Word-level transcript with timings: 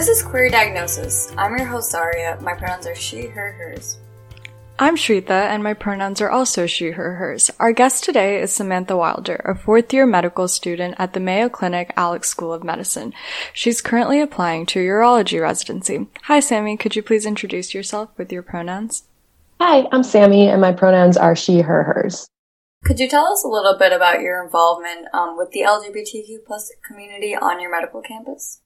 This 0.00 0.08
is 0.08 0.22
Queer 0.22 0.48
Diagnosis. 0.48 1.30
I'm 1.36 1.58
your 1.58 1.66
host, 1.66 1.90
Zaria. 1.90 2.38
My 2.40 2.54
pronouns 2.54 2.86
are 2.86 2.94
she, 2.94 3.26
her, 3.26 3.52
hers. 3.52 3.98
I'm 4.78 4.96
Shritha, 4.96 5.28
and 5.50 5.62
my 5.62 5.74
pronouns 5.74 6.22
are 6.22 6.30
also 6.30 6.66
she, 6.66 6.92
her, 6.92 7.16
hers. 7.16 7.50
Our 7.60 7.74
guest 7.74 8.02
today 8.02 8.40
is 8.40 8.50
Samantha 8.50 8.96
Wilder, 8.96 9.42
a 9.44 9.54
fourth 9.54 9.92
year 9.92 10.06
medical 10.06 10.48
student 10.48 10.94
at 10.96 11.12
the 11.12 11.20
Mayo 11.20 11.50
Clinic 11.50 11.92
Alix 11.98 12.30
School 12.30 12.50
of 12.50 12.64
Medicine. 12.64 13.12
She's 13.52 13.82
currently 13.82 14.22
applying 14.22 14.64
to 14.72 14.78
urology 14.78 15.38
residency. 15.38 16.06
Hi, 16.22 16.40
Sammy. 16.40 16.78
Could 16.78 16.96
you 16.96 17.02
please 17.02 17.26
introduce 17.26 17.74
yourself 17.74 18.08
with 18.16 18.32
your 18.32 18.42
pronouns? 18.42 19.02
Hi, 19.60 19.86
I'm 19.92 20.02
Sammy, 20.02 20.48
and 20.48 20.62
my 20.62 20.72
pronouns 20.72 21.18
are 21.18 21.36
she, 21.36 21.60
her, 21.60 21.82
hers. 21.82 22.26
Could 22.86 23.00
you 23.00 23.06
tell 23.06 23.26
us 23.26 23.44
a 23.44 23.48
little 23.48 23.76
bit 23.76 23.92
about 23.92 24.22
your 24.22 24.42
involvement 24.42 25.08
um, 25.12 25.36
with 25.36 25.50
the 25.50 25.60
LGBTQ 25.60 26.46
plus 26.46 26.72
community 26.88 27.36
on 27.36 27.60
your 27.60 27.70
medical 27.70 28.00
campus? 28.00 28.62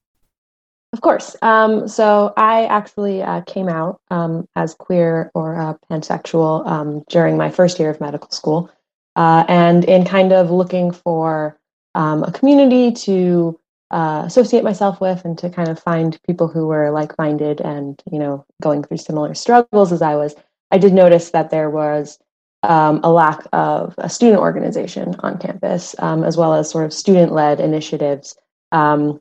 Of 0.95 1.01
course. 1.01 1.34
Um, 1.43 1.89
so 1.89 2.33
I 2.37 2.66
actually 2.66 3.21
uh, 3.21 3.41
came 3.41 3.69
out 3.69 4.01
um, 4.12 4.48
as 4.55 4.75
queer 4.75 5.33
or 5.35 5.61
uh, 5.61 5.75
pansexual 5.91 6.65
um, 6.69 7.02
during 7.09 7.37
my 7.37 7.51
first 7.51 7.80
year 7.80 7.91
of 7.91 8.01
medical 8.01 8.30
school, 8.30 8.71
uh, 9.16 9.45
and 9.49 9.85
in 9.87 10.05
kind 10.05 10.33
of 10.33 10.52
looking 10.52 10.93
for 10.93 11.59
um, 11.97 12.23
a 12.23 12.30
community 12.30 12.93
to 12.93 13.59
uh, 13.91 14.23
associate 14.25 14.62
myself 14.62 15.01
with 15.01 15.25
and 15.25 15.37
to 15.38 15.51
kind 15.51 15.69
of 15.69 15.80
find 15.80 16.16
people 16.29 16.47
who 16.47 16.69
were 16.69 16.93
like-minded 16.93 17.61
and 17.61 18.01
you 18.13 18.21
know 18.21 18.47
going 18.63 18.85
through 18.85 18.99
similar 18.99 19.35
struggles 19.35 19.91
as 19.91 20.01
I 20.01 20.15
was. 20.15 20.37
I 20.71 20.79
did 20.79 20.93
notice 20.93 21.30
that 21.30 21.51
there 21.51 21.71
was 21.71 22.21
um, 22.63 23.01
a 23.02 23.11
lack 23.11 23.45
of 23.52 23.97
a 23.99 24.09
student 24.09 24.41
organization 24.41 25.16
on 25.24 25.38
campus, 25.38 25.96
um, 25.99 26.23
as 26.23 26.37
well 26.37 26.55
as 26.55 26.71
sort 26.71 26.85
of 26.85 26.93
student-led 26.93 27.59
initiatives 27.59 28.37
um, 28.71 29.21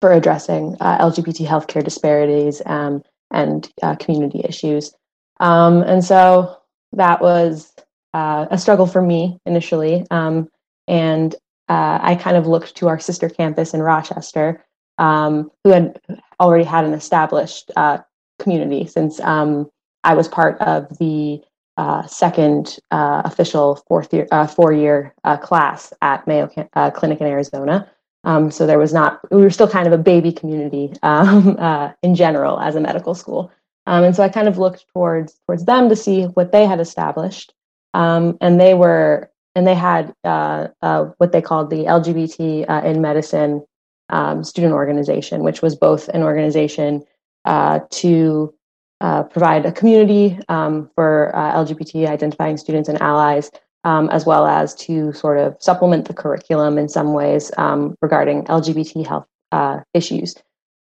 for 0.00 0.12
addressing 0.12 0.76
uh, 0.80 0.98
LGBT 0.98 1.46
healthcare 1.46 1.84
disparities 1.84 2.60
um, 2.66 3.02
and 3.30 3.70
uh, 3.82 3.96
community 3.96 4.42
issues. 4.44 4.94
Um, 5.40 5.82
and 5.82 6.04
so 6.04 6.58
that 6.92 7.20
was 7.20 7.72
uh, 8.14 8.46
a 8.50 8.58
struggle 8.58 8.86
for 8.86 9.02
me 9.02 9.38
initially. 9.46 10.06
Um, 10.10 10.48
and 10.88 11.34
uh, 11.68 11.98
I 12.00 12.14
kind 12.14 12.36
of 12.36 12.46
looked 12.46 12.76
to 12.76 12.88
our 12.88 12.98
sister 12.98 13.28
campus 13.28 13.74
in 13.74 13.82
Rochester, 13.82 14.64
um, 14.98 15.50
who 15.64 15.70
had 15.70 16.00
already 16.40 16.64
had 16.64 16.84
an 16.84 16.94
established 16.94 17.70
uh, 17.76 17.98
community 18.38 18.86
since 18.86 19.18
um, 19.20 19.68
I 20.04 20.14
was 20.14 20.28
part 20.28 20.60
of 20.60 20.96
the 20.98 21.42
uh, 21.76 22.06
second 22.06 22.78
official 22.90 23.82
fourth 23.88 24.14
year, 24.14 24.26
four 24.54 24.72
year 24.72 25.12
class 25.42 25.92
at 26.00 26.26
Mayo 26.26 26.48
Clinic 26.94 27.20
in 27.20 27.26
Arizona. 27.26 27.90
Um, 28.26 28.50
so 28.50 28.66
there 28.66 28.78
was 28.78 28.92
not, 28.92 29.20
we 29.30 29.40
were 29.40 29.50
still 29.50 29.68
kind 29.68 29.86
of 29.86 29.92
a 29.92 30.02
baby 30.02 30.32
community 30.32 30.92
um, 31.02 31.56
uh, 31.58 31.92
in 32.02 32.14
general 32.14 32.60
as 32.60 32.74
a 32.74 32.80
medical 32.80 33.14
school. 33.14 33.50
Um, 33.86 34.02
and 34.02 34.16
so 34.16 34.22
I 34.22 34.28
kind 34.28 34.48
of 34.48 34.58
looked 34.58 34.84
towards 34.92 35.38
towards 35.46 35.64
them 35.64 35.88
to 35.88 35.96
see 35.96 36.24
what 36.24 36.50
they 36.50 36.66
had 36.66 36.80
established. 36.80 37.54
Um, 37.94 38.36
and 38.40 38.60
they 38.60 38.74
were, 38.74 39.30
and 39.54 39.66
they 39.66 39.76
had 39.76 40.12
uh, 40.24 40.68
uh, 40.82 41.04
what 41.18 41.32
they 41.32 41.40
called 41.40 41.70
the 41.70 41.84
LGBT 41.84 42.68
uh, 42.68 42.82
in 42.84 43.00
medicine 43.00 43.64
um, 44.10 44.44
student 44.44 44.74
organization, 44.74 45.42
which 45.44 45.62
was 45.62 45.76
both 45.76 46.08
an 46.08 46.22
organization 46.22 47.04
uh, 47.44 47.80
to 47.90 48.52
uh, 49.00 49.22
provide 49.22 49.64
a 49.64 49.72
community 49.72 50.38
um, 50.48 50.90
for 50.94 51.30
LGBT 51.34 52.08
identifying 52.08 52.56
students 52.56 52.88
and 52.88 53.00
allies, 53.00 53.50
um, 53.86 54.10
as 54.10 54.26
well 54.26 54.46
as 54.46 54.74
to 54.74 55.12
sort 55.12 55.38
of 55.38 55.56
supplement 55.60 56.08
the 56.08 56.12
curriculum 56.12 56.76
in 56.76 56.88
some 56.88 57.12
ways 57.12 57.52
um, 57.56 57.94
regarding 58.02 58.42
LGBT 58.46 59.06
health 59.06 59.26
uh, 59.52 59.78
issues 59.94 60.34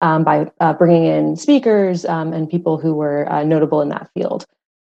um, 0.01 0.23
by 0.23 0.51
uh, 0.59 0.73
bringing 0.73 1.05
in 1.05 1.35
speakers 1.35 2.05
um, 2.05 2.31
and 2.31 2.47
people 2.47 2.77
who 2.77 2.93
were 2.93 3.29
uh, 3.31 3.43
notable 3.43 3.81
in 3.81 3.89
that 3.89 4.07
field 4.13 4.45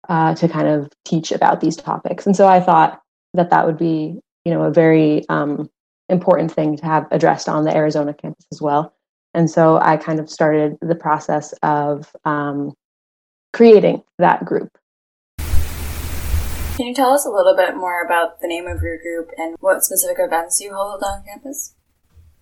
uh, 0.10 0.36
to 0.36 0.48
kind 0.48 0.68
of 0.68 0.92
teach 1.06 1.32
about 1.32 1.60
these 1.60 1.76
topics. 1.76 2.28
And 2.28 2.36
so 2.36 2.48
I 2.48 2.60
thought 2.60 3.02
that 3.34 3.50
that 3.50 3.66
would 3.66 3.80
be, 3.80 4.20
you 4.46 4.54
know, 4.54 4.62
a 4.62 4.72
very 4.72 5.28
um, 5.30 5.68
important 6.08 6.52
thing 6.52 6.78
to 6.78 6.86
have 6.86 7.08
addressed 7.10 7.50
on 7.50 7.64
the 7.64 7.76
Arizona 7.76 8.14
campus 8.14 8.46
as 8.52 8.62
well. 8.62 8.94
And 9.34 9.50
so 9.50 9.78
I 9.78 9.98
kind 9.98 10.20
of 10.20 10.30
started 10.30 10.78
the 10.82 10.94
process 10.94 11.52
of 11.64 12.16
um, 12.26 12.74
creating 13.54 14.04
that 14.20 14.46
group. 14.46 14.70
Can 16.76 16.88
you 16.88 16.94
tell 16.96 17.14
us 17.14 17.24
a 17.24 17.30
little 17.30 17.56
bit 17.56 17.76
more 17.78 18.02
about 18.04 18.42
the 18.42 18.48
name 18.48 18.66
of 18.66 18.82
your 18.82 18.98
group 18.98 19.30
and 19.38 19.56
what 19.60 19.84
specific 19.84 20.18
events 20.20 20.60
you 20.60 20.74
hold 20.74 21.04
on 21.04 21.24
campus? 21.24 21.76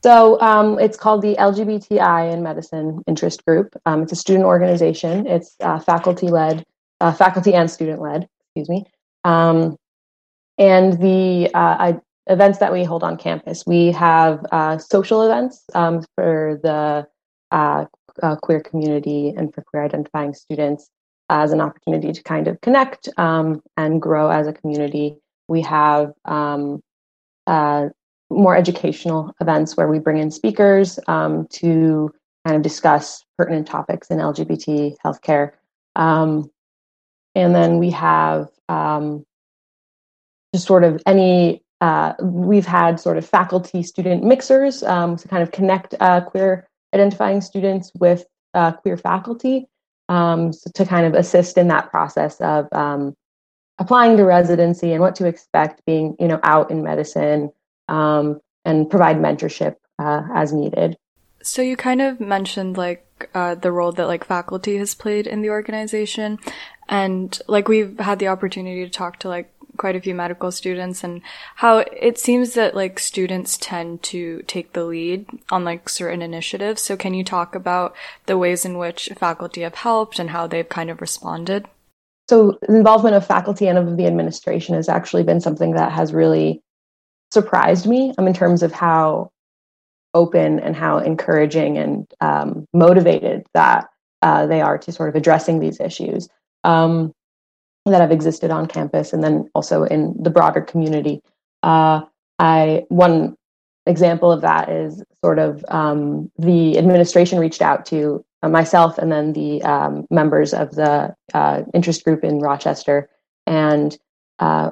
So 0.04 0.40
um, 0.40 0.80
it's 0.80 0.96
called 0.96 1.22
the 1.22 1.36
LGBTI 1.36 2.32
in 2.32 2.42
Medicine 2.42 3.04
Interest 3.08 3.44
Group. 3.46 3.76
Um, 3.86 4.04
it's 4.04 4.14
a 4.14 4.16
student 4.16 4.46
organization. 4.46 5.28
It's 5.28 5.56
uh, 5.60 5.80
faculty 5.80 6.30
led, 6.30 6.66
uh, 7.02 7.12
faculty 7.12 7.54
and 7.54 7.70
student 7.70 8.02
led. 8.02 8.30
Excuse 8.46 8.70
me. 8.70 8.86
Um, 9.26 9.76
and 10.58 10.94
the 11.02 11.52
uh, 11.54 11.76
I, 11.80 12.00
events 12.28 12.60
that 12.60 12.72
we 12.72 12.86
hold 12.86 13.04
on 13.04 13.18
campus, 13.18 13.66
we 13.68 13.92
have 13.92 14.46
uh, 14.54 14.78
social 14.78 15.24
events 15.24 15.66
um, 15.76 16.06
for 16.16 16.58
the 16.64 17.06
uh, 17.52 17.86
uh, 18.24 18.36
queer 18.38 18.62
community 18.62 19.34
and 19.36 19.54
for 19.54 19.62
queer 19.62 19.84
identifying 19.84 20.34
students 20.34 20.90
as 21.32 21.54
an 21.54 21.62
opportunity 21.62 22.12
to 22.12 22.22
kind 22.24 22.48
of 22.48 22.60
connect 22.60 23.08
um, 23.18 23.64
and 23.78 24.02
grow 24.02 24.30
as 24.30 24.48
a 24.48 24.54
community. 24.54 25.16
We 25.48 25.62
have 25.62 26.12
um, 26.26 26.84
uh, 27.48 27.88
more 28.30 28.56
educational 28.56 29.34
events 29.40 29.78
where 29.78 29.88
we 29.88 29.98
bring 29.98 30.18
in 30.18 30.30
speakers 30.30 31.00
um, 31.08 31.48
to 31.52 32.12
kind 32.46 32.58
of 32.58 32.62
discuss 32.62 33.24
pertinent 33.38 33.66
topics 33.66 34.10
in 34.12 34.18
LGBT 34.18 34.96
healthcare. 35.06 35.54
Um, 35.96 36.52
and 37.34 37.56
then 37.56 37.80
we 37.80 37.92
have 37.92 38.50
um, 38.68 39.26
just 40.54 40.68
sort 40.68 40.84
of 40.84 41.02
any, 41.06 41.64
uh, 41.80 42.14
we've 42.22 42.66
had 42.66 43.00
sort 43.00 43.18
of 43.18 43.26
faculty 43.26 43.84
student 43.84 44.24
mixers 44.24 44.84
um, 44.84 45.16
to 45.16 45.28
kind 45.30 45.44
of 45.44 45.52
connect 45.52 45.96
uh, 46.02 46.20
queer 46.20 46.68
identifying 46.94 47.40
students 47.40 47.90
with 47.98 48.26
uh, 48.54 48.74
queer 48.74 48.98
faculty 48.98 49.70
um, 50.10 50.54
so 50.54 50.70
to 50.74 50.86
kind 50.86 51.06
of 51.06 51.14
assist 51.14 51.58
in 51.58 51.68
that 51.70 51.90
process 51.90 52.40
of 52.42 52.68
um, 52.72 53.16
applying 53.80 54.18
to 54.18 54.24
residency 54.24 54.92
and 54.92 55.02
what 55.02 55.16
to 55.16 55.26
expect 55.26 55.84
being 55.86 56.16
you 56.20 56.28
know 56.28 56.40
out 56.44 56.72
in 56.72 56.84
medicine 56.84 57.50
um, 57.88 58.40
and 58.66 58.90
provide 58.90 59.18
mentorship 59.18 59.76
uh, 60.00 60.24
as 60.34 60.54
needed. 60.54 60.98
So 61.44 61.62
you 61.62 61.76
kind 61.76 62.02
of 62.02 62.20
mentioned 62.20 62.78
like 62.78 63.06
uh, 63.34 63.56
the 63.56 63.72
role 63.72 63.92
that 63.94 64.08
like 64.08 64.24
faculty 64.24 64.78
has 64.78 64.96
played 64.96 65.28
in 65.28 65.42
the 65.42 65.50
organization. 65.50 66.40
And 66.90 67.40
like 67.48 67.68
we've 67.68 67.98
had 68.00 68.20
the 68.20 68.28
opportunity 68.28 68.84
to 68.84 68.90
talk 68.90 69.20
to 69.20 69.30
like 69.30 69.54
quite 69.82 69.96
a 69.96 70.02
few 70.02 70.14
medical 70.14 70.52
students 70.52 71.04
and 71.04 71.24
how 71.56 71.80
it 71.80 72.20
seems 72.20 72.54
that 72.54 72.76
like 72.76 73.00
students 73.00 73.58
tend 73.58 74.04
to 74.04 74.44
take 74.46 74.74
the 74.74 74.86
lead 74.86 75.26
on 75.50 75.66
like 75.66 75.90
certain 75.90 76.22
initiatives. 76.22 76.84
So 76.84 76.96
can 76.96 77.16
you 77.16 77.24
talk 77.24 77.56
about 77.56 77.96
the 78.28 78.38
ways 78.38 78.64
in 78.64 78.78
which 78.78 79.10
faculty 79.18 79.62
have 79.62 79.74
helped 79.74 80.20
and 80.20 80.30
how 80.30 80.46
they've 80.46 80.70
kind 80.70 80.92
of 80.92 81.02
responded? 81.02 81.66
So 82.30 82.60
involvement 82.70 83.16
of 83.16 83.26
faculty 83.26 83.68
and 83.68 83.80
of 83.80 83.98
the 83.98 84.06
administration 84.06 84.76
has 84.76 84.88
actually 84.88 85.24
been 85.24 85.42
something 85.42 85.72
that 85.72 85.92
has 85.92 86.14
really 86.14 86.62
surprised 87.34 87.88
me 87.88 88.14
um, 88.20 88.28
in 88.28 88.36
terms 88.36 88.62
of 88.62 88.72
how 88.72 89.32
open 90.14 90.60
and 90.60 90.76
how 90.76 91.00
encouraging 91.00 91.80
and 91.80 92.06
um, 92.22 92.68
motivated 92.72 93.48
that 93.56 93.90
uh, 94.22 94.46
they 94.46 94.62
are 94.62 94.78
to 94.78 94.92
sort 94.92 95.10
of 95.10 95.16
addressing 95.16 95.60
these 95.60 95.80
issues. 95.80 96.30
Um, 96.64 97.14
that 97.86 98.02
have 98.02 98.12
existed 98.12 98.52
on 98.52 98.68
campus 98.68 99.14
and 99.14 99.24
then 99.24 99.50
also 99.56 99.84
in 99.84 100.16
the 100.22 100.30
broader 100.30 100.62
community. 100.62 101.22
Uh, 101.64 102.02
I 102.40 102.86
one 102.90 103.36
example 103.86 104.32
of 104.32 104.42
that 104.42 104.70
is 104.70 105.04
sort 105.24 105.40
of 105.40 105.66
um, 105.70 106.32
the 106.38 106.78
administration 106.78 107.40
reached 107.40 107.62
out 107.62 107.86
to 107.88 108.24
uh, 108.44 108.50
myself 108.50 108.98
and 108.98 109.12
then 109.12 109.34
the 109.34 109.62
um, 109.64 110.06
members 110.12 110.54
of 110.54 110.72
the 110.72 111.16
uh, 111.34 111.62
interest 111.74 112.04
group 112.04 112.24
in 112.24 112.40
Rochester 112.40 113.10
and 113.48 113.98
uh, 114.40 114.72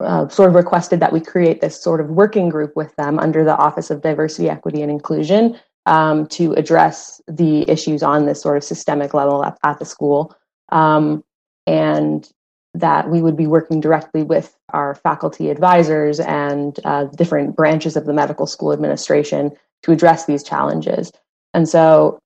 uh, 0.00 0.28
sort 0.28 0.48
of 0.48 0.54
requested 0.54 1.00
that 1.00 1.12
we 1.12 1.20
create 1.20 1.60
this 1.60 1.80
sort 1.80 2.00
of 2.00 2.08
working 2.08 2.48
group 2.48 2.74
with 2.76 2.94
them 2.96 3.18
under 3.18 3.44
the 3.44 3.56
Office 3.56 3.90
of 3.90 4.02
Diversity, 4.02 4.50
Equity, 4.50 4.82
and 4.82 4.90
Inclusion 4.90 5.58
um, 5.86 6.26
to 6.28 6.52
address 6.54 7.20
the 7.28 7.68
issues 7.70 8.02
on 8.02 8.26
this 8.26 8.40
sort 8.40 8.56
of 8.56 8.64
systemic 8.64 9.14
level 9.14 9.44
at, 9.44 9.58
at 9.62 9.78
the 9.78 9.84
school. 9.84 10.34
Um, 10.70 11.24
and 11.66 12.28
that 12.74 13.08
we 13.08 13.22
would 13.22 13.36
be 13.36 13.46
working 13.46 13.80
directly 13.80 14.22
with 14.22 14.56
our 14.72 14.96
faculty 14.96 15.48
advisors 15.48 16.18
and 16.18 16.80
uh, 16.84 17.04
different 17.04 17.54
branches 17.54 17.96
of 17.96 18.04
the 18.04 18.12
medical 18.12 18.46
school 18.46 18.72
administration 18.72 19.52
to 19.82 19.92
address 19.92 20.26
these 20.26 20.42
challenges. 20.42 21.12
And 21.52 21.68
so, 21.68 22.18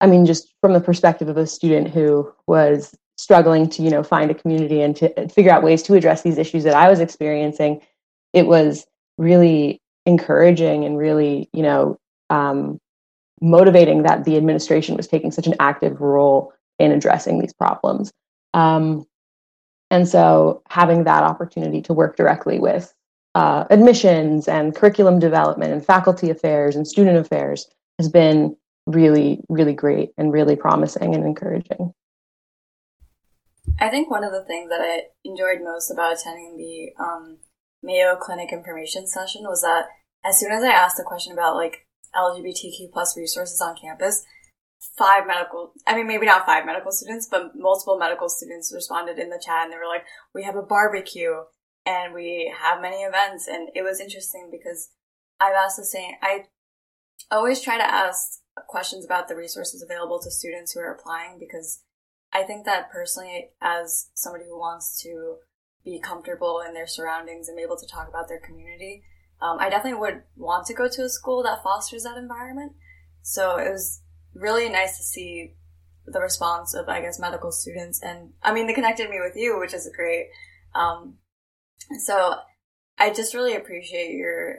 I 0.00 0.06
mean, 0.06 0.26
just 0.26 0.52
from 0.60 0.74
the 0.74 0.80
perspective 0.80 1.28
of 1.28 1.38
a 1.38 1.46
student 1.46 1.88
who 1.88 2.30
was 2.46 2.94
struggling 3.16 3.68
to, 3.70 3.82
you 3.82 3.90
know, 3.90 4.02
find 4.02 4.30
a 4.30 4.34
community 4.34 4.82
and 4.82 4.94
to 4.96 5.28
figure 5.28 5.52
out 5.52 5.62
ways 5.62 5.82
to 5.84 5.94
address 5.94 6.22
these 6.22 6.36
issues 6.36 6.64
that 6.64 6.74
I 6.74 6.90
was 6.90 7.00
experiencing, 7.00 7.80
it 8.34 8.46
was 8.46 8.86
really 9.16 9.80
encouraging 10.04 10.84
and 10.84 10.98
really, 10.98 11.48
you 11.52 11.62
know, 11.62 11.98
um, 12.28 12.78
motivating 13.40 14.02
that 14.02 14.24
the 14.24 14.36
administration 14.36 14.96
was 14.96 15.06
taking 15.06 15.30
such 15.30 15.46
an 15.46 15.54
active 15.60 16.00
role 16.00 16.52
in 16.78 16.90
addressing 16.90 17.38
these 17.38 17.52
problems. 17.52 18.12
Um, 18.54 19.06
and 19.90 20.08
so 20.08 20.62
having 20.70 21.04
that 21.04 21.22
opportunity 21.22 21.82
to 21.82 21.92
work 21.92 22.16
directly 22.16 22.58
with 22.58 22.94
uh, 23.34 23.64
admissions 23.68 24.48
and 24.48 24.74
curriculum 24.74 25.18
development 25.18 25.72
and 25.72 25.84
faculty 25.84 26.30
affairs 26.30 26.76
and 26.76 26.86
student 26.86 27.18
affairs 27.18 27.68
has 27.98 28.08
been 28.08 28.56
really, 28.86 29.40
really 29.48 29.72
great 29.72 30.12
and 30.16 30.32
really 30.32 30.56
promising 30.56 31.14
and 31.14 31.24
encouraging. 31.24 31.92
I 33.80 33.88
think 33.88 34.10
one 34.10 34.24
of 34.24 34.32
the 34.32 34.44
things 34.44 34.68
that 34.70 34.80
I 34.80 35.08
enjoyed 35.24 35.62
most 35.62 35.90
about 35.90 36.12
attending 36.12 36.56
the 36.56 37.02
um, 37.02 37.38
Mayo 37.82 38.16
Clinic 38.16 38.52
information 38.52 39.06
session 39.06 39.42
was 39.42 39.62
that 39.62 39.86
as 40.24 40.38
soon 40.38 40.52
as 40.52 40.62
I 40.62 40.70
asked 40.70 41.00
a 41.00 41.02
question 41.02 41.32
about 41.32 41.56
like 41.56 41.86
LGBTQ 42.14 42.92
plus 42.92 43.16
resources 43.16 43.60
on 43.60 43.76
campus, 43.76 44.24
five 44.96 45.26
medical, 45.26 45.72
I 45.86 45.94
mean, 45.94 46.06
maybe 46.06 46.26
not 46.26 46.46
five 46.46 46.66
medical 46.66 46.92
students, 46.92 47.28
but 47.30 47.52
multiple 47.56 47.98
medical 47.98 48.28
students 48.28 48.72
responded 48.74 49.18
in 49.18 49.30
the 49.30 49.42
chat 49.44 49.64
and 49.64 49.72
they 49.72 49.76
were 49.76 49.88
like, 49.88 50.04
we 50.34 50.44
have 50.44 50.56
a 50.56 50.62
barbecue 50.62 51.34
and 51.86 52.14
we 52.14 52.52
have 52.60 52.80
many 52.80 53.02
events. 53.02 53.46
And 53.48 53.68
it 53.74 53.82
was 53.82 54.00
interesting 54.00 54.48
because 54.50 54.90
I've 55.40 55.54
asked 55.54 55.76
the 55.76 55.84
same, 55.84 56.12
I 56.22 56.44
always 57.30 57.60
try 57.60 57.76
to 57.76 57.84
ask 57.84 58.40
questions 58.68 59.04
about 59.04 59.28
the 59.28 59.36
resources 59.36 59.82
available 59.82 60.20
to 60.20 60.30
students 60.30 60.72
who 60.72 60.80
are 60.80 60.92
applying 60.92 61.38
because 61.38 61.82
I 62.32 62.42
think 62.42 62.64
that 62.66 62.90
personally, 62.90 63.50
as 63.60 64.10
somebody 64.14 64.44
who 64.44 64.58
wants 64.58 65.00
to 65.02 65.36
be 65.84 66.00
comfortable 66.00 66.62
in 66.66 66.74
their 66.74 66.86
surroundings 66.86 67.48
and 67.48 67.56
be 67.56 67.62
able 67.62 67.76
to 67.76 67.86
talk 67.86 68.08
about 68.08 68.28
their 68.28 68.40
community, 68.40 69.04
um, 69.40 69.58
I 69.60 69.68
definitely 69.68 70.00
would 70.00 70.22
want 70.36 70.66
to 70.66 70.74
go 70.74 70.88
to 70.88 71.02
a 71.02 71.08
school 71.08 71.42
that 71.42 71.62
fosters 71.62 72.04
that 72.04 72.16
environment. 72.16 72.72
So 73.22 73.56
it 73.56 73.70
was 73.70 74.02
really 74.34 74.68
nice 74.68 74.96
to 74.98 75.02
see 75.02 75.54
the 76.06 76.20
response 76.20 76.74
of, 76.74 76.88
I 76.88 77.00
guess, 77.00 77.18
medical 77.18 77.50
students. 77.50 78.00
And 78.02 78.32
I 78.42 78.52
mean, 78.52 78.66
they 78.66 78.74
connected 78.74 79.08
me 79.08 79.20
with 79.20 79.36
you, 79.36 79.58
which 79.58 79.74
is 79.74 79.90
great. 79.94 80.26
Um, 80.74 81.18
so 82.04 82.36
I 82.98 83.12
just 83.12 83.34
really 83.34 83.56
appreciate 83.56 84.12
your, 84.12 84.58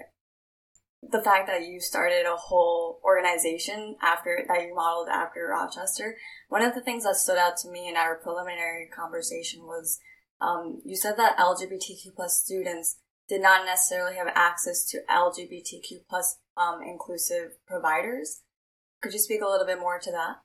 the 1.01 1.21
fact 1.21 1.47
that 1.47 1.65
you 1.65 1.79
started 1.79 2.25
a 2.25 2.35
whole 2.35 2.99
organization 3.03 3.95
after, 4.01 4.43
that 4.47 4.63
you 4.63 4.73
modeled 4.75 5.09
after 5.09 5.47
Rochester. 5.47 6.17
One 6.49 6.63
of 6.63 6.73
the 6.73 6.81
things 6.81 7.03
that 7.03 7.15
stood 7.15 7.37
out 7.37 7.57
to 7.57 7.69
me 7.69 7.87
in 7.87 7.95
our 7.95 8.15
preliminary 8.15 8.89
conversation 8.95 9.63
was, 9.63 9.99
um, 10.41 10.81
you 10.83 10.95
said 10.95 11.15
that 11.17 11.37
LGBTQ 11.37 12.15
plus 12.15 12.41
students 12.43 12.97
did 13.27 13.41
not 13.41 13.65
necessarily 13.65 14.15
have 14.15 14.27
access 14.35 14.85
to 14.85 14.99
LGBTQ 15.09 16.07
plus 16.09 16.39
um, 16.57 16.81
inclusive 16.83 17.53
providers. 17.67 18.41
Could 19.05 19.13
you 19.13 19.19
speak 19.19 19.41
a 19.43 19.45
little 19.47 19.67
bit 19.67 19.79
more 19.79 19.99
to 19.99 20.11
that? 20.13 20.37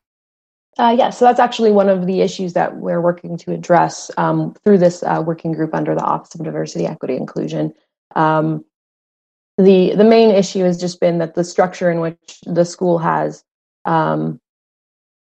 Uh, 0.79 0.91
yeah, 0.91 1.09
so 1.09 1.25
that's 1.25 1.41
actually 1.41 1.73
one 1.73 1.89
of 1.89 2.07
the 2.07 2.21
issues 2.21 2.53
that 2.53 2.77
we're 2.77 3.01
working 3.01 3.39
to 3.39 3.53
address 3.53 4.11
um, 4.19 4.55
through 4.63 4.77
this 4.77 5.03
uh, 5.03 5.23
working 5.27 5.53
group 5.53 5.75
under 5.75 5.95
the 5.95 6.03
Office 6.03 6.35
of 6.35 6.45
Diversity, 6.45 6.87
Equity, 6.87 7.17
Inclusion. 7.17 7.73
Um, 8.15 8.67
the 9.57 9.95
the 9.95 10.05
main 10.05 10.31
issue 10.31 10.63
has 10.65 10.79
just 10.79 11.01
been 11.01 11.17
that 11.21 11.35
the 11.35 11.43
structure 11.43 11.91
in 11.91 12.01
which 12.01 12.39
the 12.45 12.67
school 12.67 12.99
has 12.99 13.43
um, 13.87 14.39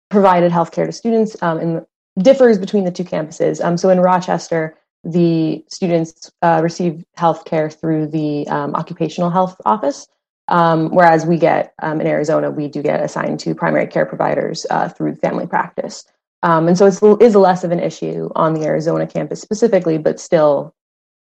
provided 0.09 0.51
healthcare 0.51 0.85
to 0.85 0.91
students 0.91 1.41
um, 1.41 1.61
in, 1.61 1.85
differs 2.19 2.59
between 2.59 2.83
the 2.83 2.91
two 2.91 3.05
campuses. 3.05 3.63
Um, 3.63 3.77
so 3.77 3.89
in 3.89 4.01
Rochester, 4.01 4.77
the 5.05 5.63
students 5.69 6.29
uh, 6.41 6.59
receive 6.61 7.05
healthcare 7.17 7.73
through 7.73 8.07
the 8.07 8.45
um, 8.49 8.75
occupational 8.75 9.29
health 9.29 9.55
office, 9.65 10.07
um, 10.47 10.89
whereas 10.89 11.25
we 11.25 11.37
get 11.37 11.73
um, 11.81 12.01
in 12.01 12.07
Arizona, 12.07 12.51
we 12.51 12.67
do 12.67 12.81
get 12.81 13.01
assigned 13.01 13.39
to 13.41 13.55
primary 13.55 13.87
care 13.87 14.05
providers 14.05 14.65
uh, 14.69 14.89
through 14.89 15.15
family 15.15 15.47
practice. 15.47 16.05
Um, 16.41 16.67
and 16.67 16.77
so 16.77 16.87
it 16.87 17.21
is 17.21 17.35
less 17.35 17.63
of 17.63 17.71
an 17.71 17.79
issue 17.79 18.29
on 18.35 18.53
the 18.53 18.65
Arizona 18.65 19.07
campus 19.07 19.41
specifically, 19.41 19.97
but 19.97 20.19
still 20.19 20.73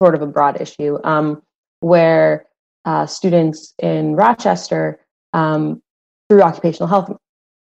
sort 0.01 0.15
of 0.15 0.21
a 0.21 0.27
broad 0.27 0.61
issue 0.61 0.99
um, 1.03 1.41
where 1.79 2.45
uh, 2.85 3.05
students 3.05 3.73
in 3.79 4.15
Rochester 4.15 4.99
um, 5.33 5.81
through 6.29 6.43
occupational 6.43 6.87
health 6.87 7.11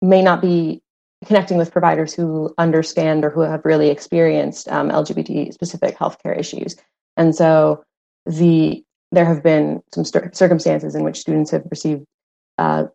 may 0.02 0.22
not 0.22 0.42
be 0.42 0.82
connecting 1.26 1.58
with 1.58 1.72
providers 1.72 2.14
who 2.14 2.54
understand 2.58 3.26
or 3.26 3.30
who 3.30 3.42
have 3.42 3.66
really 3.66 3.90
experienced 3.90 4.68
um, 4.70 4.90
LGBT 4.90 5.54
specific 5.54 5.98
healthcare 5.98 6.38
issues. 6.38 6.76
And 7.18 7.34
so 7.36 7.84
the 8.26 8.84
there 9.16 9.26
have 9.26 9.42
been 9.42 9.82
some 9.94 10.06
st- 10.06 10.36
circumstances 10.36 10.96
in 10.96 11.04
which 11.04 11.20
students 11.20 11.52
have 11.52 11.64
received 11.72 12.06
uh, 12.58 12.86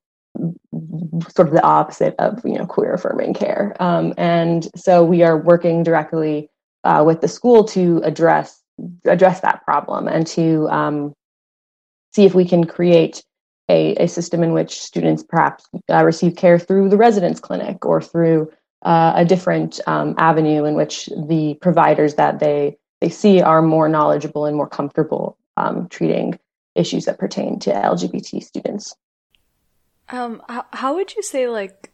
sort 1.34 1.48
of 1.48 1.54
the 1.54 1.62
opposite 1.62 2.14
of 2.18 2.40
you 2.44 2.56
know 2.56 2.66
queer 2.66 2.94
affirming 2.94 3.34
care. 3.34 3.76
Um, 3.80 4.14
and 4.16 4.68
so 4.76 5.04
we 5.04 5.22
are 5.22 5.36
working 5.36 5.82
directly 5.82 6.48
uh, 6.84 7.02
with 7.06 7.20
the 7.20 7.28
school 7.28 7.64
to 7.64 8.00
address 8.04 8.62
address 9.04 9.40
that 9.40 9.64
problem 9.64 10.08
and 10.08 10.26
to 10.26 10.68
um, 10.70 11.12
see 12.14 12.24
if 12.24 12.34
we 12.34 12.46
can 12.46 12.64
create 12.64 13.22
a, 13.68 13.94
a 13.96 14.08
system 14.08 14.42
in 14.42 14.52
which 14.52 14.80
students 14.80 15.22
perhaps 15.22 15.68
uh, 15.90 16.04
receive 16.04 16.36
care 16.36 16.58
through 16.58 16.88
the 16.88 16.96
residence 16.96 17.40
clinic 17.40 17.84
or 17.84 18.00
through 18.00 18.50
uh, 18.82 19.12
a 19.14 19.24
different 19.24 19.80
um, 19.86 20.14
avenue 20.16 20.64
in 20.64 20.74
which 20.74 21.06
the 21.28 21.54
providers 21.60 22.14
that 22.14 22.40
they 22.40 22.76
they 23.00 23.08
see 23.08 23.40
are 23.40 23.62
more 23.62 23.88
knowledgeable 23.88 24.44
and 24.44 24.56
more 24.56 24.68
comfortable 24.68 25.38
um, 25.60 25.88
treating 25.88 26.38
issues 26.74 27.04
that 27.04 27.18
pertain 27.18 27.58
to 27.60 27.72
LGBT 27.72 28.42
students. 28.42 28.94
Um, 30.08 30.42
how, 30.48 30.64
how 30.72 30.94
would 30.94 31.14
you 31.14 31.22
say 31.22 31.48
like, 31.48 31.92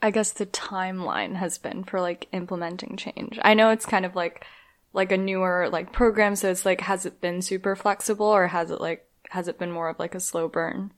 I 0.00 0.10
guess 0.10 0.32
the 0.32 0.46
timeline 0.46 1.36
has 1.36 1.58
been 1.58 1.84
for 1.84 2.00
like 2.00 2.28
implementing 2.32 2.96
change? 2.96 3.38
I 3.42 3.54
know 3.54 3.70
it's 3.70 3.86
kind 3.86 4.04
of 4.04 4.16
like, 4.16 4.44
like 4.92 5.12
a 5.12 5.16
newer 5.16 5.68
like 5.70 5.92
program, 5.92 6.36
so 6.36 6.50
it's 6.50 6.66
like, 6.66 6.80
has 6.82 7.06
it 7.06 7.20
been 7.20 7.42
super 7.42 7.76
flexible 7.76 8.26
or 8.26 8.48
has 8.48 8.70
it 8.70 8.80
like, 8.80 9.06
has 9.30 9.48
it 9.48 9.58
been 9.58 9.70
more 9.70 9.88
of 9.88 9.98
like 9.98 10.14
a 10.14 10.20
slow 10.20 10.48
burn? 10.48 10.92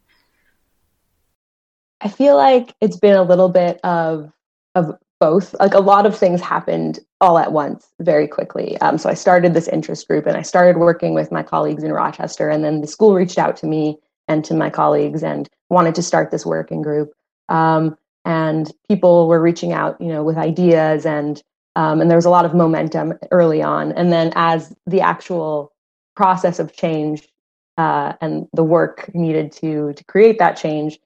I 2.01 2.09
feel 2.09 2.37
like 2.37 2.75
it's 2.81 2.99
been 2.99 3.17
a 3.17 3.23
little 3.23 3.49
bit 3.49 3.81
of 3.83 4.31
of 4.75 4.99
both. 5.21 5.55
Like 5.61 5.75
a 5.75 5.81
lot 5.81 6.07
of 6.07 6.17
things 6.17 6.41
happened 6.41 6.99
all 7.21 7.39
at 7.39 7.53
once 7.53 7.89
very 8.01 8.29
quickly. 8.29 8.79
Um, 8.81 8.99
so 8.99 9.09
I 9.09 9.15
started 9.15 9.55
this 9.55 9.69
interest 9.69 10.07
group 10.09 10.27
and 10.27 10.37
I 10.37 10.43
started 10.43 10.79
working 10.79 11.15
with 11.15 11.33
my 11.33 11.43
colleagues 11.43 11.83
in 11.83 11.93
Rochester. 11.93 12.49
And 12.49 12.65
then 12.65 12.81
the 12.81 12.87
school 12.87 13.15
reached 13.15 13.39
out 13.39 13.57
to 13.59 13.67
me 13.67 13.99
and 14.29 14.45
to 14.45 14.55
my 14.55 14.71
colleagues 14.71 15.23
and 15.23 15.49
wanted 15.71 15.95
to 15.95 16.03
start 16.03 16.31
this 16.31 16.47
working 16.47 16.83
group. 16.83 17.13
Um, 17.49 17.97
and 18.25 18.71
people 18.89 19.29
were 19.29 19.41
reaching 19.41 19.73
out, 19.73 20.01
you 20.01 20.09
know, 20.09 20.23
with 20.23 20.37
ideas 20.37 21.05
and 21.07 21.43
um, 21.77 22.01
and 22.01 22.09
there 22.09 22.17
was 22.19 22.25
a 22.25 22.31
lot 22.31 22.45
of 22.45 22.55
momentum 22.55 23.15
early 23.33 23.61
on. 23.61 23.91
And 23.93 24.13
then 24.13 24.33
as 24.37 24.73
the 24.87 25.01
actual 25.01 25.73
process 26.15 26.61
of 26.61 26.73
change 26.73 27.29
uh, 27.77 28.13
and 28.21 28.47
the 28.53 28.63
work 28.63 29.13
needed 29.15 29.51
to 29.53 29.93
to 29.95 30.05
create 30.05 30.39
that 30.39 30.57
change 30.57 30.99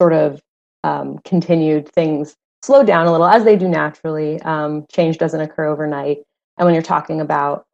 sort 0.00 0.12
of 0.12 0.42
um, 0.84 1.18
continued, 1.24 1.88
things 1.88 2.36
slow 2.62 2.82
down 2.82 3.06
a 3.06 3.12
little 3.12 3.26
as 3.26 3.44
they 3.44 3.56
do 3.56 3.68
naturally. 3.68 4.40
Um, 4.42 4.86
change 4.90 5.18
doesn't 5.18 5.40
occur 5.40 5.66
overnight. 5.66 6.18
And 6.58 6.66
when 6.66 6.74
you're 6.74 6.82
talking 6.82 7.20
about, 7.20 7.66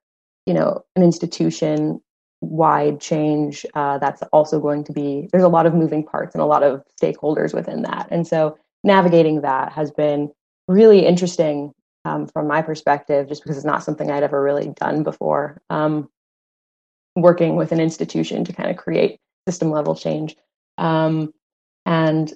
you 0.47 0.55
know, 0.55 0.85
an 0.95 1.03
institution 1.03 2.01
wide 2.41 3.01
change, 3.01 3.67
uh, 3.75 3.99
that's 3.99 4.23
also 4.33 4.61
going 4.61 4.85
to 4.85 4.93
be, 4.93 5.29
there's 5.33 5.45
a 5.45 5.49
lot 5.49 5.67
of 5.67 5.75
moving 5.75 6.05
parts 6.05 6.35
and 6.35 6.43
a 6.43 6.47
lot 6.47 6.63
of 6.63 6.83
stakeholders 7.01 7.53
within 7.53 7.83
that. 7.83 8.09
And 8.11 8.27
so 8.27 8.57
navigating 8.85 9.41
that 9.41 9.73
has 9.73 9.91
been 9.91 10.31
really 10.69 11.05
interesting 11.05 11.73
um, 12.05 12.29
from 12.29 12.47
my 12.47 12.63
perspective, 12.63 13.29
just 13.29 13.43
because 13.43 13.57
it's 13.57 13.67
not 13.67 13.83
something 13.83 14.11
I'd 14.11 14.23
ever 14.23 14.41
really 14.41 14.69
done 14.69 15.03
before. 15.03 15.61
Um, 15.71 16.09
working 17.17 17.57
with 17.57 17.73
an 17.73 17.81
institution 17.81 18.45
to 18.45 18.53
kind 18.53 18.71
of 18.71 18.77
create 18.77 19.19
system 19.49 19.71
level 19.71 19.97
change. 19.97 20.37
Um, 20.79 21.33
and 21.87 22.33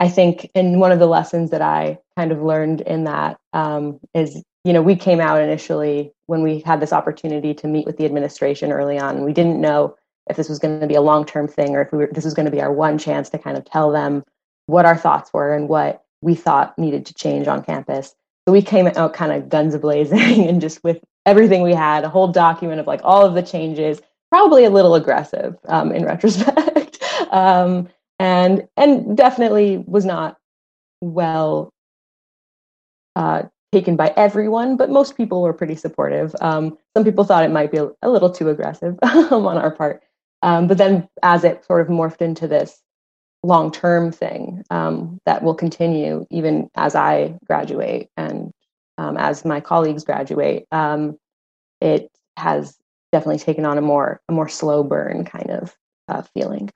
I 0.00 0.08
think, 0.08 0.50
and 0.54 0.80
one 0.80 0.92
of 0.92 0.98
the 0.98 1.06
lessons 1.06 1.50
that 1.50 1.62
I 1.62 1.98
kind 2.16 2.30
of 2.30 2.42
learned 2.42 2.82
in 2.82 3.04
that 3.04 3.38
um, 3.52 3.98
is, 4.14 4.42
you 4.64 4.72
know, 4.72 4.82
we 4.82 4.94
came 4.94 5.20
out 5.20 5.40
initially 5.40 6.12
when 6.26 6.42
we 6.42 6.60
had 6.60 6.80
this 6.80 6.92
opportunity 6.92 7.52
to 7.54 7.66
meet 7.66 7.86
with 7.86 7.96
the 7.96 8.04
administration 8.04 8.70
early 8.70 8.98
on. 8.98 9.24
We 9.24 9.32
didn't 9.32 9.60
know 9.60 9.96
if 10.28 10.36
this 10.36 10.48
was 10.48 10.58
going 10.58 10.80
to 10.80 10.86
be 10.86 10.94
a 10.94 11.00
long 11.00 11.24
term 11.24 11.48
thing 11.48 11.74
or 11.74 11.82
if 11.82 11.92
we 11.92 11.98
were, 11.98 12.10
this 12.12 12.24
was 12.24 12.34
going 12.34 12.46
to 12.46 12.52
be 12.52 12.60
our 12.60 12.72
one 12.72 12.98
chance 12.98 13.30
to 13.30 13.38
kind 13.38 13.56
of 13.56 13.64
tell 13.64 13.90
them 13.90 14.22
what 14.66 14.84
our 14.84 14.96
thoughts 14.96 15.32
were 15.32 15.54
and 15.54 15.68
what 15.68 16.02
we 16.20 16.34
thought 16.34 16.78
needed 16.78 17.06
to 17.06 17.14
change 17.14 17.48
on 17.48 17.64
campus. 17.64 18.14
So 18.46 18.52
we 18.52 18.62
came 18.62 18.86
out 18.86 19.14
kind 19.14 19.32
of 19.32 19.48
guns 19.48 19.76
blazing 19.76 20.48
and 20.48 20.60
just 20.60 20.82
with 20.84 21.00
everything 21.26 21.62
we 21.62 21.74
had, 21.74 22.04
a 22.04 22.08
whole 22.08 22.28
document 22.28 22.80
of 22.80 22.86
like 22.86 23.00
all 23.02 23.24
of 23.26 23.34
the 23.34 23.42
changes, 23.42 24.00
probably 24.30 24.64
a 24.64 24.70
little 24.70 24.94
aggressive 24.94 25.56
um, 25.66 25.92
in 25.92 26.04
retrospect. 26.04 27.02
um, 27.30 27.88
and 28.18 28.66
and 28.76 29.16
definitely 29.16 29.84
was 29.86 30.04
not 30.04 30.36
well 31.00 31.72
uh, 33.16 33.42
taken 33.72 33.96
by 33.96 34.12
everyone, 34.16 34.76
but 34.76 34.90
most 34.90 35.16
people 35.16 35.42
were 35.42 35.52
pretty 35.52 35.76
supportive. 35.76 36.34
Um, 36.40 36.78
some 36.96 37.04
people 37.04 37.24
thought 37.24 37.44
it 37.44 37.50
might 37.50 37.70
be 37.70 37.78
a, 37.78 38.08
little 38.08 38.30
too 38.30 38.48
aggressive 38.48 38.98
on 39.02 39.58
our 39.58 39.70
part, 39.70 40.02
um, 40.42 40.66
but 40.66 40.78
then 40.78 41.08
as 41.22 41.44
it 41.44 41.64
sort 41.64 41.80
of 41.80 41.88
morphed 41.88 42.22
into 42.22 42.46
this 42.48 42.80
long 43.42 43.70
term 43.70 44.10
thing 44.10 44.64
um, 44.70 45.20
that 45.24 45.42
will 45.42 45.54
continue 45.54 46.26
even 46.30 46.68
as 46.74 46.94
I 46.94 47.38
graduate 47.46 48.08
and 48.16 48.52
um, 48.98 49.16
as 49.16 49.44
my 49.44 49.60
colleagues 49.60 50.04
graduate. 50.04 50.66
Um, 50.72 51.16
it 51.80 52.10
has 52.36 52.76
definitely 53.12 53.38
taken 53.38 53.64
on 53.64 53.78
a 53.78 53.82
more 53.82 54.20
a 54.28 54.32
more 54.32 54.48
slow 54.48 54.82
burn 54.82 55.24
kind 55.24 55.50
of 55.50 55.76
uh, 56.08 56.22
feeling. 56.34 56.70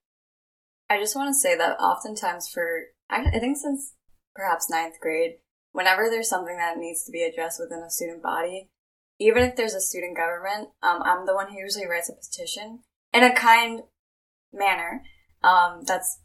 I 0.92 0.99
just 0.99 1.16
want 1.16 1.30
to 1.30 1.40
say 1.40 1.56
that 1.56 1.80
oftentimes 1.80 2.49
for 2.49 2.82
I, 3.08 3.38
think 3.40 3.56
since 3.56 3.94
perhaps 4.34 4.68
ninth 4.68 5.00
grade, 5.00 5.37
whenever 5.72 6.11
there's 6.11 6.28
something 6.28 6.56
that 6.56 6.76
needs 6.76 7.04
to 7.04 7.12
be 7.12 7.22
addressed 7.22 7.61
within 7.61 7.82
a 7.82 7.90
student 7.90 8.22
body, 8.22 8.68
even 9.18 9.42
if 9.42 9.56
there's 9.56 9.75
a 9.75 9.80
student 9.80 10.16
government, 10.16 10.68
um, 10.82 11.02
I'm 11.02 11.25
the 11.25 11.34
one 11.34 11.49
who 11.50 11.58
usually 11.58 11.87
writes 11.87 12.11
a 12.11 12.12
petition 12.12 12.80
in 13.12 13.25
a 13.25 13.34
kind 13.34 13.82
manner. 14.52 15.02
Um, 15.42 15.82
that's 15.87 16.20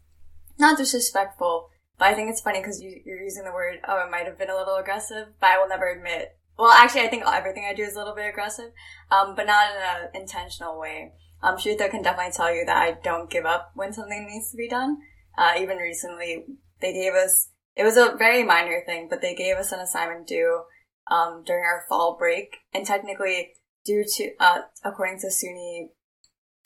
not 0.59 0.77
disrespectful, 0.77 1.69
but 1.97 2.09
I 2.09 2.13
think 2.13 2.29
it's 2.29 2.41
funny 2.41 2.59
because 2.59 2.81
you, 2.81 2.89
are 2.89 3.23
using 3.23 3.45
the 3.45 3.53
word, 3.53 3.79
oh, 3.87 4.03
it 4.05 4.11
might 4.11 4.25
have 4.25 4.37
been 4.37 4.49
a 4.49 4.57
little 4.57 4.75
aggressive, 4.75 5.27
but 5.39 5.49
I 5.49 5.59
will 5.59 5.69
never 5.69 5.89
admit. 5.89 6.35
Well, 6.59 6.71
actually, 6.71 7.01
I 7.01 7.07
think 7.07 7.23
everything 7.25 7.65
I 7.69 7.73
do 7.73 7.83
is 7.83 7.95
a 7.95 7.99
little 7.99 8.15
bit 8.15 8.29
aggressive, 8.29 8.71
um, 9.11 9.35
but 9.35 9.45
not 9.45 9.71
in 9.71 9.81
an 9.81 10.21
intentional 10.21 10.77
way. 10.79 11.13
Um, 11.41 11.55
Shritha 11.55 11.89
can 11.89 12.01
definitely 12.01 12.33
tell 12.33 12.53
you 12.53 12.65
that 12.65 12.77
I 12.77 12.97
don't 13.03 13.29
give 13.29 13.45
up 13.45 13.71
when 13.75 13.93
something 13.93 14.27
needs 14.27 14.51
to 14.51 14.57
be 14.57 14.67
done. 14.67 14.97
Uh, 15.37 15.53
even 15.59 15.77
recently, 15.77 16.45
they 16.81 16.93
gave 16.93 17.13
us, 17.13 17.49
it 17.75 17.83
was 17.83 17.97
a 17.97 18.15
very 18.17 18.43
minor 18.43 18.81
thing, 18.85 19.07
but 19.09 19.21
they 19.21 19.35
gave 19.35 19.57
us 19.57 19.71
an 19.71 19.79
assignment 19.79 20.27
due, 20.27 20.63
um, 21.11 21.43
during 21.45 21.63
our 21.63 21.85
fall 21.87 22.17
break. 22.17 22.57
And 22.73 22.85
technically, 22.85 23.53
due 23.85 24.03
to, 24.03 24.31
uh, 24.39 24.61
according 24.83 25.19
to 25.19 25.27
SUNY, 25.27 25.89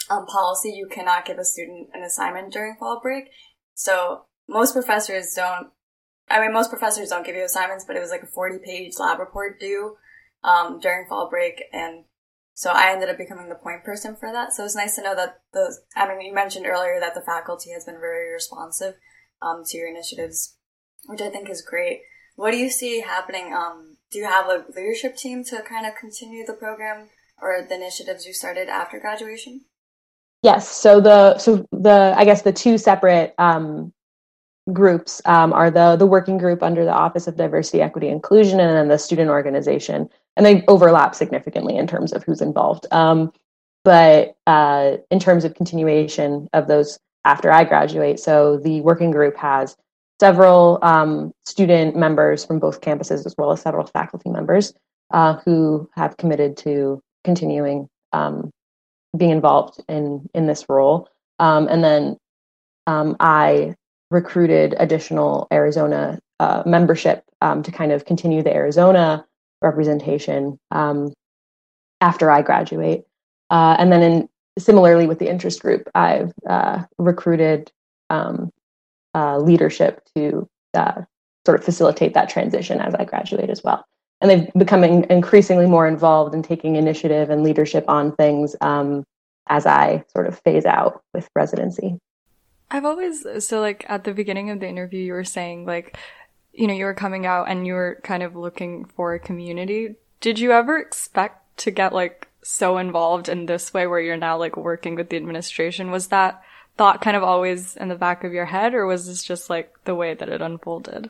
um, 0.09 0.25
policy, 0.25 0.71
you 0.71 0.87
cannot 0.87 1.25
give 1.25 1.37
a 1.37 1.45
student 1.45 1.89
an 1.93 2.03
assignment 2.03 2.51
during 2.51 2.75
fall 2.79 2.99
break. 3.01 3.25
So 3.73 4.25
most 4.47 4.73
professors 4.73 5.33
don't, 5.35 5.69
I 6.29 6.39
mean, 6.39 6.53
most 6.53 6.69
professors 6.69 7.09
don't 7.09 7.25
give 7.25 7.35
you 7.35 7.43
assignments, 7.43 7.85
but 7.85 7.95
it 7.95 8.01
was 8.01 8.09
like 8.09 8.23
a 8.23 8.27
40 8.27 8.59
page 8.63 8.93
lab 8.99 9.19
report 9.19 9.59
due, 9.59 9.97
um, 10.43 10.79
during 10.79 11.07
fall 11.07 11.29
break. 11.29 11.61
And 11.73 12.05
so 12.61 12.69
I 12.69 12.91
ended 12.91 13.09
up 13.09 13.17
becoming 13.17 13.49
the 13.49 13.55
point 13.55 13.83
person 13.83 14.15
for 14.15 14.31
that. 14.31 14.53
So 14.53 14.63
it's 14.63 14.75
nice 14.75 14.95
to 14.95 15.01
know 15.01 15.15
that 15.15 15.39
the, 15.51 15.75
I 15.95 16.07
mean, 16.07 16.21
you 16.21 16.31
mentioned 16.31 16.67
earlier 16.67 16.99
that 16.99 17.15
the 17.15 17.21
faculty 17.21 17.71
has 17.71 17.85
been 17.85 17.99
very 17.99 18.31
responsive, 18.31 18.93
um, 19.41 19.63
to 19.65 19.77
your 19.79 19.89
initiatives, 19.89 20.57
which 21.07 21.21
I 21.21 21.31
think 21.31 21.49
is 21.49 21.63
great. 21.63 22.01
What 22.35 22.51
do 22.51 22.57
you 22.57 22.69
see 22.69 23.01
happening? 23.01 23.51
Um, 23.51 23.97
do 24.11 24.19
you 24.19 24.25
have 24.25 24.45
a 24.45 24.63
leadership 24.75 25.17
team 25.17 25.43
to 25.45 25.63
kind 25.63 25.87
of 25.87 25.95
continue 25.99 26.45
the 26.45 26.53
program 26.53 27.09
or 27.41 27.65
the 27.67 27.73
initiatives 27.73 28.27
you 28.27 28.33
started 28.33 28.69
after 28.69 28.99
graduation? 28.99 29.61
Yes. 30.43 30.69
So 30.69 31.01
the 31.01 31.39
so 31.39 31.65
the 31.71 32.13
I 32.15 32.25
guess 32.25 32.43
the 32.43 32.53
two 32.53 32.77
separate 32.77 33.33
um, 33.39 33.91
groups 34.71 35.19
um, 35.25 35.51
are 35.51 35.71
the 35.71 35.95
the 35.95 36.05
working 36.05 36.37
group 36.37 36.61
under 36.61 36.85
the 36.85 36.93
Office 36.93 37.25
of 37.25 37.37
Diversity, 37.37 37.81
Equity, 37.81 38.09
Inclusion, 38.09 38.59
and 38.59 38.77
then 38.77 38.87
the 38.87 38.99
student 38.99 39.31
organization, 39.31 40.11
and 40.37 40.45
they 40.45 40.63
overlap 40.67 41.15
significantly 41.15 41.77
in 41.77 41.87
terms 41.87 42.13
of 42.13 42.23
who's 42.23 42.41
involved. 42.41 42.85
Um, 42.91 43.31
but 43.83 44.35
uh, 44.47 44.97
in 45.09 45.19
terms 45.19 45.43
of 45.43 45.55
continuation 45.55 46.47
of 46.53 46.67
those 46.67 46.99
after 47.25 47.51
I 47.51 47.63
graduate, 47.63 48.19
so 48.19 48.57
the 48.57 48.81
working 48.81 49.11
group 49.11 49.37
has 49.37 49.75
several 50.19 50.77
um, 50.83 51.31
student 51.45 51.95
members 51.95 52.45
from 52.45 52.59
both 52.59 52.81
campuses 52.81 53.25
as 53.25 53.33
well 53.37 53.51
as 53.51 53.61
several 53.61 53.87
faculty 53.87 54.29
members 54.29 54.73
uh, 55.11 55.37
who 55.45 55.89
have 55.95 56.17
committed 56.17 56.57
to 56.57 57.01
continuing 57.23 57.87
um, 58.13 58.51
being 59.17 59.31
involved 59.31 59.83
in 59.89 60.29
in 60.33 60.45
this 60.45 60.65
role. 60.69 61.09
Um, 61.39 61.67
and 61.67 61.83
then 61.83 62.17
um, 62.87 63.15
I 63.19 63.75
recruited 64.11 64.75
additional 64.77 65.47
Arizona 65.51 66.19
uh, 66.39 66.63
membership 66.65 67.23
um, 67.41 67.63
to 67.63 67.71
kind 67.71 67.91
of 67.91 68.05
continue 68.05 68.43
the 68.43 68.53
Arizona 68.53 69.25
representation 69.61 70.59
um, 70.71 71.13
after 71.99 72.31
I 72.31 72.41
graduate. 72.41 73.03
Uh, 73.49 73.75
and 73.77 73.91
then, 73.91 74.01
in, 74.01 74.29
similarly 74.57 75.07
with 75.07 75.19
the 75.19 75.29
interest 75.29 75.61
group, 75.61 75.89
I've 75.93 76.31
uh, 76.49 76.83
recruited 76.97 77.71
um, 78.09 78.51
uh, 79.13 79.37
leadership 79.37 80.01
to 80.15 80.47
uh, 80.73 81.01
sort 81.45 81.59
of 81.59 81.65
facilitate 81.65 82.13
that 82.13 82.29
transition 82.29 82.79
as 82.79 82.93
I 82.95 83.05
graduate 83.05 83.49
as 83.49 83.63
well 83.63 83.85
and 84.21 84.29
they've 84.29 84.53
become 84.53 84.83
increasingly 84.83 85.65
more 85.65 85.87
involved 85.87 86.35
in 86.35 86.43
taking 86.43 86.75
initiative 86.75 87.29
and 87.29 87.43
leadership 87.43 87.83
on 87.87 88.15
things 88.15 88.55
um, 88.61 89.03
as 89.47 89.65
I 89.65 90.03
sort 90.13 90.27
of 90.27 90.39
phase 90.39 90.65
out 90.65 91.01
with 91.13 91.27
residency. 91.35 91.97
I've 92.69 92.85
always 92.85 93.25
so 93.45 93.59
like 93.59 93.85
at 93.89 94.05
the 94.05 94.13
beginning 94.13 94.49
of 94.49 94.59
the 94.59 94.67
interview 94.67 94.99
you 94.99 95.13
were 95.13 95.25
saying 95.25 95.65
like 95.65 95.97
you 96.53 96.67
know 96.67 96.73
you 96.73 96.85
were 96.85 96.93
coming 96.93 97.25
out 97.25 97.49
and 97.49 97.65
you 97.65 97.73
were 97.73 97.99
kind 98.03 98.23
of 98.23 98.35
looking 98.35 98.85
for 98.85 99.13
a 99.13 99.19
community. 99.19 99.95
Did 100.19 100.39
you 100.39 100.51
ever 100.51 100.77
expect 100.77 101.57
to 101.59 101.71
get 101.71 101.93
like 101.93 102.27
so 102.43 102.77
involved 102.77 103.29
in 103.29 103.45
this 103.45 103.73
way 103.73 103.87
where 103.87 103.99
you're 103.99 104.17
now 104.17 104.37
like 104.37 104.57
working 104.57 104.95
with 104.95 105.09
the 105.09 105.17
administration? 105.17 105.91
Was 105.91 106.07
that 106.07 106.41
thought 106.77 107.01
kind 107.01 107.17
of 107.17 107.23
always 107.23 107.75
in 107.77 107.89
the 107.89 107.95
back 107.95 108.23
of 108.23 108.33
your 108.33 108.45
head 108.45 108.73
or 108.73 108.85
was 108.85 109.07
this 109.07 109.23
just 109.23 109.49
like 109.49 109.73
the 109.85 109.95
way 109.95 110.13
that 110.13 110.29
it 110.29 110.41
unfolded? 110.41 111.09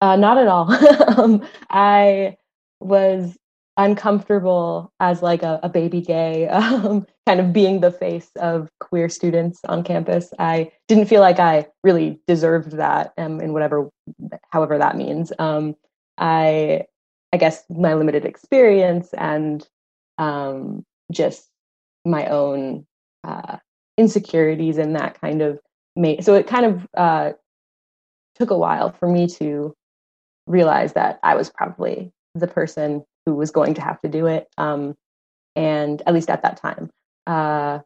Uh, 0.00 0.16
not 0.16 0.38
at 0.38 0.48
all. 0.48 0.72
um, 1.18 1.46
I 1.70 2.36
was 2.80 3.36
uncomfortable 3.76 4.92
as 5.00 5.22
like 5.22 5.42
a, 5.42 5.58
a 5.62 5.68
baby 5.68 6.00
gay 6.00 6.46
um, 6.48 7.06
kind 7.26 7.40
of 7.40 7.52
being 7.52 7.80
the 7.80 7.90
face 7.90 8.30
of 8.36 8.68
queer 8.80 9.08
students 9.08 9.60
on 9.68 9.82
campus 9.82 10.30
i 10.38 10.70
didn't 10.88 11.06
feel 11.06 11.20
like 11.20 11.38
i 11.38 11.66
really 11.82 12.20
deserved 12.26 12.72
that 12.72 13.12
um, 13.16 13.40
in 13.40 13.52
whatever 13.52 13.88
however 14.50 14.78
that 14.78 14.96
means. 14.96 15.32
Um, 15.38 15.74
i 16.18 16.84
i 17.32 17.36
guess 17.38 17.64
my 17.70 17.94
limited 17.94 18.24
experience 18.24 19.12
and 19.14 19.66
um, 20.18 20.84
just 21.10 21.48
my 22.04 22.26
own 22.26 22.86
uh, 23.24 23.56
insecurities 23.96 24.76
and 24.76 24.94
that 24.96 25.18
kind 25.20 25.40
of 25.40 25.58
made 25.96 26.22
so 26.24 26.34
it 26.34 26.46
kind 26.46 26.66
of 26.66 26.86
uh, 26.94 27.32
took 28.34 28.50
a 28.50 28.58
while 28.58 28.92
for 28.92 29.08
me 29.08 29.26
to 29.26 29.74
realize 30.46 30.92
that 30.92 31.18
i 31.22 31.34
was 31.34 31.48
probably 31.48 32.12
the 32.34 32.46
person 32.46 33.02
who 33.26 33.34
was 33.34 33.50
going 33.50 33.74
to 33.74 33.82
have 33.82 34.00
to 34.00 34.08
do 34.08 34.26
it, 34.26 34.48
um, 34.58 34.94
and 35.56 36.02
at 36.06 36.14
least 36.14 36.30
at 36.30 36.42
that 36.42 36.56
time. 36.56 36.90
Uh, 37.26 37.80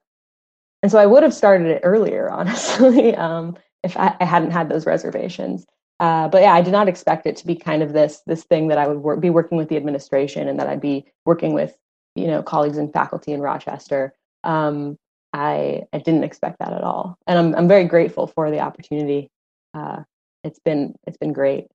and 0.82 0.90
so 0.92 0.98
I 0.98 1.06
would 1.06 1.22
have 1.22 1.34
started 1.34 1.66
it 1.68 1.80
earlier, 1.82 2.30
honestly, 2.30 3.14
um, 3.16 3.56
if 3.82 3.96
I, 3.96 4.14
I, 4.20 4.24
hadn't 4.24 4.52
had 4.52 4.68
those 4.68 4.86
reservations. 4.86 5.66
Uh, 6.00 6.28
but 6.28 6.42
yeah, 6.42 6.52
I 6.52 6.62
did 6.62 6.72
not 6.72 6.88
expect 6.88 7.26
it 7.26 7.36
to 7.36 7.46
be 7.46 7.56
kind 7.56 7.82
of 7.82 7.92
this 7.92 8.22
this 8.26 8.44
thing 8.44 8.68
that 8.68 8.78
I 8.78 8.86
would 8.86 8.98
wor- 8.98 9.16
be 9.16 9.30
working 9.30 9.56
with 9.56 9.68
the 9.68 9.76
administration 9.76 10.48
and 10.48 10.60
that 10.60 10.68
I'd 10.68 10.80
be 10.80 11.06
working 11.24 11.54
with 11.54 11.76
you 12.14 12.26
know 12.26 12.42
colleagues 12.42 12.78
and 12.78 12.92
faculty 12.92 13.32
in 13.32 13.40
Rochester. 13.40 14.12
Um, 14.44 14.98
I 15.32 15.82
I 15.92 15.98
didn't 15.98 16.24
expect 16.24 16.58
that 16.58 16.72
at 16.72 16.82
all, 16.82 17.16
and 17.26 17.38
I'm 17.38 17.54
I'm 17.54 17.68
very 17.68 17.84
grateful 17.84 18.26
for 18.26 18.50
the 18.50 18.60
opportunity. 18.60 19.30
Uh, 19.72 20.02
it's 20.44 20.58
been 20.58 20.94
it's 21.06 21.16
been 21.18 21.32
great. 21.32 21.68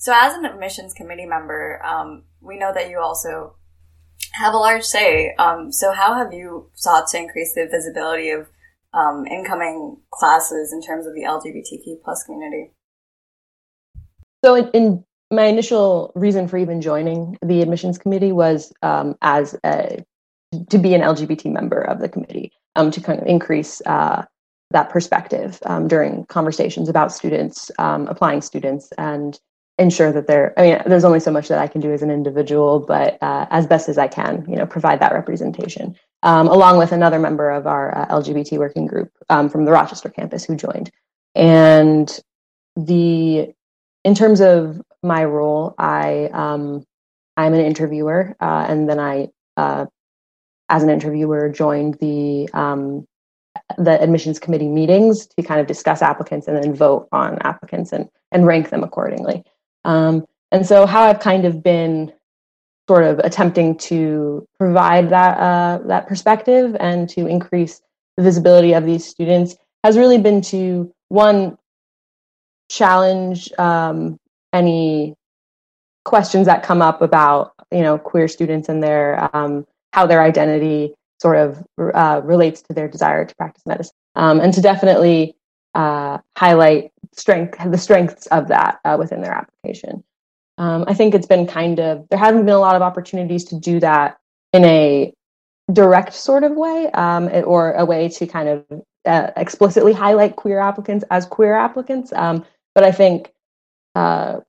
So, 0.00 0.14
as 0.16 0.32
an 0.34 0.46
admissions 0.46 0.94
committee 0.94 1.26
member, 1.26 1.78
um, 1.84 2.22
we 2.40 2.58
know 2.58 2.72
that 2.72 2.88
you 2.88 2.98
also 2.98 3.56
have 4.32 4.54
a 4.54 4.56
large 4.56 4.82
say. 4.82 5.34
Um, 5.38 5.70
so, 5.70 5.92
how 5.92 6.14
have 6.14 6.32
you 6.32 6.70
sought 6.72 7.08
to 7.08 7.18
increase 7.18 7.52
the 7.52 7.68
visibility 7.70 8.30
of 8.30 8.48
um, 8.94 9.26
incoming 9.26 9.98
classes 10.10 10.72
in 10.72 10.80
terms 10.80 11.06
of 11.06 11.12
the 11.12 11.24
LGBTQ 11.24 12.02
plus 12.02 12.22
community? 12.24 12.70
So, 14.42 14.54
in, 14.54 14.70
in, 14.70 15.04
my 15.30 15.44
initial 15.44 16.12
reason 16.16 16.48
for 16.48 16.56
even 16.56 16.80
joining 16.80 17.36
the 17.44 17.60
admissions 17.60 17.98
committee 17.98 18.32
was 18.32 18.72
um, 18.82 19.16
as 19.20 19.54
a, 19.64 20.02
to 20.70 20.78
be 20.78 20.94
an 20.94 21.02
LGBT 21.02 21.52
member 21.52 21.78
of 21.82 22.00
the 22.00 22.08
committee 22.08 22.52
um, 22.74 22.90
to 22.90 23.02
kind 23.02 23.20
of 23.20 23.26
increase 23.26 23.82
uh, 23.84 24.24
that 24.70 24.88
perspective 24.88 25.58
um, 25.66 25.86
during 25.86 26.24
conversations 26.24 26.88
about 26.88 27.12
students, 27.12 27.70
applying 27.78 28.40
students, 28.40 28.90
and 28.98 29.38
ensure 29.80 30.12
that 30.12 30.26
they're 30.26 30.52
i 30.58 30.62
mean 30.62 30.82
there's 30.86 31.04
only 31.04 31.18
so 31.18 31.30
much 31.32 31.48
that 31.48 31.58
i 31.58 31.66
can 31.66 31.80
do 31.80 31.90
as 31.90 32.02
an 32.02 32.10
individual 32.10 32.78
but 32.78 33.20
uh, 33.22 33.46
as 33.50 33.66
best 33.66 33.88
as 33.88 33.96
i 33.96 34.06
can 34.06 34.44
you 34.46 34.54
know 34.54 34.66
provide 34.66 35.00
that 35.00 35.12
representation 35.12 35.96
um, 36.22 36.46
along 36.48 36.76
with 36.76 36.92
another 36.92 37.18
member 37.18 37.50
of 37.50 37.66
our 37.66 37.96
uh, 37.96 38.06
lgbt 38.08 38.58
working 38.58 38.86
group 38.86 39.10
um, 39.30 39.48
from 39.48 39.64
the 39.64 39.72
rochester 39.72 40.10
campus 40.10 40.44
who 40.44 40.54
joined. 40.54 40.90
And 41.34 42.08
the 42.76 43.54
in 44.04 44.14
terms 44.14 44.40
of 44.40 44.80
my 45.02 45.24
role 45.24 45.74
i 45.78 46.28
um, 46.32 46.84
i'm 47.38 47.54
an 47.54 47.64
interviewer 47.64 48.36
uh, 48.40 48.66
and 48.68 48.88
then 48.88 49.00
i 49.00 49.28
uh, 49.56 49.86
as 50.68 50.82
an 50.82 50.90
interviewer 50.90 51.48
joined 51.48 51.94
the 51.94 52.48
um, 52.52 53.06
the 53.78 54.00
admissions 54.00 54.38
committee 54.38 54.68
meetings 54.68 55.26
to 55.26 55.42
kind 55.42 55.60
of 55.60 55.66
discuss 55.66 56.02
applicants 56.02 56.46
and 56.46 56.62
then 56.62 56.74
vote 56.74 57.08
on 57.12 57.38
applicants 57.42 57.92
and, 57.92 58.08
and 58.30 58.46
rank 58.46 58.70
them 58.70 58.84
accordingly 58.84 59.42
um, 59.84 60.24
and 60.52 60.66
so, 60.66 60.86
how 60.86 61.02
I've 61.04 61.20
kind 61.20 61.44
of 61.44 61.62
been 61.62 62.12
sort 62.88 63.04
of 63.04 63.20
attempting 63.20 63.76
to 63.78 64.46
provide 64.58 65.10
that 65.10 65.38
uh, 65.38 65.78
that 65.86 66.08
perspective 66.08 66.76
and 66.80 67.08
to 67.10 67.26
increase 67.26 67.80
the 68.16 68.22
visibility 68.22 68.72
of 68.72 68.84
these 68.84 69.06
students 69.06 69.56
has 69.84 69.96
really 69.96 70.18
been 70.18 70.40
to 70.42 70.92
one 71.08 71.56
challenge 72.68 73.50
um, 73.58 74.18
any 74.52 75.14
questions 76.04 76.46
that 76.46 76.62
come 76.62 76.82
up 76.82 77.02
about 77.02 77.52
you 77.70 77.82
know 77.82 77.96
queer 77.98 78.26
students 78.26 78.68
and 78.68 78.82
their 78.82 79.28
um, 79.36 79.66
how 79.92 80.06
their 80.06 80.22
identity 80.22 80.92
sort 81.20 81.36
of 81.36 81.64
uh, 81.94 82.20
relates 82.24 82.62
to 82.62 82.72
their 82.72 82.88
desire 82.88 83.24
to 83.24 83.34
practice 83.36 83.62
medicine, 83.66 83.94
um, 84.16 84.40
and 84.40 84.52
to 84.54 84.60
definitely 84.60 85.36
uh, 85.74 86.18
highlight 86.36 86.90
strength 87.20 87.58
the 87.70 87.78
strengths 87.78 88.26
of 88.28 88.48
that 88.48 88.80
uh, 88.84 88.96
within 88.98 89.20
their 89.20 89.32
application. 89.32 90.02
Um, 90.58 90.84
I 90.86 90.94
think 90.94 91.14
it's 91.14 91.26
been 91.26 91.46
kind 91.46 91.78
of 91.78 92.06
there 92.10 92.18
haven't 92.18 92.44
been 92.44 92.54
a 92.54 92.58
lot 92.58 92.76
of 92.76 92.82
opportunities 92.82 93.44
to 93.46 93.58
do 93.58 93.80
that 93.80 94.18
in 94.52 94.64
a 94.64 95.12
direct 95.72 96.14
sort 96.14 96.44
of 96.44 96.52
way, 96.52 96.90
um, 96.92 97.30
or 97.44 97.72
a 97.72 97.84
way 97.84 98.08
to 98.08 98.26
kind 98.26 98.48
of 98.48 98.82
uh, 99.06 99.30
explicitly 99.36 99.92
highlight 99.92 100.36
queer 100.36 100.58
applicants 100.58 101.04
as 101.10 101.26
queer 101.26 101.54
applicants. 101.54 102.12
Um, 102.12 102.44
but 102.74 102.84
I 102.84 102.92
think 102.92 103.32
uh, 103.94 104.40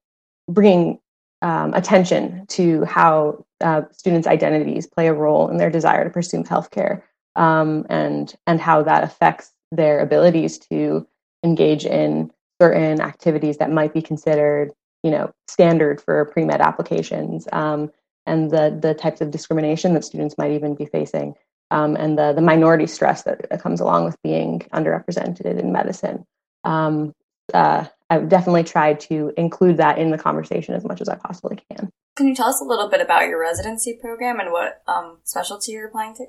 bringing 0.50 1.00
um, 1.42 1.74
attention 1.74 2.46
to 2.48 2.86
how 2.86 3.46
uh, 3.62 3.84
students' 3.92 4.28
identities 4.28 4.88
play 4.88 5.08
a 5.08 5.14
role 5.14 5.50
in 5.50 5.58
their 5.58 5.70
desire 5.70 6.04
to 6.04 6.10
pursue 6.10 6.44
healthcare, 6.44 7.04
um, 7.36 7.86
and 7.90 8.34
and 8.48 8.60
how 8.60 8.84
that 8.84 9.04
affects 9.04 9.52
their 9.72 10.00
abilities 10.00 10.58
to 10.58 11.08
engage 11.44 11.86
in 11.86 12.32
certain 12.62 13.02
activities 13.02 13.58
that 13.58 13.72
might 13.72 13.92
be 13.92 14.04
considered, 14.04 14.72
you 15.02 15.10
know, 15.10 15.32
standard 15.48 16.00
for 16.00 16.26
pre 16.26 16.46
med 16.46 16.62
applications, 16.62 17.48
um, 17.52 17.92
and 18.28 18.52
the 18.52 18.78
the 18.80 18.94
types 18.94 19.20
of 19.20 19.32
discrimination 19.32 19.96
that 19.96 20.06
students 20.06 20.38
might 20.38 20.52
even 20.52 20.76
be 20.76 20.86
facing, 20.86 21.34
um, 21.72 21.96
and 21.96 22.20
the 22.20 22.34
the 22.34 22.42
minority 22.42 22.86
stress 22.86 23.24
that 23.24 23.62
comes 23.64 23.80
along 23.82 24.06
with 24.06 24.16
being 24.22 24.60
underrepresented 24.74 25.60
in 25.60 25.72
medicine. 25.72 26.24
Um, 26.64 27.16
uh, 27.52 27.86
I've 28.12 28.30
definitely 28.30 28.64
tried 28.64 29.00
to 29.10 29.34
include 29.38 29.78
that 29.78 29.98
in 29.98 30.12
the 30.12 30.20
conversation 30.20 30.76
as 30.76 30.84
much 30.84 31.02
as 31.02 31.10
I 31.10 31.16
possibly 31.16 31.58
can. 31.72 31.90
Can 32.16 32.28
you 32.28 32.36
tell 32.36 32.50
us 32.50 32.62
a 32.62 32.66
little 32.66 32.90
bit 32.90 33.02
about 33.02 33.28
your 33.28 33.40
residency 33.42 33.98
program 34.00 34.40
and 34.40 34.52
what 34.52 34.84
um, 34.88 35.18
specialty 35.24 35.72
you're 35.72 35.88
applying 35.88 36.14
to? 36.16 36.26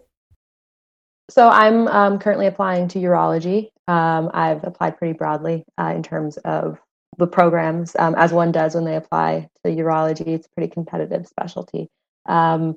So 1.33 1.49
I'm 1.49 1.89
um, 1.89 2.19
currently 2.19 2.47
applying 2.47 2.89
to 2.89 2.99
urology. 2.99 3.71
Um, 3.89 4.31
I've 4.35 4.63
applied 4.65 4.99
pretty 4.99 5.15
broadly 5.15 5.65
uh, 5.81 5.95
in 5.97 6.03
terms 6.03 6.37
of 6.39 6.79
the 7.17 7.27
programs, 7.27 7.97
um, 7.99 8.15
as 8.17 8.35
one 8.35 8.53
does 8.53 8.75
when 8.75 8.85
they 8.85 8.97
apply 8.97 9.49
to 9.65 9.71
urology. 9.71 10.27
It's 10.27 10.47
a 10.47 10.51
pretty 10.51 10.71
competitive 10.71 11.27
specialty, 11.27 11.89
um, 12.27 12.77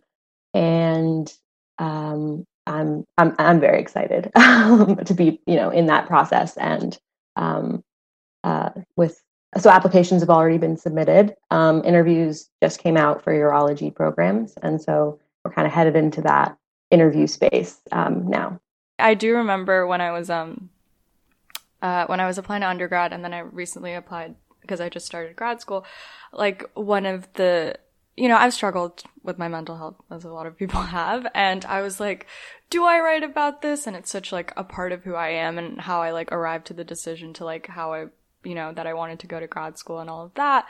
and 0.53 1.33
um, 1.79 2.45
I'm 2.65 3.03
I'm 3.17 3.35
I'm 3.37 3.59
very 3.59 3.81
excited 3.81 4.31
to 4.35 5.13
be 5.13 5.41
you 5.45 5.57
know 5.57 5.69
in 5.69 5.87
that 5.87 6.07
process 6.07 6.55
and 6.55 6.97
uh, 8.45 8.69
with 8.95 9.21
so 9.57 9.69
applications 9.69 10.21
have 10.21 10.29
already 10.29 10.57
been 10.57 10.77
submitted. 10.77 11.35
Um, 11.51 11.83
interviews 11.83 12.49
just 12.63 12.79
came 12.79 12.95
out 12.95 13.21
for 13.21 13.33
urology 13.33 13.93
programs, 13.93 14.53
and 14.63 14.81
so 14.81 15.19
we're 15.43 15.51
kind 15.51 15.67
of 15.67 15.73
headed 15.73 15.97
into 15.97 16.21
that 16.21 16.57
interview 16.95 17.27
space 17.27 17.79
um, 17.91 18.27
now. 18.27 18.59
I 18.97 19.13
do 19.13 19.35
remember 19.35 19.85
when 19.85 20.01
I 20.01 20.11
was 20.11 20.29
um 20.29 20.69
uh, 21.81 22.05
when 22.07 22.19
I 22.19 22.25
was 22.25 22.37
applying 22.37 22.61
to 22.61 22.69
undergrad, 22.69 23.13
and 23.13 23.23
then 23.23 23.33
I 23.33 23.39
recently 23.39 23.93
applied 23.93 24.35
because 24.61 24.81
I 24.81 24.89
just 24.89 25.05
started 25.05 25.35
grad 25.35 25.61
school. 25.61 25.85
Like 26.33 26.69
one 26.73 27.05
of 27.05 27.31
the 27.33 27.77
you 28.17 28.29
know, 28.29 28.37
I've 28.37 28.53
struggled 28.53 29.03
with 29.23 29.37
my 29.37 29.49
mental 29.49 29.75
health 29.75 29.97
as 30.09 30.23
a 30.23 30.31
lot 30.31 30.47
of 30.47 30.57
people 30.57 30.81
have. 30.99 31.27
And 31.35 31.65
I 31.65 31.81
was 31.81 31.99
like, 31.99 32.27
do 32.69 32.85
I 32.85 33.01
write 33.01 33.23
about 33.23 33.61
this? 33.61 33.87
And 33.87 33.95
it's 33.95 34.09
such 34.09 34.31
like 34.31 34.53
a 34.55 34.63
part 34.63 34.93
of 34.93 35.03
who 35.03 35.15
I 35.15 35.29
am 35.29 35.57
and 35.57 35.81
how 35.81 36.01
I 36.01 36.11
like 36.11 36.31
arrived 36.31 36.67
to 36.67 36.73
the 36.73 36.85
decision 36.85 37.33
to 37.33 37.43
like 37.43 37.67
how 37.67 37.93
I 37.93 38.05
you 38.45 38.55
know, 38.55 38.71
that 38.71 38.87
I 38.87 38.93
wanted 38.93 39.19
to 39.19 39.27
go 39.27 39.39
to 39.39 39.47
grad 39.47 39.77
school 39.77 39.99
and 39.99 40.09
all 40.09 40.23
of 40.23 40.33
that. 40.35 40.65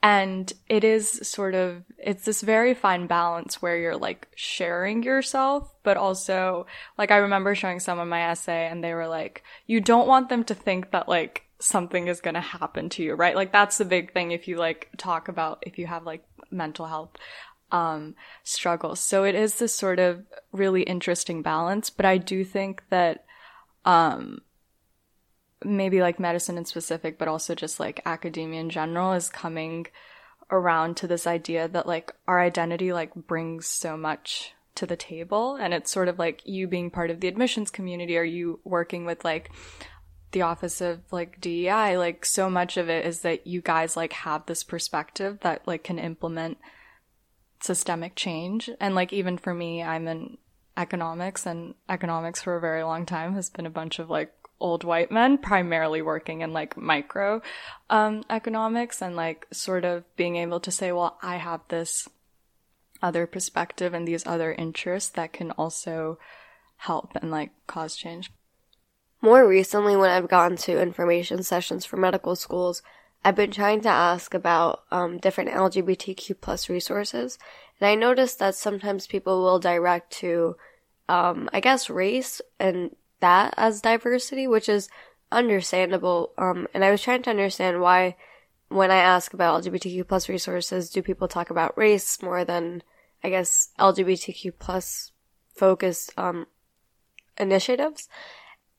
And 0.00 0.52
it 0.68 0.84
is 0.84 1.28
sort 1.28 1.56
of, 1.56 1.82
it's 1.98 2.24
this 2.24 2.40
very 2.40 2.72
fine 2.72 3.08
balance 3.08 3.60
where 3.60 3.76
you're 3.76 3.96
like 3.96 4.28
sharing 4.36 5.02
yourself, 5.02 5.74
but 5.82 5.96
also, 5.96 6.66
like, 6.96 7.10
I 7.10 7.16
remember 7.16 7.56
showing 7.56 7.80
someone 7.80 8.08
my 8.08 8.30
essay 8.30 8.68
and 8.68 8.82
they 8.82 8.94
were 8.94 9.08
like, 9.08 9.42
you 9.66 9.80
don't 9.80 10.06
want 10.06 10.28
them 10.28 10.44
to 10.44 10.54
think 10.54 10.92
that 10.92 11.08
like 11.08 11.46
something 11.58 12.06
is 12.06 12.20
going 12.20 12.34
to 12.34 12.40
happen 12.40 12.88
to 12.90 13.02
you, 13.02 13.14
right? 13.14 13.34
Like, 13.34 13.50
that's 13.50 13.78
the 13.78 13.84
big 13.84 14.12
thing 14.12 14.30
if 14.30 14.46
you 14.46 14.56
like 14.56 14.88
talk 14.96 15.26
about, 15.26 15.64
if 15.66 15.78
you 15.78 15.88
have 15.88 16.06
like 16.06 16.22
mental 16.48 16.86
health 16.86 17.10
um, 17.72 18.14
struggles. 18.44 19.00
So 19.00 19.24
it 19.24 19.34
is 19.34 19.56
this 19.56 19.74
sort 19.74 19.98
of 19.98 20.24
really 20.52 20.82
interesting 20.82 21.42
balance, 21.42 21.90
but 21.90 22.06
I 22.06 22.18
do 22.18 22.44
think 22.44 22.84
that, 22.90 23.24
um, 23.84 24.42
maybe 25.64 26.00
like 26.00 26.20
medicine 26.20 26.58
in 26.58 26.64
specific, 26.64 27.18
but 27.18 27.28
also 27.28 27.54
just 27.54 27.80
like 27.80 28.02
academia 28.06 28.60
in 28.60 28.70
general 28.70 29.12
is 29.12 29.28
coming 29.28 29.86
around 30.50 30.96
to 30.96 31.06
this 31.06 31.26
idea 31.26 31.68
that 31.68 31.86
like 31.86 32.12
our 32.26 32.40
identity 32.40 32.92
like 32.92 33.14
brings 33.14 33.66
so 33.66 33.96
much 33.96 34.54
to 34.76 34.86
the 34.86 34.96
table. 34.96 35.56
And 35.56 35.74
it's 35.74 35.90
sort 35.90 36.08
of 36.08 36.18
like 36.18 36.42
you 36.46 36.66
being 36.66 36.90
part 36.90 37.10
of 37.10 37.20
the 37.20 37.28
admissions 37.28 37.70
community 37.70 38.16
are 38.16 38.24
you 38.24 38.60
working 38.64 39.04
with 39.04 39.24
like 39.24 39.50
the 40.32 40.42
office 40.42 40.80
of 40.80 41.00
like 41.10 41.40
DEI 41.40 41.96
like 41.96 42.24
so 42.24 42.50
much 42.50 42.76
of 42.76 42.88
it 42.88 43.06
is 43.06 43.20
that 43.20 43.46
you 43.46 43.62
guys 43.62 43.96
like 43.96 44.12
have 44.12 44.44
this 44.46 44.62
perspective 44.62 45.38
that 45.40 45.66
like 45.66 45.84
can 45.84 45.98
implement 45.98 46.58
systemic 47.60 48.14
change. 48.14 48.70
And 48.80 48.94
like 48.94 49.12
even 49.12 49.36
for 49.38 49.52
me 49.52 49.82
I'm 49.82 50.06
in 50.06 50.38
economics 50.76 51.44
and 51.44 51.74
economics 51.88 52.40
for 52.40 52.56
a 52.56 52.60
very 52.60 52.84
long 52.84 53.04
time 53.04 53.34
has 53.34 53.50
been 53.50 53.66
a 53.66 53.70
bunch 53.70 53.98
of 53.98 54.08
like 54.08 54.32
old 54.60 54.84
white 54.84 55.10
men 55.10 55.38
primarily 55.38 56.02
working 56.02 56.40
in 56.40 56.52
like 56.52 56.76
micro 56.76 57.40
um, 57.90 58.24
economics 58.28 59.00
and 59.00 59.16
like 59.16 59.46
sort 59.52 59.84
of 59.84 60.04
being 60.16 60.36
able 60.36 60.60
to 60.60 60.70
say, 60.70 60.92
well, 60.92 61.18
I 61.22 61.36
have 61.36 61.60
this 61.68 62.08
other 63.02 63.26
perspective 63.26 63.94
and 63.94 64.06
these 64.06 64.26
other 64.26 64.52
interests 64.52 65.10
that 65.10 65.32
can 65.32 65.50
also 65.52 66.18
help 66.78 67.14
and 67.16 67.30
like 67.30 67.50
cause 67.66 67.96
change. 67.96 68.30
More 69.20 69.48
recently, 69.48 69.96
when 69.96 70.10
I've 70.10 70.28
gone 70.28 70.56
to 70.58 70.80
information 70.80 71.42
sessions 71.42 71.84
for 71.84 71.96
medical 71.96 72.36
schools, 72.36 72.82
I've 73.24 73.34
been 73.34 73.50
trying 73.50 73.80
to 73.80 73.88
ask 73.88 74.32
about 74.32 74.84
um, 74.92 75.18
different 75.18 75.50
LGBTQ 75.50 76.40
plus 76.40 76.68
resources, 76.68 77.36
and 77.80 77.88
I 77.88 77.96
noticed 77.96 78.38
that 78.38 78.54
sometimes 78.54 79.08
people 79.08 79.42
will 79.42 79.58
direct 79.58 80.12
to, 80.18 80.56
um, 81.08 81.50
I 81.52 81.58
guess, 81.58 81.90
race 81.90 82.40
and 82.60 82.94
that 83.20 83.54
as 83.56 83.80
diversity, 83.80 84.46
which 84.46 84.68
is 84.68 84.88
understandable. 85.30 86.32
Um, 86.38 86.68
and 86.74 86.84
I 86.84 86.90
was 86.90 87.02
trying 87.02 87.22
to 87.22 87.30
understand 87.30 87.80
why, 87.80 88.16
when 88.68 88.90
I 88.90 88.96
ask 88.96 89.32
about 89.32 89.62
LGBTQ 89.62 90.06
plus 90.06 90.28
resources, 90.28 90.90
do 90.90 91.02
people 91.02 91.28
talk 91.28 91.50
about 91.50 91.76
race 91.76 92.22
more 92.22 92.44
than, 92.44 92.82
I 93.22 93.30
guess, 93.30 93.70
LGBTQ 93.78 94.52
plus 94.58 95.12
focused 95.54 96.12
um, 96.16 96.46
initiatives? 97.38 98.08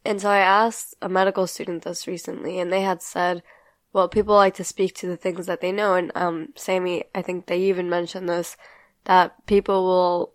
And 0.06 0.21
so 0.21 0.30
I 0.30 0.39
asked 0.39 0.95
a 1.02 1.10
medical 1.10 1.47
student 1.47 1.84
this 1.84 2.08
recently, 2.08 2.60
and 2.60 2.71
they 2.71 2.82
had 2.82 3.02
said, 3.02 3.43
well, 3.91 4.08
people 4.08 4.36
like 4.36 4.56
to 4.56 4.63
speak 4.63 4.95
to 4.95 5.08
the 5.08 5.17
things 5.17 5.45
that 5.47 5.62
they 5.62 5.71
know. 5.71 5.95
And 5.95 6.12
um, 6.15 6.49
Sammy, 6.56 7.06
I 7.13 7.21
think 7.21 7.45
they 7.45 7.60
even 7.62 7.89
mentioned 7.89 8.30
this 8.30 8.56
that 9.06 9.45
people 9.47 9.84
will 9.86 10.34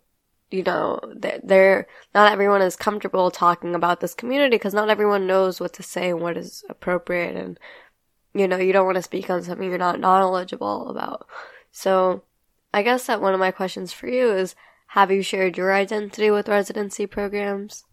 you 0.50 0.62
know, 0.62 1.00
they're, 1.42 1.86
not 2.14 2.32
everyone 2.32 2.62
is 2.62 2.76
comfortable 2.76 3.30
talking 3.30 3.74
about 3.74 4.00
this 4.00 4.14
community 4.14 4.56
because 4.56 4.74
not 4.74 4.90
everyone 4.90 5.26
knows 5.26 5.60
what 5.60 5.72
to 5.74 5.82
say 5.82 6.10
and 6.10 6.20
what 6.20 6.36
is 6.36 6.64
appropriate 6.68 7.36
and, 7.36 7.58
you 8.34 8.46
know, 8.46 8.56
you 8.56 8.72
don't 8.72 8.86
want 8.86 8.96
to 8.96 9.02
speak 9.02 9.30
on 9.30 9.42
something 9.42 9.68
you're 9.68 9.78
not 9.78 10.00
knowledgeable 10.00 10.88
about. 10.88 11.26
So, 11.72 12.22
I 12.72 12.82
guess 12.82 13.06
that 13.06 13.20
one 13.20 13.34
of 13.34 13.40
my 13.40 13.52
questions 13.52 13.92
for 13.92 14.08
you 14.08 14.32
is, 14.32 14.56
have 14.88 15.10
you 15.10 15.22
shared 15.22 15.56
your 15.56 15.72
identity 15.72 16.30
with 16.30 16.48
residency 16.48 17.06
programs? 17.06 17.84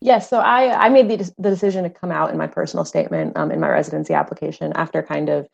Yes, 0.00 0.30
so 0.30 0.38
I, 0.38 0.86
I 0.86 0.88
made 0.88 1.08
the, 1.08 1.32
the 1.38 1.50
decision 1.50 1.82
to 1.82 1.90
come 1.90 2.12
out 2.12 2.30
in 2.30 2.38
my 2.38 2.46
personal 2.46 2.84
statement 2.84 3.36
um, 3.36 3.50
in 3.50 3.58
my 3.58 3.68
residency 3.68 4.14
application 4.14 4.72
after 4.76 5.02
kind 5.02 5.28
of 5.28 5.48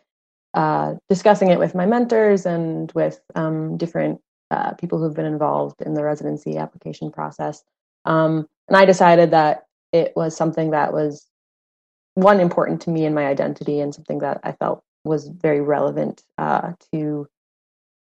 uh, 0.53 0.95
discussing 1.09 1.51
it 1.51 1.59
with 1.59 1.75
my 1.75 1.87
mentors 1.87 2.45
and 2.45 2.93
with 2.93 3.21
um, 3.35 3.79
different 3.79 4.21
uh, 4.55 4.73
people 4.75 4.99
who've 4.99 5.15
been 5.15 5.25
involved 5.25 5.83
in 5.83 5.95
the 5.95 6.05
residency 6.05 6.57
application 6.57 7.11
process. 7.11 7.65
Um, 8.05 8.49
and 8.69 8.77
I 8.77 8.85
decided 8.85 9.33
that 9.33 9.67
it 9.93 10.13
was 10.15 10.37
something 10.37 10.71
that 10.71 10.93
was 10.93 11.27
one 12.15 12.39
important 12.39 12.81
to 12.83 12.91
me 12.91 13.05
and 13.05 13.15
my 13.15 13.27
identity 13.27 13.81
and 13.81 13.93
something 13.93 14.19
that 14.21 14.41
I 14.45 14.53
felt 14.53 14.85
was 15.05 15.27
very 15.27 15.61
relevant 15.61 16.23
uh, 16.39 16.73
to, 16.93 17.27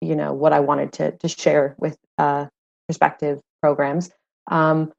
you 0.01 0.15
know, 0.15 0.33
what 0.33 0.51
I 0.51 0.59
wanted 0.59 0.91
to 0.93 1.11
to 1.11 1.27
share 1.27 1.75
with 1.77 1.97
uh, 2.17 2.47
prospective 2.87 3.41
programs. 3.61 4.09
Um, 4.47 4.91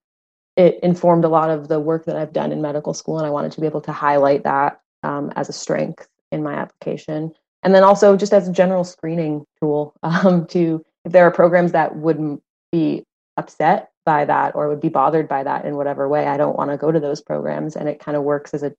it 0.57 0.79
informed 0.83 1.25
a 1.25 1.29
lot 1.29 1.51
of 1.51 1.67
the 1.67 1.81
work 1.81 2.05
that 2.05 2.17
I've 2.17 2.33
done 2.33 2.53
in 2.53 2.63
medical 2.63 2.95
school, 2.95 3.19
and 3.19 3.27
I 3.27 3.31
wanted 3.31 3.53
to 3.53 3.61
be 3.61 3.67
able 3.67 3.81
to 3.83 3.93
highlight 3.93 4.45
that 4.45 4.81
um, 5.03 5.33
as 5.35 5.49
a 5.49 5.53
strength 5.53 6.09
in 6.31 6.45
my 6.45 6.55
application, 6.55 7.33
and 7.65 7.75
then 7.75 7.83
also 7.83 8.17
just 8.17 8.33
as 8.33 8.47
a 8.47 8.53
general 8.53 8.85
screening 8.85 9.45
tool 9.61 9.95
um, 10.05 10.47
to 10.47 10.85
if 11.05 11.13
there 11.13 11.27
are 11.27 11.31
programs 11.31 11.73
that 11.73 11.97
wouldn't 11.97 12.43
be 12.73 13.05
upset 13.37 13.91
by 14.05 14.25
that 14.25 14.55
or 14.55 14.69
would 14.69 14.81
be 14.81 14.89
bothered 14.89 15.29
by 15.29 15.43
that 15.43 15.65
in 15.65 15.77
whatever 15.77 16.09
way, 16.09 16.27
I 16.27 16.37
don't 16.37 16.57
want 16.57 16.71
to 16.71 16.77
go 16.77 16.93
to 16.93 17.01
those 17.01 17.21
programs. 17.21 17.77
And 17.77 17.89
it 17.89 18.01
kind 18.01 18.17
of 18.17 18.23
works 18.23 18.55
as 18.55 18.63
a 18.63 18.75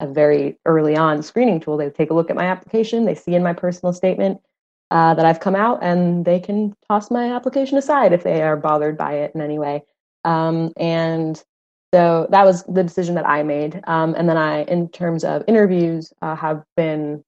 a 0.00 0.06
very 0.06 0.58
early 0.64 0.96
on 0.96 1.22
screening 1.22 1.60
tool. 1.60 1.76
They 1.76 1.90
take 1.90 2.10
a 2.10 2.14
look 2.14 2.30
at 2.30 2.36
my 2.36 2.46
application, 2.46 3.04
they 3.04 3.14
see 3.14 3.34
in 3.34 3.42
my 3.42 3.52
personal 3.52 3.92
statement 3.92 4.40
uh, 4.90 5.14
that 5.14 5.24
I've 5.24 5.40
come 5.40 5.54
out, 5.54 5.78
and 5.82 6.24
they 6.24 6.40
can 6.40 6.74
toss 6.88 7.10
my 7.10 7.32
application 7.32 7.78
aside 7.78 8.12
if 8.12 8.24
they 8.24 8.42
are 8.42 8.56
bothered 8.56 8.96
by 8.96 9.12
it 9.14 9.32
in 9.34 9.40
any 9.40 9.58
way. 9.58 9.82
Um, 10.24 10.72
and 10.76 11.42
so 11.94 12.26
that 12.30 12.44
was 12.44 12.64
the 12.64 12.82
decision 12.82 13.14
that 13.16 13.28
I 13.28 13.42
made. 13.42 13.80
Um, 13.86 14.14
and 14.14 14.28
then 14.28 14.36
I, 14.36 14.62
in 14.64 14.88
terms 14.88 15.22
of 15.22 15.44
interviews, 15.46 16.12
uh, 16.22 16.34
have 16.34 16.64
been, 16.76 17.24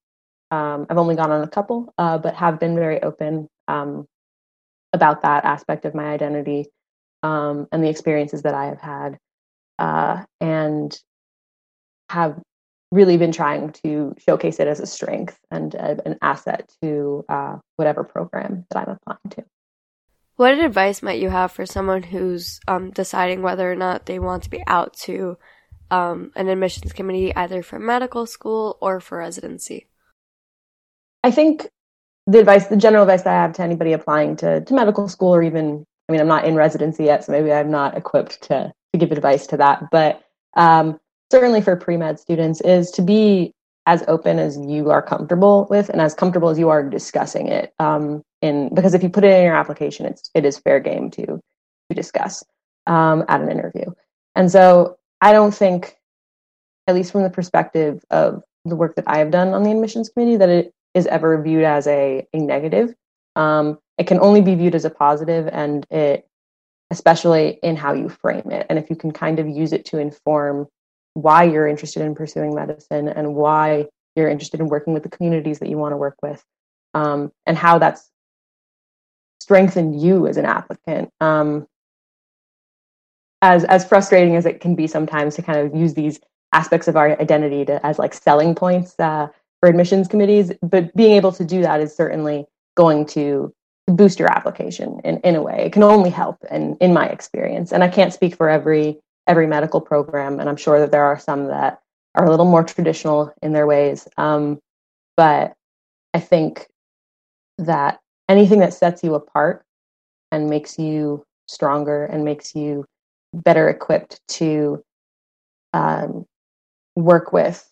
um, 0.51 0.87
I've 0.89 0.97
only 0.97 1.15
gone 1.15 1.31
on 1.31 1.43
a 1.43 1.47
couple, 1.47 1.93
uh, 1.97 2.17
but 2.17 2.35
have 2.35 2.59
been 2.59 2.75
very 2.75 3.01
open 3.01 3.49
um, 3.67 4.07
about 4.93 5.23
that 5.23 5.43
aspect 5.43 5.85
of 5.85 5.95
my 5.95 6.05
identity 6.05 6.67
um, 7.23 7.67
and 7.71 7.83
the 7.83 7.89
experiences 7.89 8.43
that 8.43 8.53
I 8.53 8.65
have 8.65 8.81
had. 8.81 9.17
Uh, 9.79 10.23
and 10.39 10.95
have 12.09 12.39
really 12.91 13.17
been 13.17 13.31
trying 13.31 13.71
to 13.83 14.15
showcase 14.19 14.59
it 14.59 14.67
as 14.67 14.79
a 14.79 14.85
strength 14.85 15.37
and 15.49 15.73
a, 15.73 15.97
an 16.05 16.17
asset 16.21 16.71
to 16.81 17.25
uh, 17.27 17.57
whatever 17.75 18.03
program 18.03 18.65
that 18.69 18.87
I'm 18.87 18.97
applying 19.01 19.29
to. 19.31 19.43
What 20.35 20.57
advice 20.59 21.01
might 21.01 21.19
you 21.19 21.29
have 21.29 21.51
for 21.51 21.65
someone 21.65 22.03
who's 22.03 22.59
um, 22.67 22.91
deciding 22.91 23.41
whether 23.41 23.71
or 23.71 23.75
not 23.75 24.05
they 24.05 24.19
want 24.19 24.43
to 24.43 24.49
be 24.49 24.63
out 24.67 24.93
to 25.01 25.37
um, 25.89 26.31
an 26.35 26.49
admissions 26.49 26.93
committee, 26.93 27.35
either 27.35 27.63
for 27.63 27.79
medical 27.79 28.25
school 28.25 28.77
or 28.79 28.99
for 28.99 29.17
residency? 29.17 29.87
I 31.23 31.31
think 31.31 31.67
the 32.27 32.39
advice, 32.39 32.67
the 32.67 32.77
general 32.77 33.03
advice 33.03 33.25
I 33.25 33.33
have 33.33 33.53
to 33.53 33.63
anybody 33.63 33.93
applying 33.93 34.35
to, 34.37 34.61
to 34.61 34.73
medical 34.73 35.07
school 35.07 35.35
or 35.35 35.43
even, 35.43 35.85
I 36.07 36.11
mean, 36.11 36.21
I'm 36.21 36.27
not 36.27 36.45
in 36.45 36.55
residency 36.55 37.05
yet, 37.05 37.23
so 37.23 37.31
maybe 37.31 37.51
I'm 37.51 37.71
not 37.71 37.97
equipped 37.97 38.41
to, 38.43 38.71
to 38.93 38.97
give 38.97 39.11
advice 39.11 39.47
to 39.47 39.57
that, 39.57 39.83
but 39.91 40.23
um, 40.55 40.99
certainly 41.31 41.61
for 41.61 41.75
pre-med 41.75 42.19
students 42.19 42.61
is 42.61 42.91
to 42.91 43.01
be 43.01 43.53
as 43.85 44.03
open 44.07 44.39
as 44.39 44.57
you 44.57 44.91
are 44.91 45.01
comfortable 45.01 45.67
with 45.69 45.89
and 45.89 45.99
as 45.99 46.13
comfortable 46.13 46.49
as 46.49 46.59
you 46.59 46.69
are 46.69 46.87
discussing 46.87 47.47
it 47.47 47.73
um, 47.79 48.23
in 48.41 48.73
because 48.73 48.93
if 48.93 49.03
you 49.03 49.09
put 49.09 49.23
it 49.23 49.33
in 49.33 49.43
your 49.43 49.55
application 49.55 50.05
it's 50.05 50.29
it 50.33 50.45
is 50.45 50.57
fair 50.59 50.79
game 50.79 51.11
to 51.11 51.25
to 51.25 51.95
discuss 51.95 52.43
um, 52.87 53.25
at 53.27 53.41
an 53.41 53.49
interview. 53.49 53.85
And 54.35 54.51
so 54.51 54.97
i 55.21 55.31
don't 55.31 55.53
think 55.53 55.95
at 56.87 56.95
least 56.95 57.11
from 57.11 57.23
the 57.23 57.29
perspective 57.29 58.03
of 58.09 58.43
the 58.65 58.75
work 58.75 58.95
that 58.95 59.07
i 59.07 59.17
have 59.17 59.31
done 59.31 59.53
on 59.53 59.63
the 59.63 59.71
admissions 59.71 60.09
committee 60.09 60.37
that 60.37 60.49
it 60.49 60.73
is 60.93 61.07
ever 61.07 61.41
viewed 61.41 61.63
as 61.63 61.87
a, 61.87 62.27
a 62.33 62.37
negative. 62.37 62.93
Um, 63.35 63.79
it 63.97 64.07
can 64.07 64.19
only 64.19 64.41
be 64.41 64.55
viewed 64.55 64.75
as 64.75 64.85
a 64.85 64.89
positive 64.89 65.47
and 65.51 65.85
it 65.89 66.27
especially 66.91 67.59
in 67.63 67.75
how 67.75 67.93
you 67.93 68.07
frame 68.09 68.51
it 68.51 68.67
and 68.69 68.77
if 68.77 68.89
you 68.89 68.95
can 68.95 69.11
kind 69.11 69.39
of 69.39 69.47
use 69.47 69.73
it 69.73 69.85
to 69.85 69.97
inform 69.97 70.67
why 71.15 71.43
you're 71.43 71.67
interested 71.67 72.03
in 72.03 72.13
pursuing 72.13 72.53
medicine 72.53 73.07
and 73.07 73.33
why 73.33 73.87
you're 74.15 74.29
interested 74.29 74.59
in 74.59 74.67
working 74.67 74.93
with 74.93 75.03
the 75.03 75.09
communities 75.09 75.59
that 75.59 75.69
you 75.69 75.77
want 75.77 75.91
to 75.91 75.97
work 75.97 76.15
with 76.21 76.43
um, 76.93 77.31
and 77.45 77.57
how 77.57 77.79
that's 77.79 78.09
strengthened 79.39 79.99
you 79.99 80.27
as 80.27 80.37
an 80.37 80.45
applicant 80.45 81.09
um, 81.19 81.67
as 83.41 83.63
as 83.65 83.85
frustrating 83.85 84.35
as 84.35 84.45
it 84.45 84.61
can 84.61 84.75
be 84.75 84.87
sometimes 84.87 85.35
to 85.35 85.41
kind 85.41 85.59
of 85.59 85.75
use 85.75 85.93
these 85.93 86.19
aspects 86.53 86.87
of 86.87 86.95
our 86.95 87.19
identity 87.19 87.65
to, 87.65 87.83
as 87.85 87.97
like 87.97 88.13
selling 88.13 88.53
points 88.53 88.95
uh, 88.99 89.27
for 89.63 89.69
admissions 89.69 90.09
committees 90.09 90.51
but 90.61 90.93
being 90.93 91.13
able 91.13 91.31
to 91.31 91.45
do 91.45 91.61
that 91.61 91.79
is 91.79 91.95
certainly 91.95 92.45
going 92.75 93.05
to 93.05 93.53
boost 93.87 94.19
your 94.19 94.29
application 94.31 94.99
in, 95.05 95.19
in 95.19 95.35
a 95.35 95.41
way 95.41 95.63
it 95.65 95.71
can 95.71 95.83
only 95.83 96.09
help 96.09 96.37
and 96.49 96.75
in 96.81 96.91
my 96.93 97.07
experience 97.07 97.71
and 97.71 97.81
i 97.83 97.87
can't 97.87 98.13
speak 98.13 98.35
for 98.35 98.49
every 98.49 98.99
every 99.27 99.47
medical 99.47 99.81
program, 99.81 100.39
and 100.39 100.49
I'm 100.49 100.57
sure 100.57 100.79
that 100.79 100.91
there 100.91 101.03
are 101.03 101.19
some 101.19 101.47
that 101.47 101.81
are 102.15 102.25
a 102.25 102.29
little 102.29 102.45
more 102.45 102.63
traditional 102.63 103.33
in 103.41 103.53
their 103.53 103.65
ways. 103.65 104.07
Um, 104.17 104.59
but 105.15 105.53
I 106.13 106.19
think 106.19 106.67
that 107.57 107.99
anything 108.29 108.59
that 108.59 108.73
sets 108.73 109.03
you 109.03 109.15
apart 109.15 109.63
and 110.31 110.49
makes 110.49 110.77
you 110.77 111.23
stronger 111.47 112.05
and 112.05 112.25
makes 112.25 112.55
you 112.55 112.85
better 113.33 113.69
equipped 113.69 114.19
to 114.27 114.83
um, 115.73 116.25
work 116.95 117.33
with 117.33 117.67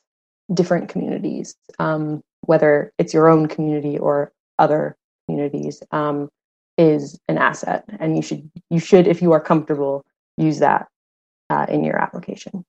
different 0.53 0.89
communities, 0.89 1.55
um, 1.79 2.21
whether 2.41 2.91
it's 2.97 3.13
your 3.13 3.29
own 3.29 3.47
community 3.47 3.97
or 3.97 4.31
other 4.59 4.95
communities, 5.27 5.81
um, 5.91 6.29
is 6.77 7.19
an 7.27 7.37
asset. 7.37 7.85
And 7.99 8.15
you 8.15 8.21
should 8.21 8.49
you 8.69 8.79
should, 8.79 9.07
if 9.07 9.21
you 9.21 9.31
are 9.33 9.41
comfortable, 9.41 10.03
use 10.37 10.59
that 10.59 10.87
uh, 11.49 11.65
in 11.69 11.83
your 11.83 11.97
application. 11.97 12.65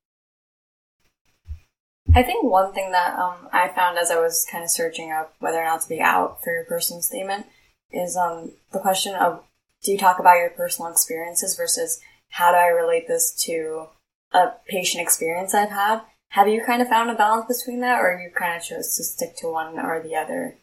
I 2.15 2.23
think 2.23 2.45
one 2.45 2.75
thing 2.75 2.91
that 2.93 3.19
um, 3.19 3.49
I 3.53 3.69
found 3.69 3.97
as 3.97 4.11
I 4.11 4.17
was 4.17 4.47
kind 4.51 4.65
of 4.65 4.71
searching 4.71 5.13
up 5.13 5.35
whether 5.39 5.59
or 5.59 5.65
not 5.65 5.83
to 5.83 5.89
be 5.89 6.01
out 6.01 6.43
for 6.43 6.53
your 6.53 6.65
personal 6.65 7.01
statement 7.01 7.47
is 7.91 8.17
um, 8.17 8.53
the 8.73 8.81
question 8.81 9.15
of 9.15 9.45
do 9.83 9.93
you 9.93 9.99
talk 9.99 10.19
about 10.19 10.37
your 10.37 10.51
personal 10.51 10.91
experiences 10.91 11.57
versus 11.57 12.01
how 12.31 12.51
do 12.51 12.59
I 12.59 12.67
relate 12.67 13.09
this 13.09 13.33
to 13.45 13.87
a 14.33 14.53
patient 14.67 15.03
experience 15.03 15.55
I've 15.55 15.71
had? 15.71 16.03
Have 16.33 16.49
you 16.49 16.63
kind 16.65 16.83
of 16.83 16.89
found 16.89 17.11
a 17.11 17.15
balance 17.15 17.47
between 17.47 17.81
that, 17.81 18.01
or 18.01 18.21
you 18.21 18.31
kind 18.35 18.57
of 18.57 18.63
chose 18.63 18.97
to 18.97 19.05
stick 19.05 19.37
to 19.37 19.49
one 19.49 19.79
or 19.79 20.03
the 20.03 20.17
other? 20.17 20.57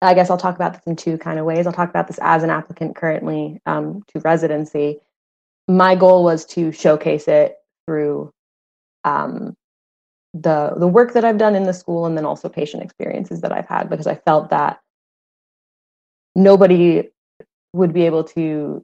I 0.00 0.14
guess 0.14 0.30
I'll 0.30 0.38
talk 0.38 0.56
about 0.56 0.72
this 0.72 0.82
in 0.86 0.96
two 0.96 1.16
kind 1.16 1.38
of 1.38 1.44
ways. 1.44 1.66
I'll 1.66 1.72
talk 1.72 1.90
about 1.90 2.08
this 2.08 2.18
as 2.20 2.42
an 2.42 2.50
applicant 2.50 2.96
currently 2.96 3.60
um, 3.66 4.02
to 4.08 4.20
residency, 4.20 5.00
my 5.68 5.94
goal 5.94 6.24
was 6.24 6.44
to 6.46 6.72
showcase 6.72 7.28
it 7.28 7.56
through 7.86 8.30
um, 9.04 9.54
the 10.34 10.74
the 10.76 10.88
work 10.88 11.12
that 11.12 11.24
I've 11.24 11.38
done 11.38 11.54
in 11.54 11.64
the 11.64 11.74
school 11.74 12.06
and 12.06 12.16
then 12.16 12.24
also 12.24 12.48
patient 12.48 12.82
experiences 12.82 13.42
that 13.42 13.52
I've 13.52 13.68
had 13.68 13.90
because 13.90 14.06
I 14.06 14.14
felt 14.14 14.50
that 14.50 14.80
nobody 16.34 17.10
would 17.74 17.92
be 17.92 18.06
able 18.06 18.24
to 18.24 18.82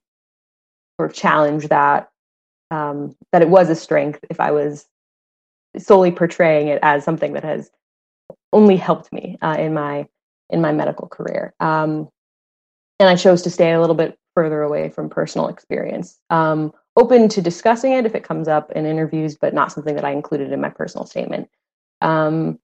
sort 0.99 1.11
of 1.11 1.17
challenge 1.17 1.69
that 1.69 2.11
um, 2.71 3.17
that 3.33 3.43
it 3.43 3.49
was 3.49 3.71
a 3.71 3.75
strength 3.75 4.21
if 4.29 4.41
I 4.41 4.51
was 4.51 4.87
solely 5.77 6.11
portraying 6.11 6.69
it 6.69 6.79
as 6.83 7.05
something 7.05 7.35
that 7.35 7.45
has 7.45 7.71
only 8.53 8.77
helped 8.77 9.13
me 9.13 9.39
uh, 9.43 9.57
in 9.59 9.75
my 9.75 10.07
in 10.51 10.61
my 10.61 10.73
medical 10.73 11.09
career. 11.09 11.55
Um, 11.61 12.09
and 12.99 13.09
I 13.09 13.17
chose 13.17 13.43
to 13.43 13.51
stay 13.51 13.73
a 13.73 13.81
little 13.81 13.95
bit 13.95 14.19
further 14.35 14.63
away 14.63 14.89
from 14.89 15.11
personal 15.11 15.49
experience. 15.49 16.19
Um, 16.31 16.73
open 16.97 17.29
to 17.29 17.43
discussing 17.43 17.93
it 17.93 18.07
if 18.07 18.15
it 18.15 18.25
comes 18.25 18.49
up 18.49 18.73
in 18.73 18.87
interviews, 18.87 19.37
but 19.37 19.55
not 19.55 19.73
something 19.73 19.95
that 19.95 20.05
I 20.05 20.11
included 20.11 20.53
in 20.53 20.61
my 20.61 20.71
personal 20.71 21.07
statement. 21.07 21.49
Um, 22.01 22.59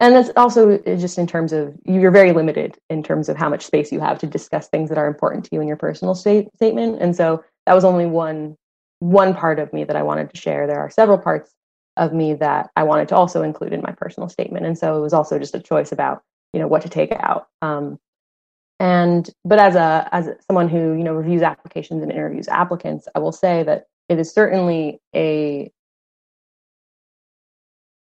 and 0.00 0.14
that's 0.14 0.30
also 0.36 0.78
just 0.78 1.18
in 1.18 1.26
terms 1.26 1.52
of 1.52 1.74
you're 1.84 2.10
very 2.10 2.32
limited 2.32 2.78
in 2.88 3.02
terms 3.02 3.28
of 3.28 3.36
how 3.36 3.48
much 3.48 3.64
space 3.64 3.90
you 3.90 4.00
have 4.00 4.18
to 4.20 4.26
discuss 4.26 4.68
things 4.68 4.88
that 4.88 4.98
are 4.98 5.08
important 5.08 5.44
to 5.44 5.50
you 5.52 5.60
in 5.60 5.68
your 5.68 5.76
personal 5.76 6.14
state, 6.14 6.48
statement. 6.54 7.00
And 7.00 7.16
so 7.16 7.44
that 7.66 7.74
was 7.74 7.84
only 7.84 8.06
one 8.06 8.56
one 9.00 9.34
part 9.34 9.58
of 9.58 9.72
me 9.72 9.82
that 9.82 9.96
I 9.96 10.02
wanted 10.04 10.30
to 10.30 10.40
share. 10.40 10.68
There 10.68 10.78
are 10.78 10.88
several 10.88 11.18
parts 11.18 11.52
of 11.96 12.12
me 12.12 12.34
that 12.34 12.70
I 12.76 12.84
wanted 12.84 13.08
to 13.08 13.16
also 13.16 13.42
include 13.42 13.72
in 13.72 13.82
my 13.82 13.92
personal 13.92 14.28
statement. 14.28 14.66
And 14.66 14.78
so 14.78 14.96
it 14.96 15.00
was 15.00 15.12
also 15.12 15.38
just 15.38 15.54
a 15.54 15.60
choice 15.60 15.92
about 15.92 16.22
you 16.52 16.60
know 16.60 16.68
what 16.68 16.82
to 16.82 16.88
take 16.88 17.12
out. 17.12 17.48
Um, 17.62 17.98
and 18.80 19.28
but 19.44 19.58
as 19.58 19.74
a 19.74 20.08
as 20.12 20.28
someone 20.46 20.68
who 20.68 20.92
you 20.94 21.04
know 21.04 21.14
reviews 21.14 21.42
applications 21.42 22.02
and 22.02 22.12
interviews 22.12 22.48
applicants, 22.48 23.08
I 23.14 23.20
will 23.20 23.32
say 23.32 23.62
that 23.62 23.86
it 24.08 24.18
is 24.18 24.32
certainly 24.32 25.00
a 25.14 25.70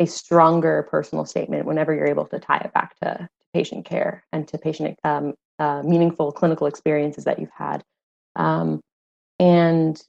a 0.00 0.06
stronger 0.06 0.86
personal 0.90 1.24
statement 1.24 1.66
whenever 1.66 1.94
you're 1.94 2.06
able 2.06 2.26
to 2.26 2.38
tie 2.38 2.58
it 2.58 2.72
back 2.72 2.98
to 3.00 3.28
patient 3.54 3.84
care 3.84 4.24
and 4.32 4.48
to 4.48 4.58
patient 4.58 4.98
um, 5.04 5.34
uh, 5.58 5.82
meaningful 5.82 6.32
clinical 6.32 6.66
experiences 6.66 7.24
that 7.24 7.38
you've 7.38 7.50
had. 7.56 7.84
Um, 8.34 8.80
and 9.38 10.00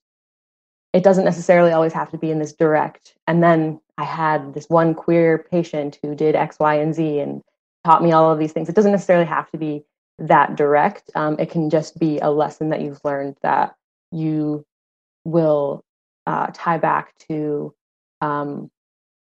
it 0.93 1.03
doesn't 1.03 1.25
necessarily 1.25 1.71
always 1.71 1.93
have 1.93 2.11
to 2.11 2.17
be 2.17 2.31
in 2.31 2.39
this 2.39 2.53
direct. 2.53 3.15
And 3.27 3.43
then 3.43 3.81
I 3.97 4.03
had 4.03 4.53
this 4.53 4.69
one 4.69 4.93
queer 4.93 5.45
patient 5.49 5.99
who 6.01 6.15
did 6.15 6.35
X, 6.35 6.57
Y, 6.59 6.75
and 6.75 6.93
Z 6.93 7.19
and 7.19 7.41
taught 7.83 8.03
me 8.03 8.11
all 8.11 8.31
of 8.31 8.39
these 8.39 8.53
things. 8.53 8.69
It 8.69 8.75
doesn't 8.75 8.91
necessarily 8.91 9.25
have 9.25 9.49
to 9.51 9.57
be 9.57 9.83
that 10.19 10.55
direct. 10.55 11.09
Um, 11.15 11.37
it 11.39 11.49
can 11.49 11.69
just 11.69 11.99
be 11.99 12.19
a 12.19 12.29
lesson 12.29 12.69
that 12.69 12.81
you've 12.81 13.03
learned 13.03 13.37
that 13.41 13.75
you 14.11 14.65
will 15.25 15.83
uh, 16.27 16.47
tie 16.53 16.77
back 16.77 17.17
to 17.29 17.73
um, 18.21 18.69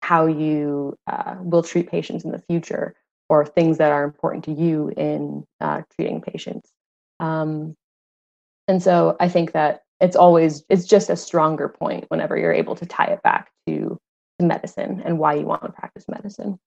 how 0.02 0.26
you 0.26 0.96
uh, 1.06 1.36
will 1.40 1.62
treat 1.62 1.90
patients 1.90 2.24
in 2.24 2.30
the 2.30 2.42
future 2.46 2.94
or 3.30 3.46
things 3.46 3.78
that 3.78 3.90
are 3.90 4.04
important 4.04 4.44
to 4.44 4.52
you 4.52 4.92
in 4.96 5.46
uh, 5.60 5.80
treating 5.96 6.20
patients. 6.20 6.70
Um, 7.20 7.74
and 8.68 8.82
so 8.82 9.16
I 9.18 9.28
think 9.28 9.52
that 9.52 9.83
it's 10.00 10.16
always 10.16 10.64
it's 10.68 10.86
just 10.86 11.10
a 11.10 11.16
stronger 11.16 11.68
point 11.68 12.04
whenever 12.08 12.36
you're 12.36 12.52
able 12.52 12.74
to 12.76 12.86
tie 12.86 13.06
it 13.06 13.22
back 13.22 13.50
to, 13.66 13.98
to 14.38 14.46
medicine 14.46 15.02
and 15.04 15.18
why 15.18 15.34
you 15.34 15.46
want 15.46 15.62
to 15.62 15.72
practice 15.72 16.04
medicine. 16.08 16.58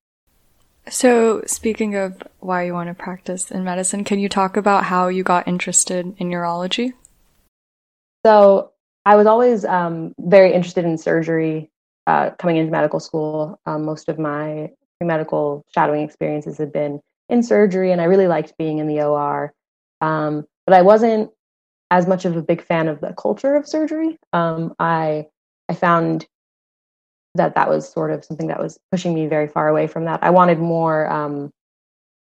So, 0.90 1.44
speaking 1.46 1.96
of 1.96 2.24
why 2.40 2.64
you 2.64 2.74
want 2.74 2.88
to 2.88 2.94
practice 2.94 3.52
in 3.52 3.66
medicine, 3.66 4.06
can 4.06 4.20
you 4.20 4.30
talk 4.30 4.56
about 4.56 4.86
how 4.86 5.10
you 5.10 5.22
got 5.22 5.48
interested 5.48 6.16
in 6.18 6.30
urology? 6.30 6.94
So, 8.26 8.72
I 9.06 9.18
was 9.18 9.28
always 9.28 9.66
um, 9.66 10.14
very 10.18 10.54
interested 10.54 10.86
in 10.86 10.98
surgery 10.98 11.70
uh, 12.08 12.30
coming 12.40 12.56
into 12.56 12.72
medical 12.72 13.02
school, 13.02 13.60
um, 13.66 13.84
most 13.84 14.08
of 14.08 14.18
my 14.18 14.72
pre 14.98 15.08
medical 15.08 15.66
shadowing 15.76 16.04
experiences 16.04 16.58
had 16.58 16.72
been 16.72 17.02
in 17.28 17.44
surgery, 17.44 17.92
and 17.92 18.00
I 18.00 18.06
really 18.06 18.28
liked 18.28 18.58
being 18.58 18.78
in 18.78 18.88
the 18.88 19.02
OR. 19.02 19.54
Um, 20.00 20.46
but 20.66 20.74
I 20.74 20.82
wasn't 20.84 21.32
as 21.92 22.08
much 22.08 22.26
of 22.26 22.36
a 22.36 22.42
big 22.42 22.62
fan 22.62 22.88
of 22.88 23.00
the 23.00 23.14
culture 23.14 23.56
of 23.56 23.68
surgery. 23.68 24.18
Um, 24.34 24.76
I 24.80 25.28
I 25.70 25.74
found 25.74 26.28
that 27.36 27.56
that 27.56 27.70
was 27.70 27.92
sort 27.92 28.12
of 28.12 28.26
something 28.26 28.48
that 28.48 28.60
was 28.60 28.80
pushing 28.92 29.14
me 29.14 29.28
very 29.28 29.48
far 29.48 29.68
away 29.68 29.88
from 29.88 30.06
that. 30.06 30.24
I 30.24 30.30
wanted 30.30 30.60
more 30.60 31.10
um, 31.12 31.52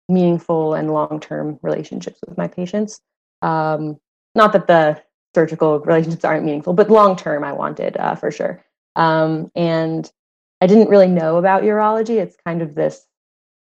meaningful 0.07 0.73
and 0.73 0.91
long 0.91 1.19
term 1.19 1.59
relationships 1.61 2.19
with 2.27 2.37
my 2.37 2.47
patients. 2.47 3.01
Um, 3.41 3.97
not 4.35 4.53
that 4.53 4.67
the 4.67 5.01
surgical 5.33 5.79
relationships 5.79 6.25
aren't 6.25 6.45
meaningful, 6.45 6.73
but 6.73 6.89
long 6.89 7.15
term, 7.15 7.43
I 7.43 7.53
wanted 7.53 7.97
uh, 7.97 8.15
for 8.15 8.31
sure. 8.31 8.63
Um, 8.95 9.51
and 9.55 10.11
I 10.61 10.67
didn't 10.67 10.89
really 10.89 11.07
know 11.07 11.37
about 11.37 11.63
urology. 11.63 12.19
It's 12.21 12.35
kind 12.45 12.61
of 12.61 12.75
this 12.75 13.05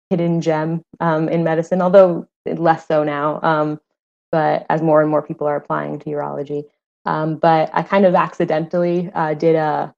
hidden 0.10 0.42
gem 0.42 0.84
um, 1.00 1.30
in 1.30 1.44
medicine, 1.44 1.82
although 1.82 2.28
less 2.46 2.88
so 2.88 3.04
now. 3.04 3.40
But 4.36 4.66
as 4.70 4.82
more 4.82 5.00
and 5.02 5.10
more 5.10 5.22
people 5.22 5.48
are 5.48 5.56
applying 5.56 5.98
to 6.00 6.10
urology, 6.10 6.66
um, 7.06 7.38
but 7.38 7.70
I 7.72 7.84
kind 7.84 8.06
of 8.06 8.16
accidentally 8.16 9.10
uh, 9.14 9.34
did 9.34 9.56
a 9.56 9.96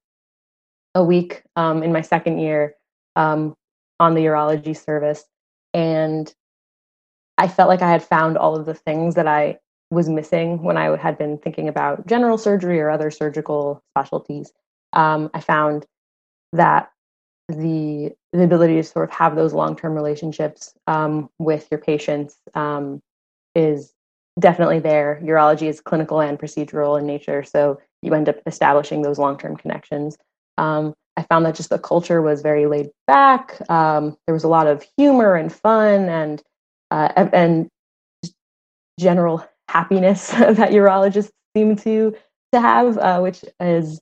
a 0.94 1.02
week 1.02 1.42
um, 1.56 1.82
in 1.82 1.92
my 1.92 2.02
second 2.02 2.38
year 2.38 2.76
um, 3.16 3.56
on 3.98 4.14
the 4.14 4.20
urology 4.26 4.76
service, 4.76 5.24
and 5.74 6.32
I 7.36 7.48
felt 7.48 7.68
like 7.68 7.82
I 7.82 7.90
had 7.90 8.04
found 8.04 8.38
all 8.38 8.54
of 8.54 8.64
the 8.64 8.74
things 8.74 9.16
that 9.16 9.26
I 9.26 9.58
was 9.90 10.08
missing 10.08 10.62
when 10.62 10.76
I 10.76 10.96
had 10.96 11.18
been 11.18 11.38
thinking 11.38 11.66
about 11.66 12.06
general 12.06 12.38
surgery 12.38 12.78
or 12.78 12.90
other 12.90 13.10
surgical 13.10 13.82
specialties. 13.90 14.52
Um, 14.92 15.30
I 15.34 15.40
found 15.40 15.84
that 16.52 16.92
the 17.48 18.12
the 18.32 18.44
ability 18.44 18.76
to 18.76 18.84
sort 18.84 19.10
of 19.10 19.16
have 19.16 19.34
those 19.34 19.52
long 19.52 19.74
term 19.74 19.94
relationships 19.94 20.74
um, 20.86 21.28
with 21.40 21.66
your 21.72 21.80
patients 21.80 22.38
um, 22.54 23.02
is 23.56 23.94
definitely 24.38 24.78
there. 24.78 25.20
Urology 25.22 25.68
is 25.68 25.80
clinical 25.80 26.20
and 26.20 26.38
procedural 26.38 26.98
in 26.98 27.06
nature, 27.06 27.42
so 27.42 27.80
you 28.02 28.14
end 28.14 28.28
up 28.28 28.36
establishing 28.46 29.02
those 29.02 29.18
long 29.18 29.38
term 29.38 29.56
connections. 29.56 30.16
Um, 30.56 30.94
I 31.16 31.22
found 31.22 31.44
that 31.46 31.56
just 31.56 31.70
the 31.70 31.78
culture 31.78 32.22
was 32.22 32.42
very 32.42 32.66
laid 32.66 32.90
back. 33.06 33.60
Um, 33.68 34.16
there 34.26 34.34
was 34.34 34.44
a 34.44 34.48
lot 34.48 34.68
of 34.68 34.84
humor 34.96 35.34
and 35.34 35.52
fun 35.52 36.08
and 36.08 36.42
uh, 36.90 37.28
and 37.32 37.68
general 38.98 39.44
happiness 39.68 40.28
that 40.30 40.70
urologists 40.70 41.30
seem 41.56 41.76
to 41.76 42.14
to 42.52 42.60
have, 42.60 42.96
uh, 42.98 43.20
which 43.20 43.44
is 43.60 44.00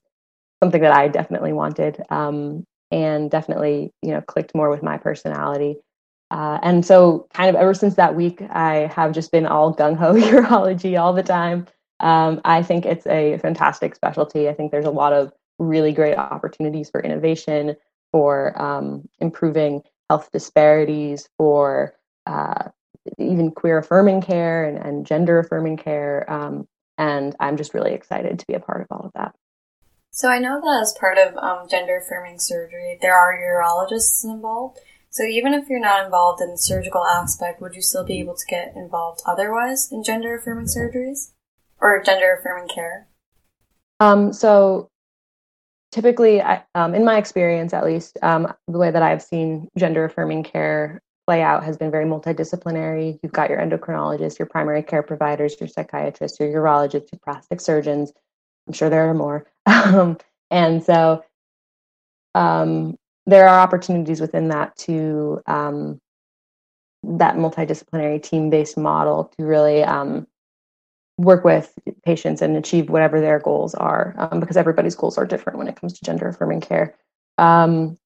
something 0.63 0.81
that 0.81 0.95
I 0.95 1.07
definitely 1.07 1.53
wanted 1.53 2.01
um, 2.09 2.63
and 2.91 3.29
definitely 3.29 3.91
you 4.01 4.11
know 4.11 4.21
clicked 4.21 4.55
more 4.55 4.69
with 4.69 4.83
my 4.83 4.97
personality. 4.97 5.77
Uh, 6.29 6.59
and 6.61 6.85
so, 6.85 7.27
kind 7.33 7.49
of 7.49 7.55
ever 7.55 7.73
since 7.73 7.95
that 7.95 8.15
week, 8.15 8.41
I 8.49 8.91
have 8.93 9.13
just 9.13 9.31
been 9.31 9.45
all 9.45 9.73
gung 9.73 9.95
ho 9.95 10.13
urology 10.15 10.99
all 10.99 11.13
the 11.13 11.23
time. 11.23 11.67
Um, 11.99 12.41
I 12.45 12.63
think 12.63 12.85
it's 12.85 13.07
a 13.07 13.37
fantastic 13.39 13.95
specialty. 13.95 14.49
I 14.49 14.53
think 14.53 14.71
there's 14.71 14.85
a 14.85 14.91
lot 14.91 15.13
of 15.13 15.31
really 15.57 15.93
great 15.93 16.17
opportunities 16.17 16.89
for 16.89 17.01
innovation, 17.01 17.75
for 18.11 18.59
um, 18.61 19.07
improving 19.19 19.81
health 20.09 20.29
disparities, 20.31 21.27
for 21.37 21.95
uh, 22.25 22.69
even 23.17 23.51
queer 23.51 23.77
affirming 23.77 24.21
care 24.21 24.65
and, 24.65 24.77
and 24.77 25.05
gender 25.05 25.39
affirming 25.39 25.77
care. 25.77 26.29
Um, 26.31 26.67
and 26.97 27.35
I'm 27.39 27.57
just 27.57 27.73
really 27.73 27.93
excited 27.93 28.39
to 28.39 28.47
be 28.47 28.53
a 28.53 28.59
part 28.59 28.81
of 28.81 28.87
all 28.91 29.05
of 29.05 29.11
that. 29.15 29.33
So 30.11 30.29
I 30.29 30.39
know 30.39 30.59
that 30.59 30.79
as 30.81 30.95
part 30.99 31.17
of 31.17 31.37
um, 31.37 31.67
gender 31.69 31.97
affirming 31.97 32.39
surgery, 32.39 32.97
there 33.01 33.15
are 33.15 33.37
urologists 33.37 34.23
involved. 34.23 34.79
So 35.17 35.23
even 35.23 35.55
if 35.55 35.67
you're 35.67 35.79
not 35.79 36.05
involved 36.05 36.43
in 36.43 36.51
the 36.51 36.59
surgical 36.59 37.03
aspect, 37.03 37.59
would 37.59 37.73
you 37.73 37.81
still 37.81 38.05
be 38.05 38.19
able 38.19 38.35
to 38.35 38.45
get 38.47 38.73
involved 38.75 39.21
otherwise 39.25 39.91
in 39.91 40.03
gender 40.03 40.37
affirming 40.37 40.67
surgeries 40.67 41.31
or 41.81 42.03
gender 42.03 42.37
affirming 42.39 42.67
care? 42.67 43.07
Um, 43.99 44.31
so 44.31 44.91
typically, 45.91 46.39
I, 46.39 46.63
um, 46.75 46.93
in 46.93 47.03
my 47.03 47.17
experience 47.17 47.73
at 47.73 47.83
least, 47.83 48.19
um, 48.21 48.53
the 48.67 48.77
way 48.77 48.91
that 48.91 49.01
I've 49.01 49.23
seen 49.23 49.69
gender 49.75 50.05
affirming 50.05 50.43
care 50.43 51.01
play 51.25 51.41
out 51.41 51.63
has 51.63 51.77
been 51.77 51.89
very 51.89 52.05
multidisciplinary. 52.05 53.17
You've 53.23 53.33
got 53.33 53.49
your 53.49 53.57
endocrinologist, 53.57 54.37
your 54.37 54.45
primary 54.45 54.83
care 54.83 55.01
providers, 55.01 55.55
your 55.59 55.67
psychiatrist, 55.67 56.39
your 56.39 56.49
urologist, 56.49 57.11
your 57.11 57.19
plastic 57.23 57.59
surgeons. 57.59 58.13
I'm 58.67 58.73
sure 58.73 58.91
there 58.91 59.09
are 59.09 59.15
more. 59.15 59.47
Um, 59.67 60.17
and 60.49 60.83
so 60.83 61.23
um, 62.35 62.97
there 63.27 63.47
are 63.47 63.59
opportunities 63.59 64.19
within 64.19 64.47
that 64.47 64.75
to 64.77 65.41
um, 65.45 66.01
that 67.03 67.35
multidisciplinary 67.35 68.21
team-based 68.21 68.77
model 68.77 69.31
to 69.37 69.45
really 69.45 69.83
um, 69.83 70.25
work 71.17 71.43
with 71.43 71.77
patients 72.03 72.41
and 72.41 72.57
achieve 72.57 72.89
whatever 72.89 73.21
their 73.21 73.39
goals 73.39 73.75
are 73.75 74.15
um, 74.17 74.39
because 74.39 74.57
everybody's 74.57 74.95
goals 74.95 75.17
are 75.17 75.25
different 75.25 75.59
when 75.59 75.67
it 75.67 75.75
comes 75.75 75.93
to 75.93 76.05
gender 76.05 76.27
affirming 76.27 76.61
care. 76.61 76.95
Um, 77.37 77.97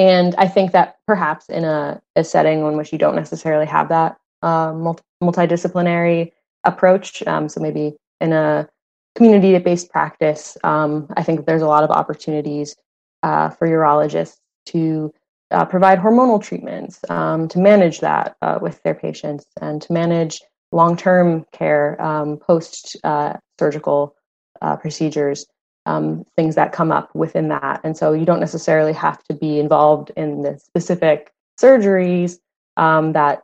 and 0.00 0.34
i 0.36 0.46
think 0.46 0.72
that 0.72 0.96
perhaps 1.06 1.48
in 1.48 1.64
a, 1.64 2.00
a, 2.16 2.24
setting 2.24 2.60
in 2.60 2.76
which 2.76 2.92
you 2.92 2.98
don't 2.98 3.16
necessarily 3.16 3.66
have 3.66 3.88
that 3.88 4.16
uh, 4.42 4.72
multi- 4.72 5.02
multidisciplinary 5.22 6.32
approach 6.64 7.22
um, 7.26 7.48
so 7.48 7.60
maybe 7.60 7.94
in 8.20 8.32
a 8.32 8.68
community-based 9.14 9.90
practice 9.90 10.56
um, 10.64 11.06
i 11.16 11.22
think 11.22 11.46
there's 11.46 11.62
a 11.62 11.66
lot 11.66 11.84
of 11.84 11.90
opportunities 11.90 12.76
uh, 13.22 13.50
for 13.50 13.68
urologists 13.68 14.36
to 14.66 15.12
uh, 15.50 15.64
provide 15.64 15.98
hormonal 15.98 16.42
treatments 16.42 17.00
um, 17.08 17.48
to 17.48 17.58
manage 17.58 18.00
that 18.00 18.36
uh, 18.42 18.58
with 18.60 18.82
their 18.82 18.94
patients 18.94 19.46
and 19.60 19.82
to 19.82 19.92
manage 19.92 20.42
long 20.72 20.96
term 20.96 21.44
care, 21.52 22.00
um, 22.00 22.36
post 22.36 22.96
uh, 23.04 23.34
surgical 23.58 24.14
uh, 24.62 24.76
procedures, 24.76 25.46
um, 25.86 26.24
things 26.36 26.54
that 26.54 26.72
come 26.72 26.92
up 26.92 27.14
within 27.14 27.48
that. 27.48 27.80
And 27.82 27.96
so 27.96 28.12
you 28.12 28.24
don't 28.24 28.40
necessarily 28.40 28.92
have 28.92 29.22
to 29.24 29.34
be 29.34 29.58
involved 29.58 30.12
in 30.16 30.42
the 30.42 30.58
specific 30.58 31.32
surgeries 31.60 32.38
um, 32.76 33.12
that 33.12 33.42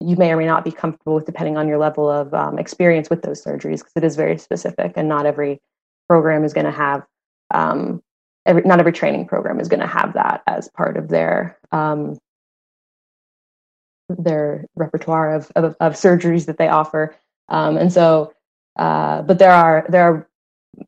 you 0.00 0.16
may 0.16 0.32
or 0.32 0.36
may 0.36 0.46
not 0.46 0.64
be 0.64 0.72
comfortable 0.72 1.14
with, 1.14 1.26
depending 1.26 1.56
on 1.56 1.68
your 1.68 1.78
level 1.78 2.10
of 2.10 2.34
um, 2.34 2.58
experience 2.58 3.08
with 3.08 3.22
those 3.22 3.42
surgeries, 3.42 3.78
because 3.78 3.92
it 3.96 4.04
is 4.04 4.16
very 4.16 4.36
specific, 4.36 4.92
and 4.96 5.08
not 5.08 5.26
every 5.26 5.60
program 6.08 6.44
is 6.44 6.52
going 6.52 6.66
to 6.66 6.72
have. 6.72 7.04
Um, 7.52 8.02
every, 8.46 8.62
not 8.62 8.80
every 8.80 8.92
training 8.92 9.26
program 9.26 9.60
is 9.60 9.68
going 9.68 9.80
to 9.80 9.86
have 9.86 10.14
that 10.14 10.42
as 10.46 10.68
part 10.68 10.96
of 10.96 11.08
their 11.08 11.58
um, 11.70 12.18
their 14.08 14.66
repertoire 14.74 15.34
of, 15.34 15.50
of, 15.56 15.76
of 15.80 15.94
surgeries 15.94 16.46
that 16.46 16.58
they 16.58 16.68
offer. 16.68 17.16
Um, 17.48 17.76
and 17.76 17.92
so, 17.92 18.34
uh, 18.76 19.22
but 19.22 19.38
there 19.38 19.52
are 19.52 19.86
there 19.88 20.02
are 20.02 20.28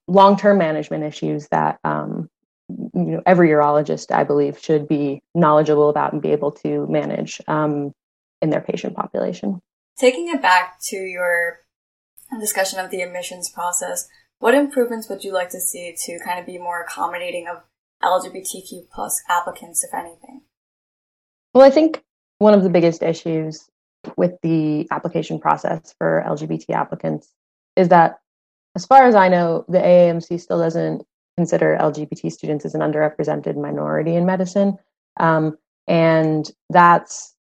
long 0.07 0.37
term 0.37 0.59
management 0.59 1.05
issues 1.05 1.49
that 1.49 1.79
um, 1.85 2.29
you 2.69 2.91
know 2.95 3.23
every 3.27 3.49
urologist, 3.51 4.11
I 4.11 4.25
believe, 4.25 4.59
should 4.59 4.89
be 4.89 5.23
knowledgeable 5.35 5.91
about 5.91 6.13
and 6.13 6.23
be 6.23 6.33
able 6.33 6.53
to 6.53 6.87
manage 6.87 7.41
um, 7.47 7.93
in 8.41 8.51
their 8.51 8.61
patient 8.61 8.95
population. 8.95 9.61
Taking 9.99 10.29
it 10.29 10.43
back 10.43 10.81
to 10.89 10.97
your 10.97 11.61
discussion 12.41 12.79
of 12.79 12.91
the 12.91 13.03
admissions 13.03 13.49
process, 13.49 14.09
what 14.45 14.53
improvements 14.53 15.09
would 15.09 15.25
you 15.25 15.33
like 15.33 15.49
to 15.49 15.59
see 15.59 15.97
to 16.05 16.19
kind 16.23 16.39
of 16.39 16.45
be 16.45 16.59
more 16.59 16.83
accommodating 16.83 17.49
of 17.49 17.63
LGBTQ 18.03 18.91
plus 18.95 19.23
applicants, 19.27 19.83
if 19.83 19.95
anything? 19.95 20.43
Well, 21.55 21.65
I 21.65 21.71
think 21.71 22.05
one 22.41 22.53
of 22.53 22.63
the 22.63 22.69
biggest 22.69 23.03
issues 23.03 23.71
with 24.19 24.33
the 24.43 24.87
application 24.91 25.41
process 25.41 25.95
for 25.97 26.23
LGBT 26.29 26.75
applicants 26.75 27.33
is 27.75 27.89
that, 27.89 28.19
as 28.77 28.85
far 28.85 29.09
as 29.09 29.15
I 29.15 29.29
know, 29.29 29.65
the 29.67 29.79
AAMC 29.79 30.39
still 30.39 30.59
doesn't 30.59 31.07
consider 31.39 31.79
LGBT 31.81 32.31
students 32.31 32.67
as 32.67 32.75
an 32.75 32.83
underrepresented 32.83 33.57
minority 33.57 34.15
in 34.15 34.27
medicine. 34.27 34.77
Um, 35.19 35.57
and 35.89 36.51
that's, 36.69 37.35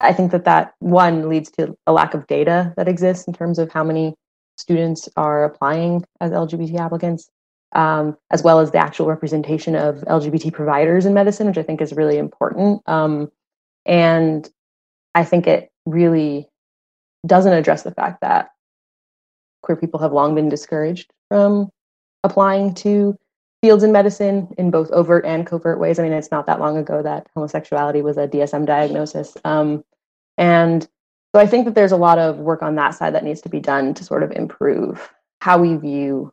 I 0.00 0.12
think 0.12 0.32
that 0.32 0.44
that 0.44 0.74
one 0.80 1.30
leads 1.30 1.50
to 1.52 1.78
a 1.86 1.92
lack 1.92 2.12
of 2.12 2.26
data 2.26 2.74
that 2.76 2.88
exists 2.88 3.26
in 3.26 3.32
terms 3.32 3.58
of 3.58 3.72
how 3.72 3.84
many 3.84 4.14
students 4.58 5.08
are 5.16 5.44
applying 5.44 6.04
as 6.20 6.32
LGBT 6.32 6.78
applicants, 6.78 7.30
um, 7.72 8.16
as 8.30 8.42
well 8.42 8.60
as 8.60 8.70
the 8.70 8.78
actual 8.78 9.06
representation 9.06 9.74
of 9.74 9.96
LGBT 9.96 10.52
providers 10.52 11.06
in 11.06 11.14
medicine, 11.14 11.46
which 11.46 11.58
I 11.58 11.62
think 11.62 11.80
is 11.80 11.92
really 11.92 12.18
important. 12.18 12.82
Um, 12.86 13.30
and 13.86 14.48
I 15.14 15.24
think 15.24 15.46
it 15.46 15.70
really 15.86 16.48
doesn't 17.26 17.52
address 17.52 17.82
the 17.82 17.90
fact 17.90 18.20
that 18.20 18.50
queer 19.62 19.76
people 19.76 20.00
have 20.00 20.12
long 20.12 20.34
been 20.34 20.48
discouraged 20.48 21.10
from 21.28 21.70
applying 22.24 22.74
to 22.74 23.16
fields 23.62 23.82
in 23.82 23.92
medicine 23.92 24.48
in 24.56 24.70
both 24.70 24.90
overt 24.92 25.24
and 25.24 25.46
covert 25.46 25.80
ways. 25.80 25.98
I 25.98 26.02
mean, 26.04 26.12
it's 26.12 26.30
not 26.30 26.46
that 26.46 26.60
long 26.60 26.76
ago 26.76 27.02
that 27.02 27.26
homosexuality 27.34 28.02
was 28.02 28.16
a 28.16 28.28
DSM 28.28 28.66
diagnosis. 28.66 29.36
Um, 29.44 29.84
and 30.36 30.88
so 31.34 31.40
I 31.40 31.46
think 31.46 31.66
that 31.66 31.74
there's 31.74 31.92
a 31.92 31.96
lot 31.96 32.18
of 32.18 32.38
work 32.38 32.62
on 32.62 32.76
that 32.76 32.94
side 32.94 33.14
that 33.14 33.24
needs 33.24 33.42
to 33.42 33.48
be 33.48 33.60
done 33.60 33.94
to 33.94 34.04
sort 34.04 34.22
of 34.22 34.32
improve 34.32 35.12
how 35.40 35.58
we 35.58 35.76
view 35.76 36.32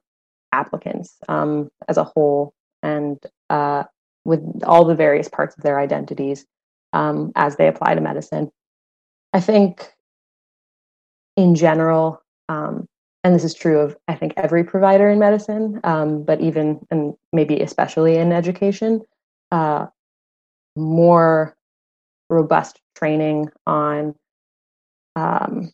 applicants 0.52 1.18
um, 1.28 1.70
as 1.88 1.98
a 1.98 2.04
whole 2.04 2.54
and 2.82 3.18
uh, 3.50 3.84
with 4.24 4.42
all 4.64 4.86
the 4.86 4.96
various 4.96 5.28
parts 5.28 5.56
of 5.58 5.64
their 5.64 5.80
identities 5.80 6.46
um, 6.94 7.32
as 7.36 7.58
they 7.58 7.68
apply 7.68 7.94
to 7.96 8.02
medicine. 8.02 8.50
I 9.34 9.42
think, 9.42 9.92
in 11.36 11.56
general, 11.56 12.22
um, 12.48 12.88
and 13.24 13.36
this 13.36 13.44
is 13.44 13.54
true 13.54 13.80
of 13.80 13.98
I 14.08 14.16
think 14.16 14.34
every 14.38 14.64
provider 14.64 15.10
in 15.10 15.20
medicine, 15.20 15.82
um, 15.84 16.24
but 16.24 16.40
even 16.40 16.80
and 16.90 17.16
maybe 17.34 17.60
especially 17.60 18.16
in 18.16 18.32
education, 18.32 19.02
uh, 19.52 19.88
more 20.78 21.58
robust 22.30 22.80
training 22.96 23.50
on 23.68 24.16
um, 25.16 25.72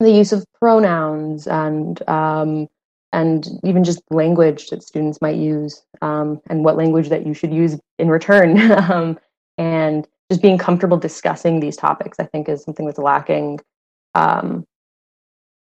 the 0.00 0.10
use 0.10 0.32
of 0.32 0.44
pronouns 0.58 1.46
and 1.46 2.06
um, 2.08 2.68
and 3.12 3.60
even 3.62 3.84
just 3.84 4.02
language 4.10 4.68
that 4.68 4.82
students 4.82 5.20
might 5.20 5.36
use 5.36 5.82
um, 6.00 6.40
and 6.48 6.64
what 6.64 6.76
language 6.76 7.08
that 7.10 7.26
you 7.26 7.34
should 7.34 7.52
use 7.52 7.78
in 7.98 8.08
return 8.08 8.58
um, 8.90 9.18
and 9.58 10.08
just 10.30 10.42
being 10.42 10.58
comfortable 10.58 10.96
discussing 10.96 11.60
these 11.60 11.76
topics 11.76 12.18
i 12.18 12.24
think 12.24 12.48
is 12.48 12.62
something 12.62 12.86
that's 12.86 12.98
lacking 12.98 13.60
um, 14.14 14.66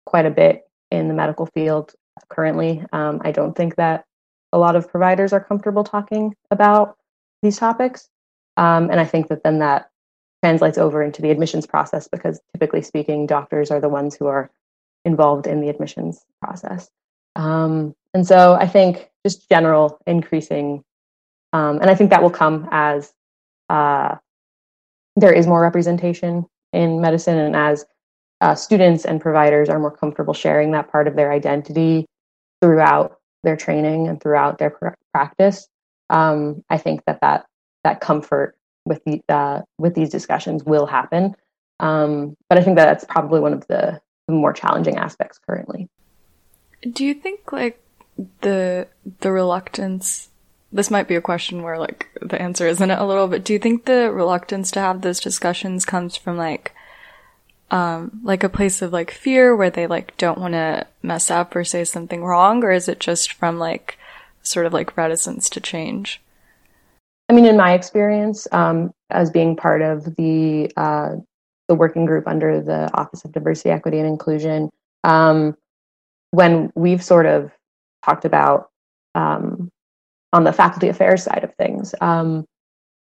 quite 0.06 0.26
a 0.26 0.30
bit 0.30 0.68
in 0.90 1.08
the 1.08 1.14
medical 1.14 1.46
field 1.46 1.94
currently. 2.28 2.82
Um, 2.92 3.20
I 3.24 3.32
don't 3.32 3.56
think 3.56 3.76
that 3.76 4.04
a 4.52 4.58
lot 4.58 4.76
of 4.76 4.88
providers 4.90 5.32
are 5.32 5.42
comfortable 5.42 5.84
talking 5.84 6.34
about 6.50 6.96
these 7.42 7.58
topics. 7.58 8.08
Um, 8.56 8.90
and 8.90 8.98
I 8.98 9.04
think 9.04 9.28
that 9.28 9.42
then 9.44 9.60
that 9.60 9.89
translates 10.42 10.78
over 10.78 11.02
into 11.02 11.22
the 11.22 11.30
admissions 11.30 11.66
process 11.66 12.08
because 12.08 12.40
typically 12.54 12.82
speaking, 12.82 13.26
doctors 13.26 13.70
are 13.70 13.80
the 13.80 13.88
ones 13.88 14.14
who 14.14 14.26
are 14.26 14.50
involved 15.04 15.46
in 15.46 15.60
the 15.60 15.68
admissions 15.68 16.24
process. 16.42 16.88
Um, 17.36 17.94
and 18.14 18.26
so 18.26 18.54
I 18.54 18.66
think 18.66 19.10
just 19.24 19.48
general 19.48 19.98
increasing, 20.06 20.82
um, 21.52 21.78
and 21.80 21.90
I 21.90 21.94
think 21.94 22.10
that 22.10 22.22
will 22.22 22.30
come 22.30 22.68
as 22.70 23.12
uh, 23.68 24.16
there 25.16 25.32
is 25.32 25.46
more 25.46 25.60
representation 25.60 26.46
in 26.72 27.00
medicine 27.00 27.38
and 27.38 27.56
as 27.56 27.84
uh, 28.40 28.54
students 28.54 29.04
and 29.04 29.20
providers 29.20 29.68
are 29.68 29.78
more 29.78 29.90
comfortable 29.90 30.34
sharing 30.34 30.72
that 30.72 30.90
part 30.90 31.06
of 31.06 31.14
their 31.14 31.32
identity 31.32 32.06
throughout 32.60 33.18
their 33.42 33.56
training 33.56 34.08
and 34.08 34.20
throughout 34.20 34.58
their 34.58 34.70
pr- 34.70 34.88
practice, 35.12 35.68
um, 36.08 36.64
I 36.70 36.78
think 36.78 37.02
that 37.06 37.20
that 37.20 37.46
that 37.84 38.00
comfort 38.00 38.56
with 38.84 39.02
the 39.04 39.22
uh, 39.28 39.62
with 39.78 39.94
these 39.94 40.10
discussions 40.10 40.64
will 40.64 40.86
happen. 40.86 41.34
Um, 41.78 42.36
but 42.48 42.58
I 42.58 42.62
think 42.62 42.76
that 42.76 42.86
that's 42.86 43.04
probably 43.04 43.40
one 43.40 43.54
of 43.54 43.66
the, 43.66 44.00
the 44.26 44.34
more 44.34 44.52
challenging 44.52 44.96
aspects 44.96 45.38
currently. 45.38 45.88
Do 46.88 47.04
you 47.04 47.14
think 47.14 47.52
like 47.52 47.82
the 48.40 48.86
the 49.20 49.32
reluctance? 49.32 50.28
This 50.72 50.90
might 50.90 51.08
be 51.08 51.16
a 51.16 51.20
question 51.20 51.62
where 51.62 51.78
like 51.78 52.08
the 52.22 52.40
answer 52.40 52.66
isn't 52.66 52.90
a 52.90 53.04
little, 53.04 53.26
bit. 53.26 53.44
do 53.44 53.52
you 53.52 53.58
think 53.58 53.86
the 53.86 54.12
reluctance 54.12 54.70
to 54.72 54.80
have 54.80 55.00
those 55.00 55.18
discussions 55.18 55.84
comes 55.84 56.16
from 56.16 56.36
like 56.36 56.72
um, 57.72 58.20
like 58.22 58.44
a 58.44 58.48
place 58.48 58.82
of 58.82 58.92
like 58.92 59.10
fear 59.10 59.54
where 59.54 59.70
they 59.70 59.86
like 59.86 60.16
don't 60.16 60.38
want 60.38 60.54
to 60.54 60.86
mess 61.02 61.30
up 61.30 61.54
or 61.54 61.64
say 61.64 61.84
something 61.84 62.22
wrong, 62.24 62.62
or 62.62 62.70
is 62.70 62.88
it 62.88 63.00
just 63.00 63.32
from 63.32 63.58
like 63.58 63.98
sort 64.42 64.66
of 64.66 64.72
like 64.72 64.96
reticence 64.96 65.48
to 65.50 65.60
change? 65.60 66.20
I 67.30 67.32
mean, 67.32 67.46
in 67.46 67.56
my 67.56 67.74
experience, 67.74 68.48
um, 68.50 68.90
as 69.10 69.30
being 69.30 69.54
part 69.54 69.82
of 69.82 70.16
the 70.16 70.68
uh, 70.76 71.10
the 71.68 71.76
working 71.76 72.04
group 72.04 72.26
under 72.26 72.60
the 72.60 72.90
Office 72.92 73.24
of 73.24 73.30
Diversity, 73.30 73.70
Equity, 73.70 73.98
and 73.98 74.08
Inclusion, 74.08 74.68
um, 75.04 75.56
when 76.32 76.72
we've 76.74 77.04
sort 77.04 77.26
of 77.26 77.52
talked 78.04 78.24
about 78.24 78.70
um, 79.14 79.70
on 80.32 80.42
the 80.42 80.52
faculty 80.52 80.88
affairs 80.88 81.22
side 81.22 81.44
of 81.44 81.54
things, 81.54 81.94
um, 82.00 82.46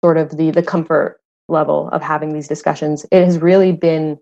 sort 0.06 0.18
of 0.18 0.38
the 0.38 0.52
the 0.52 0.62
comfort 0.62 1.20
level 1.48 1.89
of 1.89 2.04
having 2.04 2.32
these 2.32 2.48
discussions, 2.48 3.08
it 3.12 3.26
has 3.26 3.39
really 3.39 3.72
been 3.72 4.20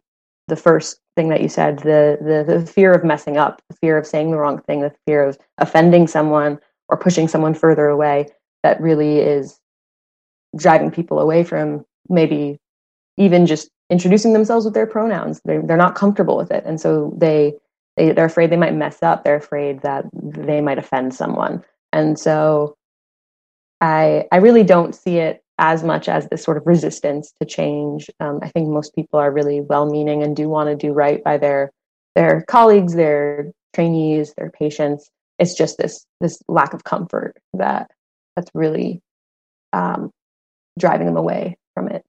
the 0.47 0.55
first 0.55 1.01
thing 1.17 1.27
that 1.27 1.41
you 1.41 1.49
said 1.49 1.79
the, 1.79 2.17
the 2.21 2.59
the 2.59 2.65
fear 2.65 2.93
of 2.93 3.03
messing 3.03 3.35
up 3.35 3.61
the 3.69 3.75
fear 3.75 3.97
of 3.97 4.07
saying 4.07 4.31
the 4.31 4.37
wrong 4.37 4.61
thing 4.61 4.79
the 4.79 4.95
fear 5.05 5.21
of 5.25 5.37
offending 5.57 6.07
someone 6.07 6.57
or 6.87 6.95
pushing 6.95 7.27
someone 7.27 7.53
further 7.53 7.87
away 7.87 8.25
that 8.63 8.79
really 8.79 9.17
is 9.17 9.59
driving 10.57 10.91
people 10.91 11.19
away 11.19 11.43
from 11.43 11.85
maybe 12.09 12.59
even 13.17 13.45
just 13.45 13.69
introducing 13.89 14.33
themselves 14.33 14.65
with 14.65 14.73
their 14.73 14.87
pronouns 14.87 15.39
they're, 15.45 15.61
they're 15.61 15.77
not 15.77 15.95
comfortable 15.95 16.37
with 16.37 16.51
it 16.51 16.63
and 16.65 16.79
so 16.79 17.13
they, 17.17 17.53
they 17.95 18.11
they're 18.11 18.25
afraid 18.25 18.49
they 18.49 18.57
might 18.57 18.75
mess 18.75 19.01
up 19.01 19.23
they're 19.23 19.35
afraid 19.35 19.81
that 19.81 20.05
they 20.13 20.61
might 20.61 20.77
offend 20.77 21.13
someone 21.13 21.63
and 21.93 22.19
so 22.19 22.75
i 23.81 24.25
i 24.31 24.37
really 24.37 24.63
don't 24.63 24.95
see 24.95 25.17
it 25.17 25.43
as 25.59 25.83
much 25.83 26.07
as 26.07 26.27
this 26.27 26.43
sort 26.43 26.57
of 26.57 26.67
resistance 26.67 27.33
to 27.41 27.47
change. 27.47 28.09
Um, 28.19 28.39
I 28.43 28.49
think 28.49 28.69
most 28.69 28.93
people 28.93 29.19
are 29.19 29.31
really 29.31 29.61
well-meaning 29.61 30.21
and 30.21 30.35
do 30.35 30.49
want 30.49 30.69
to 30.69 30.75
do 30.75 30.93
right 30.93 31.23
by 31.23 31.37
their 31.37 31.71
their 32.15 32.43
colleagues, 32.47 32.95
their 32.95 33.51
trainees, 33.73 34.33
their 34.37 34.49
patients. 34.51 35.09
It's 35.39 35.55
just 35.55 35.77
this 35.77 36.05
this 36.21 36.41
lack 36.47 36.73
of 36.73 36.83
comfort 36.83 37.37
that 37.53 37.91
that's 38.35 38.51
really 38.53 39.01
um, 39.73 40.11
driving 40.77 41.07
them 41.07 41.17
away 41.17 41.57
from 41.73 41.87
it. 41.89 42.05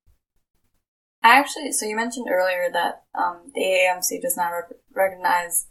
I 1.22 1.38
actually, 1.38 1.72
so 1.72 1.86
you 1.86 1.96
mentioned 1.96 2.28
earlier 2.30 2.68
that 2.72 3.04
um, 3.14 3.50
the 3.54 3.60
AAMC 3.60 4.22
does 4.22 4.36
not 4.36 4.50
rep- 4.50 4.80
recognize 4.94 5.66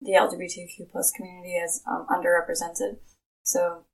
the 0.00 0.12
LGBTQ 0.12 0.90
plus 0.90 1.12
community 1.12 1.56
as 1.62 1.82
um, 1.86 2.06
underrepresented. 2.10 2.98
So 3.42 3.84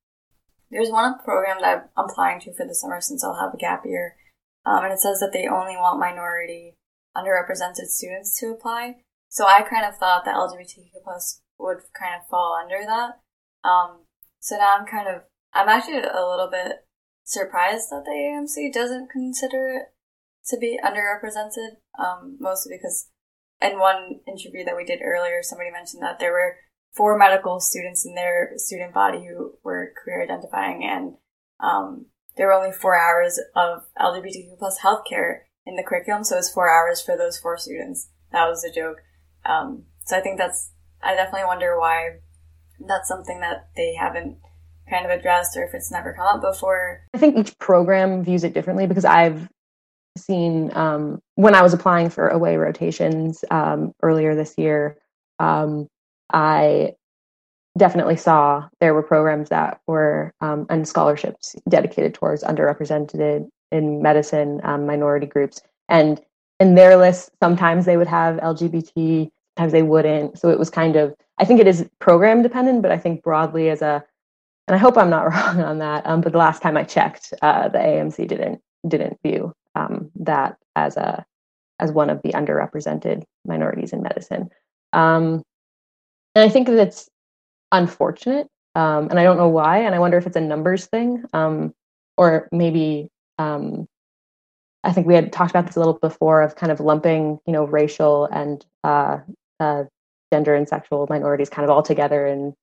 there's 0.70 0.90
one 0.90 1.18
program 1.18 1.58
that 1.60 1.90
I'm 1.96 2.04
applying 2.04 2.40
to 2.40 2.54
for 2.54 2.66
the 2.66 2.74
summer 2.74 3.00
since 3.00 3.24
I'll 3.24 3.40
have 3.40 3.54
a 3.54 3.58
gap 3.58 3.84
year, 3.84 4.16
um, 4.64 4.84
and 4.84 4.92
it 4.92 5.00
says 5.00 5.20
that 5.20 5.32
they 5.32 5.46
only 5.48 5.76
want 5.76 6.00
minority, 6.00 6.76
underrepresented 7.16 7.86
students 7.86 8.38
to 8.40 8.48
apply. 8.48 8.96
So 9.28 9.46
I 9.46 9.62
kind 9.62 9.84
of 9.84 9.96
thought 9.96 10.24
that 10.24 10.36
LGBTQ 10.36 11.02
plus 11.02 11.40
would 11.58 11.78
kind 11.98 12.14
of 12.20 12.28
fall 12.28 12.58
under 12.60 12.84
that. 12.86 13.20
Um, 13.68 14.04
so 14.40 14.56
now 14.56 14.74
I'm 14.78 14.86
kind 14.86 15.08
of, 15.08 15.22
I'm 15.52 15.68
actually 15.68 15.98
a 15.98 16.28
little 16.28 16.48
bit 16.50 16.83
surprised 17.24 17.90
that 17.90 18.04
the 18.04 18.10
AMC 18.10 18.72
doesn't 18.72 19.10
consider 19.10 19.68
it 19.68 19.94
to 20.46 20.58
be 20.58 20.78
underrepresented, 20.84 21.76
um, 21.98 22.36
mostly 22.38 22.76
because 22.76 23.08
in 23.60 23.78
one 23.78 24.20
interview 24.28 24.64
that 24.64 24.76
we 24.76 24.84
did 24.84 25.00
earlier, 25.02 25.42
somebody 25.42 25.70
mentioned 25.70 26.02
that 26.02 26.18
there 26.18 26.32
were 26.32 26.56
four 26.92 27.18
medical 27.18 27.60
students 27.60 28.04
in 28.06 28.14
their 28.14 28.52
student 28.56 28.92
body 28.92 29.26
who 29.26 29.54
were 29.64 29.92
queer 30.02 30.22
identifying, 30.22 30.84
and 30.84 31.14
um, 31.60 32.06
there 32.36 32.46
were 32.46 32.52
only 32.52 32.72
four 32.72 32.96
hours 32.96 33.40
of 33.56 33.84
LGBTQ 33.98 34.58
plus 34.58 34.80
healthcare 34.80 35.40
in 35.66 35.76
the 35.76 35.82
curriculum, 35.82 36.24
so 36.24 36.36
it 36.36 36.40
was 36.40 36.52
four 36.52 36.70
hours 36.70 37.00
for 37.00 37.16
those 37.16 37.38
four 37.38 37.56
students. 37.56 38.10
That 38.32 38.46
was 38.46 38.64
a 38.64 38.72
joke. 38.72 38.98
Um, 39.46 39.84
so 40.04 40.16
I 40.16 40.20
think 40.20 40.38
that's, 40.38 40.72
I 41.02 41.14
definitely 41.14 41.46
wonder 41.46 41.78
why 41.78 42.18
that's 42.86 43.08
something 43.08 43.40
that 43.40 43.68
they 43.76 43.94
haven't 43.94 44.38
kind 44.88 45.04
of 45.04 45.10
addressed 45.10 45.56
or 45.56 45.64
if 45.64 45.74
it's 45.74 45.90
never 45.90 46.12
come 46.12 46.26
up 46.26 46.40
before. 46.40 47.02
I 47.14 47.18
think 47.18 47.36
each 47.36 47.58
program 47.58 48.22
views 48.24 48.44
it 48.44 48.54
differently 48.54 48.86
because 48.86 49.04
I've 49.04 49.48
seen 50.16 50.70
um, 50.76 51.20
when 51.34 51.54
I 51.54 51.62
was 51.62 51.72
applying 51.72 52.10
for 52.10 52.28
away 52.28 52.56
rotations 52.56 53.44
um, 53.50 53.92
earlier 54.02 54.34
this 54.34 54.54
year, 54.56 54.96
um, 55.38 55.88
I 56.32 56.94
definitely 57.76 58.16
saw 58.16 58.68
there 58.80 58.94
were 58.94 59.02
programs 59.02 59.48
that 59.48 59.80
were 59.86 60.32
um, 60.40 60.66
and 60.70 60.86
scholarships 60.86 61.56
dedicated 61.68 62.14
towards 62.14 62.44
underrepresented 62.44 63.48
in 63.72 64.02
medicine 64.02 64.60
um, 64.62 64.86
minority 64.86 65.26
groups 65.26 65.60
and 65.88 66.20
in 66.60 66.76
their 66.76 66.96
list 66.96 67.30
sometimes 67.42 67.84
they 67.84 67.96
would 67.96 68.06
have 68.06 68.36
lgbt 68.36 69.30
sometimes 69.56 69.72
they 69.72 69.82
wouldn't 69.82 70.38
so 70.38 70.50
it 70.50 70.58
was 70.58 70.70
kind 70.70 70.94
of 70.94 71.14
i 71.38 71.44
think 71.44 71.58
it 71.58 71.66
is 71.66 71.88
program 71.98 72.42
dependent 72.42 72.80
but 72.80 72.92
i 72.92 72.98
think 72.98 73.22
broadly 73.22 73.68
as 73.68 73.82
a 73.82 74.04
and 74.68 74.74
i 74.74 74.78
hope 74.78 74.96
i'm 74.96 75.10
not 75.10 75.24
wrong 75.30 75.60
on 75.60 75.78
that 75.78 76.06
um, 76.06 76.20
but 76.20 76.32
the 76.32 76.38
last 76.38 76.62
time 76.62 76.76
i 76.76 76.82
checked 76.82 77.32
uh, 77.42 77.68
the 77.68 77.78
amc 77.78 78.16
didn't 78.28 78.60
didn't 78.86 79.18
view 79.22 79.52
um, 79.74 80.10
that 80.14 80.56
as 80.76 80.96
a 80.96 81.24
as 81.80 81.90
one 81.90 82.10
of 82.10 82.22
the 82.22 82.30
underrepresented 82.30 83.22
minorities 83.44 83.92
in 83.92 84.02
medicine 84.02 84.48
um, 84.92 85.42
and 86.34 86.44
I 86.44 86.48
think 86.48 86.66
that 86.66 86.78
it's 86.78 87.08
unfortunate, 87.72 88.48
um, 88.74 89.08
and 89.10 89.18
I 89.18 89.24
don't 89.24 89.36
know 89.36 89.48
why. 89.48 89.78
And 89.78 89.94
I 89.94 89.98
wonder 89.98 90.18
if 90.18 90.26
it's 90.26 90.36
a 90.36 90.40
numbers 90.40 90.86
thing, 90.86 91.24
um, 91.32 91.74
or 92.16 92.48
maybe 92.52 93.08
um, 93.38 93.86
I 94.82 94.92
think 94.92 95.06
we 95.06 95.14
had 95.14 95.32
talked 95.32 95.50
about 95.50 95.66
this 95.66 95.76
a 95.76 95.80
little 95.80 95.98
before 95.98 96.42
of 96.42 96.56
kind 96.56 96.72
of 96.72 96.80
lumping, 96.80 97.38
you 97.46 97.52
know, 97.52 97.64
racial 97.64 98.26
and 98.26 98.64
uh, 98.82 99.18
uh, 99.60 99.84
gender 100.32 100.54
and 100.54 100.68
sexual 100.68 101.06
minorities 101.08 101.50
kind 101.50 101.64
of 101.64 101.70
all 101.70 101.82
together, 101.82 102.26
and 102.26 102.54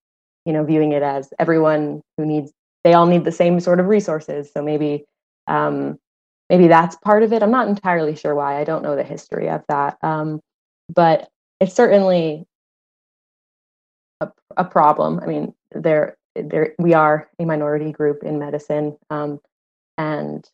you 0.46 0.54
know, 0.54 0.64
viewing 0.64 0.92
it 0.92 1.04
as 1.04 1.34
everyone 1.39 2.02
who 2.18 2.26
needs 2.26 2.52
they 2.84 2.94
all 2.94 3.06
need 3.06 3.26
the 3.26 3.32
same 3.32 3.60
sort 3.60 3.80
of 3.80 3.88
resources. 3.88 4.52
So 4.52 4.62
maybe 4.62 5.06
um, 5.48 6.00
maybe 6.50 6.68
that's 6.68 6.96
part 6.98 7.24
of 7.24 7.34
it. 7.34 7.44
I'm 7.44 7.52
not 7.52 7.68
entirely 7.68 8.16
sure 8.16 8.36
why. 8.36 8.60
I 8.60 8.64
don't 8.64 8.84
know 8.84 8.96
the 8.96 9.04
history 9.04 9.50
of 9.50 9.64
that, 9.70 9.98
um, 10.02 10.42
but 10.89 11.30
it's 11.60 11.76
certainly 11.76 12.46
a, 14.20 14.30
a 14.58 14.66
problem. 14.66 15.20
I 15.22 15.28
mean, 15.28 15.54
there 15.74 16.18
there 16.36 16.74
we 16.80 16.94
are 16.94 17.30
a 17.39 17.46
minority 17.46 17.92
group 17.92 18.24
in 18.24 18.39
medicine, 18.39 18.98
um, 19.10 19.39
and 19.98 20.48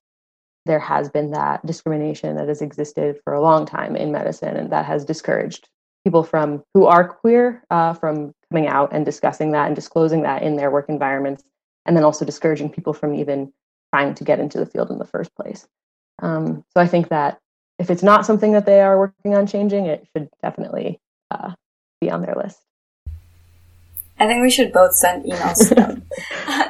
there 0.65 0.79
has 0.79 1.09
been 1.09 1.31
that 1.31 1.65
discrimination 1.65 2.35
that 2.35 2.49
has 2.49 2.61
existed 2.61 3.19
for 3.23 3.33
a 3.33 3.41
long 3.41 3.65
time 3.65 3.95
in 3.95 4.11
medicine, 4.11 4.57
and 4.57 4.71
that 4.71 4.85
has 4.85 5.05
discouraged 5.05 5.69
people 6.07 6.23
from 6.23 6.63
who 6.73 6.85
are 6.85 7.05
queer 7.05 7.61
uh, 7.69 7.93
from 7.93 8.33
coming 8.49 8.65
out 8.65 8.93
and 8.93 9.03
discussing 9.03 9.51
that 9.51 9.67
and 9.67 9.75
disclosing 9.75 10.21
that 10.21 10.41
in 10.41 10.55
their 10.55 10.71
work 10.71 10.85
environments, 10.87 11.43
and 11.85 11.97
then 11.97 12.05
also 12.05 12.23
discouraging 12.23 12.69
people 12.69 12.93
from 12.93 13.13
even 13.13 13.51
trying 13.93 14.13
to 14.13 14.23
get 14.23 14.39
into 14.39 14.57
the 14.57 14.65
field 14.65 14.89
in 14.89 14.99
the 14.99 15.05
first 15.05 15.35
place. 15.35 15.67
Um, 16.19 16.63
so 16.73 16.81
I 16.81 16.87
think 16.87 17.09
that 17.09 17.39
if 17.77 17.89
it's 17.89 18.03
not 18.03 18.25
something 18.25 18.53
that 18.53 18.65
they 18.65 18.79
are 18.79 18.97
working 18.97 19.35
on 19.35 19.47
changing, 19.47 19.87
it 19.87 20.07
should 20.15 20.29
definitely 20.41 21.01
uh, 21.29 21.51
be 21.99 22.09
on 22.09 22.21
their 22.21 22.35
list. 22.35 22.57
I 24.17 24.27
think 24.27 24.41
we 24.41 24.49
should 24.49 24.71
both 24.71 24.95
send 24.95 25.25
emails 25.25 25.67
to 25.67 25.75
them. 25.75 26.03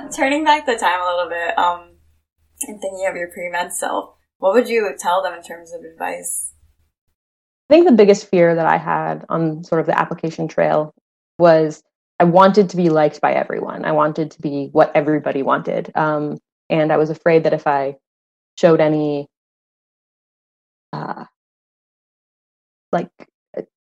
Turning 0.15 0.45
back 0.45 0.65
the 0.65 0.77
time 0.77 0.99
a 0.99 1.15
little 1.15 1.29
bit, 1.29 1.55
um, 1.59 1.91
and 2.63 2.81
thinking 2.81 3.05
of 3.07 3.15
your 3.15 3.27
pre-med 3.27 3.71
self, 3.71 4.15
what 4.39 4.55
would 4.55 4.67
you 4.67 4.91
tell 4.97 5.21
them 5.21 5.35
in 5.35 5.43
terms 5.43 5.73
of 5.73 5.83
advice? 5.83 6.53
I 7.69 7.73
think 7.73 7.87
the 7.87 7.95
biggest 7.95 8.29
fear 8.29 8.55
that 8.55 8.65
I 8.65 8.77
had 8.77 9.25
on 9.29 9.63
sort 9.63 9.81
of 9.81 9.87
the 9.87 9.97
application 9.97 10.47
trail 10.47 10.93
was 11.37 11.83
I 12.19 12.23
wanted 12.23 12.69
to 12.69 12.77
be 12.77 12.89
liked 12.89 13.21
by 13.21 13.33
everyone. 13.33 13.85
I 13.85 13.91
wanted 13.91 14.31
to 14.31 14.41
be 14.41 14.69
what 14.71 14.91
everybody 14.95 15.43
wanted. 15.43 15.91
Um, 15.95 16.37
and 16.69 16.91
I 16.91 16.97
was 16.97 17.09
afraid 17.09 17.43
that 17.43 17.53
if 17.53 17.67
I 17.67 17.97
showed 18.57 18.79
any 18.79 19.27
uh, 20.93 21.25
like 22.91 23.09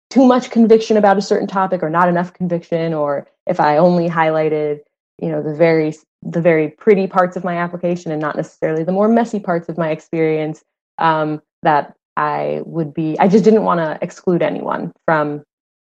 too 0.09 0.25
much 0.25 0.51
conviction 0.51 0.97
about 0.97 1.17
a 1.17 1.21
certain 1.21 1.47
topic 1.47 1.83
or 1.83 1.89
not 1.89 2.09
enough 2.09 2.33
conviction 2.33 2.93
or 2.93 3.27
if 3.45 3.59
i 3.59 3.77
only 3.77 4.09
highlighted 4.09 4.79
you 5.21 5.29
know 5.29 5.41
the 5.41 5.53
very 5.55 5.93
the 6.21 6.41
very 6.41 6.69
pretty 6.69 7.07
parts 7.07 7.35
of 7.35 7.43
my 7.43 7.57
application 7.57 8.11
and 8.11 8.21
not 8.21 8.35
necessarily 8.35 8.83
the 8.83 8.91
more 8.91 9.07
messy 9.07 9.39
parts 9.39 9.69
of 9.69 9.77
my 9.77 9.89
experience 9.91 10.63
um, 10.97 11.41
that 11.61 11.96
i 12.17 12.61
would 12.65 12.93
be 12.93 13.17
i 13.19 13.27
just 13.27 13.43
didn't 13.43 13.63
want 13.63 13.79
to 13.79 13.97
exclude 14.01 14.41
anyone 14.41 14.91
from 15.05 15.43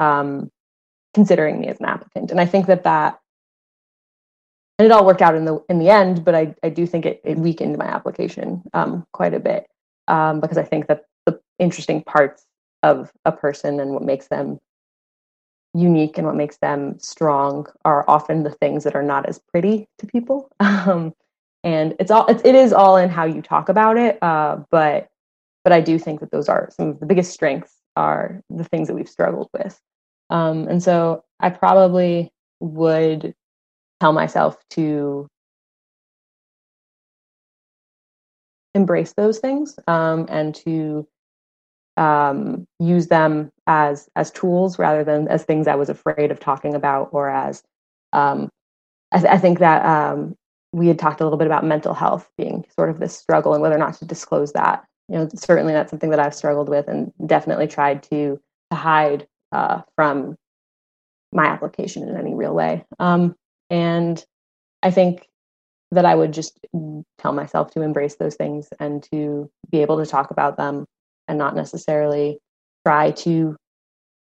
um, 0.01 0.51
considering 1.15 1.61
me 1.61 1.69
as 1.69 1.79
an 1.79 1.87
applicant. 1.87 2.31
And 2.31 2.41
i 2.41 2.47
think 2.47 2.67
that 2.67 2.85
that 2.85 3.21
and 4.79 4.87
it 4.87 4.93
all 4.93 5.07
worked 5.07 5.23
out 5.23 5.37
in 5.37 5.45
the 5.45 5.63
in 5.69 5.79
the 5.79 5.89
end 5.89 6.25
but 6.25 6.35
i, 6.35 6.55
I 6.63 6.71
do 6.71 6.87
think 6.87 7.07
it, 7.07 7.21
it 7.25 7.39
weakened 7.39 7.79
my 7.79 7.87
application 7.87 8.63
um, 8.73 9.07
quite 9.13 9.35
a 9.35 9.41
bit 9.41 9.67
um, 10.09 10.41
because 10.41 10.59
i 10.59 10.65
think 10.65 10.89
that 10.89 11.05
the 11.27 11.41
interesting 11.59 12.03
parts 12.03 12.45
of 12.83 13.13
a 13.25 13.33
person 13.33 13.81
and 13.81 13.93
what 13.93 14.03
makes 14.03 14.29
them 14.29 14.59
unique 15.75 16.17
and 16.17 16.27
what 16.27 16.37
makes 16.37 16.57
them 16.59 16.99
strong 17.01 17.67
are 17.85 18.05
often 18.09 18.45
the 18.45 18.51
things 18.51 18.85
that 18.85 18.95
are 18.95 19.03
not 19.03 19.27
as 19.27 19.39
pretty 19.39 19.89
to 19.99 20.07
people. 20.07 20.51
Um, 20.61 21.15
and 21.65 21.95
it's 21.99 22.11
all 22.11 22.27
it 22.27 22.45
is 22.45 22.75
all 22.75 22.99
in 22.99 23.09
how 23.09 23.25
you 23.25 23.41
talk 23.41 23.71
about 23.71 23.97
it 23.97 24.23
uh, 24.23 24.59
but 24.71 25.09
but 25.65 25.73
i 25.73 25.81
do 25.81 25.99
think 25.99 26.21
that 26.21 26.31
those 26.31 26.49
are 26.49 26.69
some 26.71 26.91
of 26.91 27.01
the 27.01 27.07
biggest 27.07 27.33
strengths 27.33 27.75
are 27.97 28.41
the 28.51 28.65
things 28.65 28.89
that 28.89 28.95
we've 28.95 29.09
struggled 29.09 29.49
with 29.53 29.81
um, 30.31 30.69
and 30.69 30.83
so 30.83 31.25
i 31.41 31.51
probably 31.51 32.31
would 32.61 33.35
tell 34.01 34.13
myself 34.13 34.57
to 34.71 35.27
embrace 38.75 39.13
those 39.17 39.39
things 39.39 39.79
um, 39.87 40.27
and 40.29 40.55
to 40.55 41.07
um, 41.97 42.67
use 42.81 43.07
them 43.07 43.53
as 43.67 44.09
as 44.17 44.31
tools 44.31 44.79
rather 44.79 45.05
than 45.05 45.29
as 45.29 45.45
things 45.45 45.69
I 45.69 45.77
was 45.77 45.89
afraid 45.89 46.31
of 46.31 46.41
talking 46.41 46.75
about 46.75 47.11
or 47.13 47.31
as 47.31 47.63
um, 48.13 48.51
I, 49.13 49.19
th- 49.19 49.33
I, 49.33 49.39
think 49.39 49.61
that 49.61 49.85
um, 49.85 50.35
we 50.73 50.89
had 50.89 50.99
talked 50.99 51.21
a 51.21 51.25
little 51.25 51.39
bit 51.39 51.47
about 51.47 51.65
mental 51.65 51.95
health 51.95 52.29
being 52.37 52.65
sort 52.75 52.91
of 52.91 52.99
this 52.99 53.17
struggle 53.17 53.55
and 53.55 53.63
whether 53.63 53.75
or 53.75 53.79
not 53.79 53.95
to 53.95 54.05
disclose 54.05 54.53
that. 54.53 54.85
You 55.09 55.17
know, 55.17 55.29
certainly 55.35 55.73
that's 55.73 55.91
something 55.91 56.11
that 56.11 56.21
I've 56.21 56.35
struggled 56.35 56.69
with 56.69 56.89
and 56.89 57.13
definitely 57.27 57.67
tried 57.67 58.03
to 58.05 58.41
to 58.71 58.77
hide 58.77 59.27
uh, 59.53 59.83
from 59.97 60.37
my 61.33 61.47
application 61.47 62.09
in 62.09 62.17
any 62.17 62.35
real 62.35 62.55
way. 62.55 62.85
Um, 62.99 63.35
and 63.71 64.25
I 64.83 64.91
think 64.91 65.29
that 65.91 66.05
I 66.05 66.15
would 66.15 66.33
just 66.33 66.59
tell 67.19 67.33
myself 67.33 67.71
to 67.73 67.83
embrace 67.83 68.17
those 68.17 68.35
things 68.35 68.69
and 68.81 69.03
to 69.13 69.51
be 69.71 69.83
able 69.83 69.99
to 69.99 70.07
talk 70.07 70.31
about 70.31 70.57
them 70.57 70.87
and 71.29 71.39
not 71.39 71.55
necessarily 71.55 72.39
try 72.87 73.11
to 73.13 73.57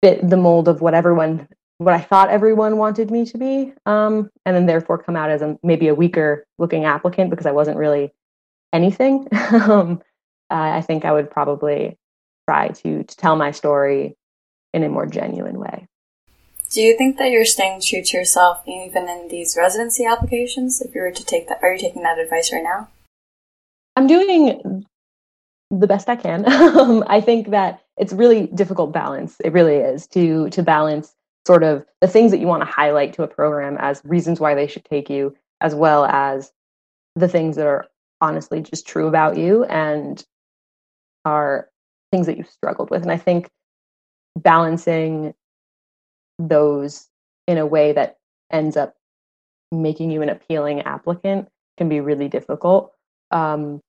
fit 0.01 0.27
the 0.27 0.37
mold 0.37 0.67
of 0.67 0.81
what 0.81 0.93
everyone 0.93 1.47
what 1.79 1.93
I 1.93 1.99
thought 1.99 2.29
everyone 2.29 2.77
wanted 2.77 3.11
me 3.11 3.25
to 3.25 3.37
be, 3.37 3.73
um, 3.85 4.29
and 4.45 4.55
then 4.55 4.67
therefore 4.67 5.01
come 5.01 5.15
out 5.15 5.31
as 5.31 5.41
a 5.41 5.57
maybe 5.63 5.87
a 5.87 5.95
weaker 5.95 6.45
looking 6.57 6.85
applicant 6.85 7.29
because 7.29 7.45
I 7.45 7.51
wasn't 7.51 7.77
really 7.77 8.13
anything. 8.71 9.27
um, 9.51 10.01
I 10.49 10.81
think 10.81 11.05
I 11.05 11.11
would 11.11 11.29
probably 11.29 11.97
try 12.47 12.69
to 12.69 13.03
to 13.03 13.17
tell 13.17 13.35
my 13.35 13.51
story 13.51 14.15
in 14.73 14.83
a 14.83 14.89
more 14.89 15.05
genuine 15.05 15.59
way. 15.59 15.87
Do 16.71 16.81
you 16.81 16.97
think 16.97 17.17
that 17.17 17.29
you're 17.29 17.45
staying 17.45 17.81
true 17.81 18.01
to 18.03 18.17
yourself 18.17 18.63
even 18.67 19.07
in 19.07 19.27
these 19.29 19.55
residency 19.55 20.05
applications? 20.05 20.81
If 20.81 20.95
you 20.95 21.01
were 21.01 21.11
to 21.11 21.25
take 21.25 21.47
that, 21.47 21.59
are 21.61 21.73
you 21.73 21.79
taking 21.79 22.01
that 22.01 22.17
advice 22.17 22.51
right 22.51 22.63
now? 22.63 22.89
I'm 23.95 24.07
doing 24.07 24.85
the 25.69 25.87
best 25.87 26.09
I 26.09 26.15
can. 26.15 26.45
Um, 26.73 27.03
I 27.07 27.21
think 27.21 27.51
that 27.51 27.81
it's 27.97 28.13
really 28.13 28.47
difficult 28.47 28.91
balance. 28.91 29.35
It 29.43 29.53
really 29.53 29.75
is 29.75 30.07
to 30.07 30.49
to 30.49 30.63
balance 30.63 31.13
sort 31.45 31.63
of 31.63 31.85
the 32.01 32.07
things 32.07 32.31
that 32.31 32.39
you 32.39 32.47
want 32.47 32.61
to 32.61 32.71
highlight 32.71 33.13
to 33.13 33.23
a 33.23 33.27
program 33.27 33.77
as 33.79 34.01
reasons 34.03 34.39
why 34.39 34.55
they 34.55 34.67
should 34.67 34.85
take 34.85 35.09
you, 35.09 35.35
as 35.61 35.75
well 35.75 36.05
as 36.05 36.51
the 37.15 37.27
things 37.27 37.55
that 37.57 37.67
are 37.67 37.85
honestly 38.21 38.61
just 38.61 38.87
true 38.87 39.07
about 39.07 39.37
you 39.37 39.63
and 39.65 40.25
are 41.25 41.69
things 42.11 42.27
that 42.27 42.37
you've 42.37 42.49
struggled 42.49 42.89
with. 42.89 43.01
And 43.01 43.11
I 43.11 43.17
think 43.17 43.49
balancing 44.37 45.33
those 46.39 47.07
in 47.47 47.57
a 47.57 47.65
way 47.65 47.91
that 47.93 48.17
ends 48.51 48.77
up 48.77 48.95
making 49.71 50.11
you 50.11 50.21
an 50.21 50.29
appealing 50.29 50.81
applicant 50.81 51.49
can 51.77 51.89
be 51.89 51.99
really 51.99 52.27
difficult. 52.27 52.93
Um, 53.31 53.81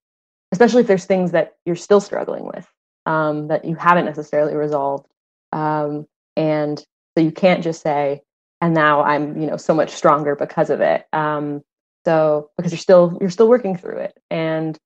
especially 0.55 0.82
if 0.82 0.87
there's 0.87 1.05
things 1.05 1.32
that 1.32 1.57
you're 1.66 1.74
still 1.74 2.01
struggling 2.01 2.47
with 2.47 2.66
um, 3.07 3.49
that 3.49 3.64
you 3.64 3.74
haven't 3.74 4.05
necessarily 4.05 4.55
resolved 4.55 5.07
um, 5.51 6.07
and 6.37 6.78
so 6.78 7.24
you 7.24 7.32
can't 7.32 7.62
just 7.62 7.82
say 7.82 8.22
and 8.61 8.72
now 8.72 9.03
i'm 9.03 9.41
you 9.41 9.49
know 9.49 9.57
so 9.57 9.74
much 9.74 9.91
stronger 9.91 10.37
because 10.37 10.70
of 10.70 10.80
it 10.80 11.07
um, 11.12 11.61
so 12.07 12.51
because 12.57 12.70
you're 12.70 12.78
still 12.78 13.18
you're 13.20 13.30
still 13.30 13.49
working 13.49 13.76
through 13.76 13.99
it 13.99 14.16
and 14.30 14.78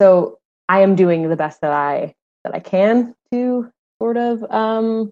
so 0.00 0.38
i 0.68 0.80
am 0.80 0.94
doing 0.94 1.28
the 1.28 1.36
best 1.36 1.60
that 1.60 1.72
i 1.72 2.14
that 2.44 2.54
i 2.54 2.60
can 2.60 3.14
to 3.32 3.70
sort 4.00 4.16
of 4.16 4.42
um, 4.50 5.10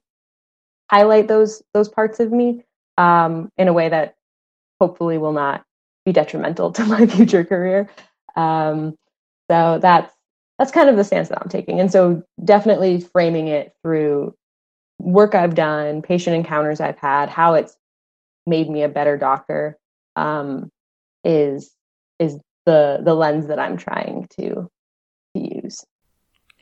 highlight 0.90 1.28
those 1.28 1.62
those 1.72 1.88
parts 1.88 2.20
of 2.20 2.32
me 2.32 2.62
um, 2.98 3.48
in 3.56 3.68
a 3.68 3.72
way 3.72 3.88
that 3.88 4.14
hopefully 4.80 5.18
will 5.18 5.32
not 5.32 5.64
be 6.04 6.12
detrimental 6.12 6.72
to 6.72 6.84
my 6.84 7.06
future 7.06 7.44
career 7.44 7.88
um, 8.36 8.96
so 9.50 9.78
that's 9.80 10.14
that's 10.58 10.70
kind 10.70 10.88
of 10.88 10.96
the 10.96 11.04
stance 11.04 11.28
that 11.28 11.40
I'm 11.42 11.48
taking. 11.48 11.80
And 11.80 11.90
so 11.90 12.22
definitely 12.44 13.00
framing 13.00 13.48
it 13.48 13.72
through 13.82 14.34
work 15.00 15.34
I've 15.34 15.56
done, 15.56 16.02
patient 16.02 16.36
encounters 16.36 16.80
I've 16.80 16.98
had, 16.98 17.28
how 17.28 17.54
it's 17.54 17.76
made 18.46 18.70
me 18.70 18.82
a 18.82 18.88
better 18.88 19.16
doctor 19.16 19.76
um, 20.16 20.70
is 21.24 21.72
is 22.18 22.38
the 22.66 23.00
the 23.04 23.14
lens 23.14 23.48
that 23.48 23.58
I'm 23.58 23.76
trying 23.76 24.28
to. 24.38 24.68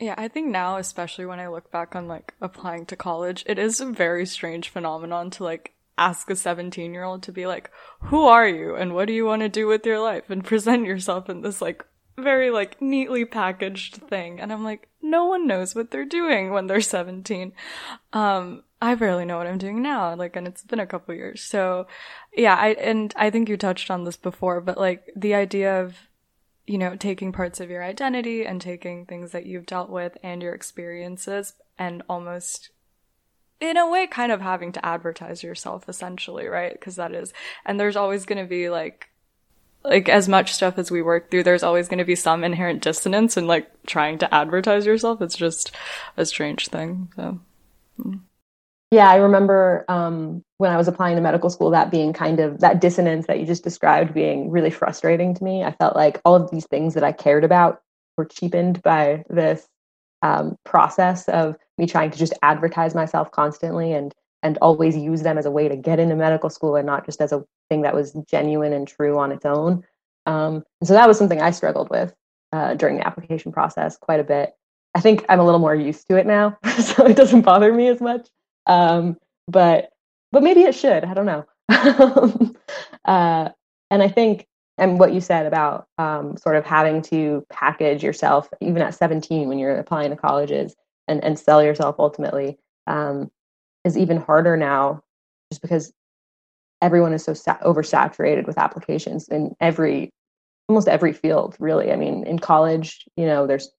Yeah, 0.01 0.15
I 0.17 0.29
think 0.29 0.47
now, 0.47 0.77
especially 0.77 1.27
when 1.27 1.39
I 1.39 1.47
look 1.47 1.69
back 1.69 1.95
on 1.95 2.07
like 2.07 2.33
applying 2.41 2.87
to 2.87 2.95
college, 2.95 3.43
it 3.45 3.59
is 3.59 3.79
a 3.79 3.85
very 3.85 4.25
strange 4.25 4.67
phenomenon 4.69 5.29
to 5.31 5.43
like 5.43 5.75
ask 5.95 6.27
a 6.31 6.35
17 6.35 6.91
year 6.91 7.03
old 7.03 7.21
to 7.23 7.31
be 7.31 7.45
like, 7.45 7.69
who 7.99 8.25
are 8.25 8.47
you 8.47 8.75
and 8.75 8.95
what 8.95 9.05
do 9.05 9.13
you 9.13 9.25
want 9.25 9.43
to 9.43 9.49
do 9.49 9.67
with 9.67 9.85
your 9.85 9.99
life? 9.99 10.27
and 10.31 10.43
present 10.43 10.87
yourself 10.87 11.29
in 11.29 11.41
this 11.41 11.61
like 11.61 11.85
very 12.17 12.49
like 12.49 12.81
neatly 12.81 13.25
packaged 13.25 13.97
thing. 14.09 14.39
And 14.39 14.51
i'm 14.51 14.63
like 14.63 14.89
no 15.03 15.25
one 15.25 15.45
knows 15.45 15.75
what 15.75 15.91
they're 15.91 16.05
doing 16.05 16.51
when 16.51 16.65
they're 16.67 16.81
17 16.81 17.53
um 18.13 18.63
i 18.81 18.93
barely 18.95 19.25
know 19.25 19.37
what 19.37 19.47
i'm 19.47 19.57
doing 19.57 19.81
now 19.81 20.13
like 20.15 20.35
and 20.35 20.47
it's 20.47 20.63
been 20.63 20.79
a 20.79 20.87
couple 20.87 21.13
years. 21.13 21.43
So 21.43 21.87
yeah 22.35 22.55
i 22.55 22.69
and 22.69 23.13
i 23.17 23.29
think 23.29 23.49
you 23.49 23.57
touched 23.57 23.91
on 23.91 24.03
this 24.03 24.17
before 24.17 24.61
but 24.61 24.77
like 24.77 25.11
the 25.15 25.35
idea 25.35 25.81
of 25.81 25.95
you 26.67 26.77
know 26.77 26.95
taking 26.95 27.31
parts 27.31 27.59
of 27.59 27.69
your 27.69 27.83
identity 27.83 28.45
and 28.45 28.61
taking 28.61 29.05
things 29.05 29.31
that 29.31 29.45
you've 29.45 29.65
dealt 29.65 29.89
with 29.89 30.17
and 30.23 30.41
your 30.41 30.53
experiences 30.53 31.53
and 31.77 32.03
almost 32.09 32.69
in 33.59 33.77
a 33.77 33.89
way 33.89 34.07
kind 34.07 34.31
of 34.31 34.41
having 34.41 34.71
to 34.71 34.85
advertise 34.85 35.43
yourself 35.43 35.87
essentially 35.87 36.47
right 36.47 36.73
because 36.73 36.95
that 36.95 37.13
is 37.13 37.33
and 37.65 37.79
there's 37.79 37.95
always 37.95 38.25
going 38.25 38.41
to 38.41 38.49
be 38.49 38.69
like 38.69 39.11
like 39.83 40.09
as 40.09 40.27
much 40.29 40.53
stuff 40.53 40.77
as 40.77 40.91
we 40.91 41.01
work 41.01 41.31
through, 41.31 41.43
there's 41.43 41.63
always 41.63 41.87
going 41.87 41.97
to 41.97 42.05
be 42.05 42.15
some 42.15 42.43
inherent 42.43 42.81
dissonance 42.81 43.35
in 43.35 43.47
like 43.47 43.67
trying 43.85 44.19
to 44.19 44.33
advertise 44.33 44.85
yourself. 44.85 45.21
It's 45.21 45.35
just 45.35 45.71
a 46.17 46.25
strange 46.25 46.67
thing. 46.67 47.11
So. 47.15 47.39
Mm. 47.99 48.19
Yeah, 48.91 49.09
I 49.09 49.15
remember 49.15 49.85
um, 49.87 50.43
when 50.57 50.69
I 50.69 50.75
was 50.75 50.89
applying 50.89 51.15
to 51.15 51.21
medical 51.21 51.49
school, 51.49 51.71
that 51.71 51.91
being 51.91 52.11
kind 52.11 52.41
of 52.41 52.59
that 52.59 52.81
dissonance 52.81 53.25
that 53.27 53.39
you 53.39 53.45
just 53.45 53.63
described 53.63 54.13
being 54.13 54.51
really 54.51 54.69
frustrating 54.69 55.33
to 55.33 55.43
me. 55.43 55.63
I 55.63 55.71
felt 55.71 55.95
like 55.95 56.21
all 56.25 56.35
of 56.35 56.51
these 56.51 56.67
things 56.67 56.93
that 56.95 57.03
I 57.03 57.13
cared 57.13 57.45
about 57.45 57.81
were 58.17 58.25
cheapened 58.25 58.81
by 58.81 59.23
this 59.29 59.65
um, 60.21 60.57
process 60.65 61.27
of 61.29 61.55
me 61.77 61.87
trying 61.87 62.11
to 62.11 62.17
just 62.17 62.33
advertise 62.43 62.93
myself 62.93 63.31
constantly 63.31 63.93
and 63.93 64.13
and 64.43 64.57
always 64.57 64.97
use 64.97 65.21
them 65.21 65.37
as 65.37 65.45
a 65.45 65.51
way 65.51 65.69
to 65.69 65.75
get 65.75 65.99
into 65.99 66.15
medical 66.15 66.49
school 66.49 66.75
and 66.75 66.85
not 66.85 67.05
just 67.05 67.21
as 67.21 67.31
a 67.31 67.45
thing 67.69 67.83
that 67.83 67.93
was 67.93 68.13
genuine 68.27 68.73
and 68.73 68.87
true 68.87 69.19
on 69.19 69.31
its 69.31 69.45
own. 69.45 69.83
Um, 70.25 70.63
and 70.81 70.87
so 70.87 70.93
that 70.93 71.07
was 71.07 71.17
something 71.17 71.39
I 71.39 71.51
struggled 71.51 71.91
with 71.91 72.13
uh, 72.51 72.73
during 72.73 72.97
the 72.97 73.05
application 73.05 73.51
process 73.51 73.97
quite 73.97 74.19
a 74.19 74.23
bit. 74.23 74.53
I 74.95 74.99
think 74.99 75.23
I'm 75.29 75.39
a 75.39 75.45
little 75.45 75.59
more 75.59 75.75
used 75.75 76.07
to 76.09 76.17
it 76.17 76.25
now, 76.25 76.57
so 76.79 77.05
it 77.05 77.15
doesn't 77.15 77.43
bother 77.43 77.71
me 77.71 77.87
as 77.87 78.01
much. 78.01 78.27
Um, 78.65 79.17
but 79.47 79.89
but 80.31 80.43
maybe 80.43 80.61
it 80.61 80.75
should. 80.75 81.03
I 81.03 81.13
don't 81.13 81.25
know. 81.25 81.45
uh, 83.05 83.49
and 83.89 84.03
I 84.03 84.07
think, 84.07 84.47
and 84.77 84.99
what 84.99 85.13
you 85.13 85.19
said 85.21 85.45
about 85.45 85.87
um, 85.97 86.37
sort 86.37 86.55
of 86.55 86.65
having 86.65 87.01
to 87.03 87.45
package 87.49 88.03
yourself, 88.03 88.49
even 88.61 88.81
at 88.81 88.95
17 88.95 89.49
when 89.49 89.59
you're 89.59 89.77
applying 89.77 90.11
to 90.11 90.15
colleges, 90.15 90.75
and 91.07 91.23
and 91.23 91.37
sell 91.37 91.63
yourself 91.63 91.95
ultimately, 91.99 92.57
um, 92.87 93.29
is 93.83 93.97
even 93.97 94.17
harder 94.17 94.55
now, 94.55 95.01
just 95.51 95.61
because 95.61 95.91
everyone 96.81 97.13
is 97.13 97.23
so 97.23 97.33
sa- 97.33 97.57
oversaturated 97.59 98.47
with 98.47 98.57
applications 98.57 99.27
in 99.27 99.55
every 99.59 100.11
almost 100.67 100.87
every 100.87 101.13
field 101.13 101.55
really 101.59 101.91
i 101.91 101.95
mean 101.95 102.25
in 102.25 102.39
college 102.39 103.05
you 103.15 103.25
know 103.25 103.45
there's 103.45 103.69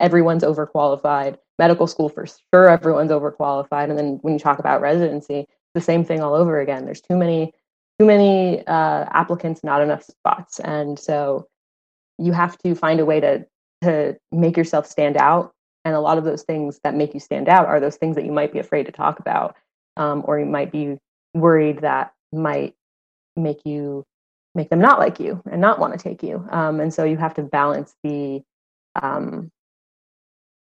everyone's 0.00 0.44
overqualified. 0.44 1.38
Medical 1.58 1.86
school 1.86 2.08
for 2.08 2.26
sure 2.26 2.68
everyone's 2.68 3.10
overqualified. 3.10 3.90
And 3.90 3.98
then 3.98 4.18
when 4.22 4.34
you 4.34 4.40
talk 4.40 4.58
about 4.58 4.80
residency 4.80 5.46
the 5.74 5.80
same 5.80 6.04
thing 6.04 6.22
all 6.22 6.34
over 6.34 6.60
again. 6.60 6.84
There's 6.84 7.00
too 7.00 7.16
many 7.16 7.52
too 7.98 8.06
many 8.06 8.66
uh, 8.66 9.04
applicants 9.10 9.62
not 9.62 9.82
enough 9.82 10.02
spots. 10.02 10.58
And 10.60 10.98
so 10.98 11.48
you 12.18 12.32
have 12.32 12.56
to 12.58 12.74
find 12.74 13.00
a 13.00 13.04
way 13.04 13.20
to 13.20 13.46
to 13.82 14.16
make 14.32 14.56
yourself 14.56 14.86
stand 14.86 15.16
out. 15.16 15.52
And 15.84 15.94
a 15.94 16.00
lot 16.00 16.16
of 16.16 16.24
those 16.24 16.42
things 16.42 16.80
that 16.82 16.94
make 16.94 17.12
you 17.12 17.20
stand 17.20 17.48
out 17.48 17.66
are 17.66 17.78
those 17.78 17.96
things 17.96 18.16
that 18.16 18.24
you 18.24 18.32
might 18.32 18.52
be 18.52 18.58
afraid 18.58 18.86
to 18.86 18.92
talk 18.92 19.18
about 19.18 19.56
um, 19.96 20.22
or 20.24 20.38
you 20.38 20.46
might 20.46 20.72
be 20.72 20.96
worried 21.34 21.80
that 21.80 22.14
might 22.32 22.74
make 23.36 23.60
you 23.66 24.04
make 24.54 24.70
them 24.70 24.80
not 24.80 25.00
like 25.00 25.18
you 25.18 25.42
and 25.50 25.60
not 25.60 25.78
want 25.78 25.92
to 25.92 25.98
take 25.98 26.22
you. 26.22 26.46
Um, 26.50 26.80
and 26.80 26.94
so 26.94 27.04
you 27.04 27.16
have 27.16 27.34
to 27.34 27.42
balance 27.42 27.94
the 28.02 28.42
um, 29.02 29.50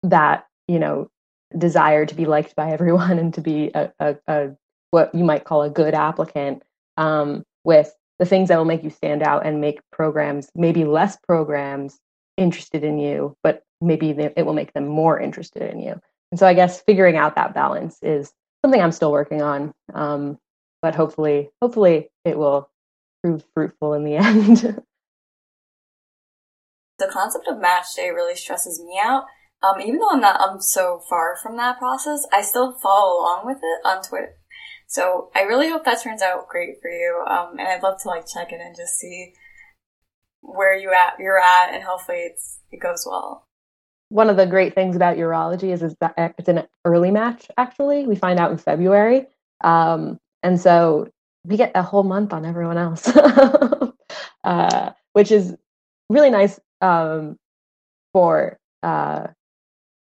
that 0.04 0.45
you 0.68 0.80
know 0.80 1.10
desire 1.58 2.06
to 2.06 2.16
be 2.16 2.26
liked 2.26 2.56
by 2.56 2.72
everyone 2.72 3.20
and 3.20 3.34
to 3.34 3.41
be 3.41 3.72
a, 3.74 3.91
a, 3.99 4.16
a 4.28 4.49
what 4.91 5.14
you 5.16 5.24
might 5.24 5.45
call 5.45 5.62
a 5.64 5.70
good 5.70 5.93
applicant 5.93 6.64
um, 6.97 7.43
with 7.64 7.93
the 8.20 8.26
things 8.26 8.49
that 8.49 8.58
will 8.58 8.66
make 8.66 8.84
you 8.84 8.89
stand 8.89 9.24
out 9.24 9.45
and 9.45 9.62
make 9.62 9.80
programs 9.91 10.49
maybe 10.56 10.84
less 10.84 11.18
programs 11.18 11.99
interested 12.38 12.84
in 12.84 12.97
you 12.97 13.36
but 13.43 13.64
maybe 13.82 14.14
they, 14.14 14.32
it 14.36 14.45
will 14.45 14.54
make 14.54 14.74
them 14.74 14.88
more 14.88 15.20
interested 15.20 15.64
in 15.64 15.80
you. 15.80 15.99
And 16.32 16.39
so 16.39 16.47
i 16.47 16.54
guess 16.54 16.82
figuring 16.82 17.18
out 17.18 17.36
that 17.36 17.54
balance 17.54 17.97
is 18.02 18.32
something 18.64 18.82
i'm 18.82 18.91
still 18.91 19.12
working 19.12 19.41
on 19.41 19.74
um, 19.93 20.38
but 20.82 20.95
hopefully 20.95 21.49
hopefully 21.62 22.10
it 22.26 22.38
will 22.38 22.70
prove 23.24 23.43
fruitful 23.54 23.93
in 23.93 24.04
the 24.04 24.16
end. 24.18 24.82
The 26.97 27.08
concept 27.08 27.47
of 27.47 27.60
match 27.60 27.95
day 27.95 28.10
really 28.10 28.36
stresses 28.36 28.80
me 28.80 28.99
out 29.02 29.26
um, 29.64 29.80
even 29.80 29.99
though 29.99 30.09
I'm 30.12 30.22
not, 30.22 30.39
I'm 30.39 30.59
so 30.59 31.01
far 31.09 31.38
from 31.41 31.57
that 31.57 31.78
process, 31.78 32.26
I 32.32 32.41
still 32.41 32.74
follow 32.74 33.20
along 33.20 33.45
with 33.45 33.57
it 33.57 33.86
on 33.86 34.01
Twitter. 34.01 34.36
So 34.88 35.30
I 35.36 35.43
really 35.43 35.70
hope 35.70 35.86
that 35.86 36.01
turns 36.01 36.22
out 36.22 36.49
great 36.49 36.82
for 36.82 36.89
you. 36.89 37.24
Um, 37.28 37.57
and 37.59 37.68
I'd 37.68 37.84
love 37.84 38.01
to 38.01 38.07
like 38.07 38.26
check 38.28 38.51
in 38.51 38.59
and 38.59 38.76
just 38.76 38.97
see 38.97 39.34
where 40.41 40.76
you 40.76 40.91
at, 40.91 41.20
you're 41.20 41.39
at, 41.39 41.74
and 41.74 41.84
hopefully 41.84 42.18
it's, 42.18 42.59
it 42.72 42.82
goes 42.82 43.05
well. 43.09 43.47
One 44.09 44.30
of 44.30 44.36
the 44.36 44.45
great 44.45 44.76
things 44.76 44.95
about 44.95 45.16
urology 45.16 45.72
is, 45.72 45.82
is 45.84 45.95
that 46.01 46.16
it's 46.38 46.49
an 46.49 46.68
early 46.84 47.12
match. 47.12 47.47
Actually, 47.57 48.05
we 48.05 48.16
find 48.16 48.39
out 48.39 48.51
in 48.51 48.57
February, 48.57 49.28
um, 49.64 50.20
and 50.43 50.59
so 50.59 51.07
we 51.45 51.55
get 51.55 51.72
a 51.76 51.84
whole 51.84 52.03
month 52.03 52.34
on 52.34 52.43
everyone 52.43 52.78
else, 52.78 53.07
uh, 54.43 54.91
which 55.14 55.32
is 55.32 55.55
really 56.09 56.30
nice 56.30 56.59
um, 56.82 57.38
for 58.12 58.57
uh, 58.84 59.28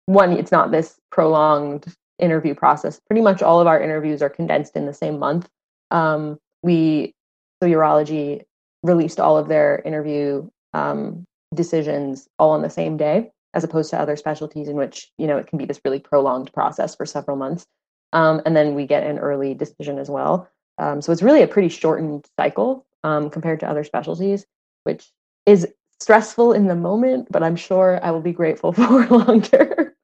one, 0.07 0.31
it's 0.33 0.51
not 0.51 0.71
this 0.71 0.99
prolonged 1.11 1.93
interview 2.17 2.55
process. 2.55 2.99
Pretty 3.07 3.21
much 3.21 3.43
all 3.43 3.59
of 3.59 3.67
our 3.67 3.79
interviews 3.79 4.21
are 4.21 4.29
condensed 4.29 4.75
in 4.75 4.85
the 4.85 4.93
same 4.93 5.19
month. 5.19 5.47
Um, 5.91 6.39
we, 6.63 7.13
so 7.61 7.69
urology 7.69 8.41
released 8.83 9.19
all 9.19 9.37
of 9.37 9.47
their 9.47 9.81
interview 9.85 10.49
um, 10.73 11.25
decisions 11.53 12.27
all 12.39 12.51
on 12.51 12.61
the 12.61 12.69
same 12.69 12.97
day, 12.97 13.31
as 13.53 13.63
opposed 13.63 13.89
to 13.91 13.99
other 13.99 14.15
specialties 14.15 14.67
in 14.67 14.75
which, 14.75 15.11
you 15.17 15.27
know, 15.27 15.37
it 15.37 15.47
can 15.47 15.57
be 15.57 15.65
this 15.65 15.81
really 15.85 15.99
prolonged 15.99 16.51
process 16.53 16.95
for 16.95 17.05
several 17.05 17.37
months. 17.37 17.65
Um, 18.13 18.41
and 18.45 18.55
then 18.55 18.75
we 18.75 18.87
get 18.87 19.03
an 19.03 19.19
early 19.19 19.53
decision 19.53 19.99
as 19.99 20.09
well. 20.09 20.49
Um, 20.77 21.01
so 21.01 21.11
it's 21.11 21.21
really 21.21 21.41
a 21.41 21.47
pretty 21.47 21.69
shortened 21.69 22.25
cycle 22.39 22.85
um, 23.03 23.29
compared 23.29 23.59
to 23.59 23.69
other 23.69 23.83
specialties, 23.83 24.45
which 24.83 25.11
is 25.45 25.67
stressful 25.99 26.53
in 26.53 26.67
the 26.67 26.75
moment, 26.75 27.27
but 27.31 27.43
I'm 27.43 27.55
sure 27.55 27.99
I 28.03 28.11
will 28.11 28.21
be 28.21 28.31
grateful 28.31 28.71
for 28.73 29.05
longer. 29.07 29.96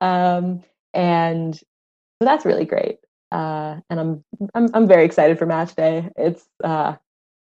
Um, 0.00 0.62
and 0.94 1.54
so 1.54 1.64
that's 2.20 2.44
really 2.44 2.64
great. 2.64 2.98
Uh, 3.32 3.80
and 3.88 4.00
I'm, 4.00 4.24
I'm 4.54 4.68
I'm 4.74 4.88
very 4.88 5.04
excited 5.04 5.38
for 5.38 5.46
match 5.46 5.74
day. 5.76 6.08
It's 6.16 6.44
uh, 6.64 6.96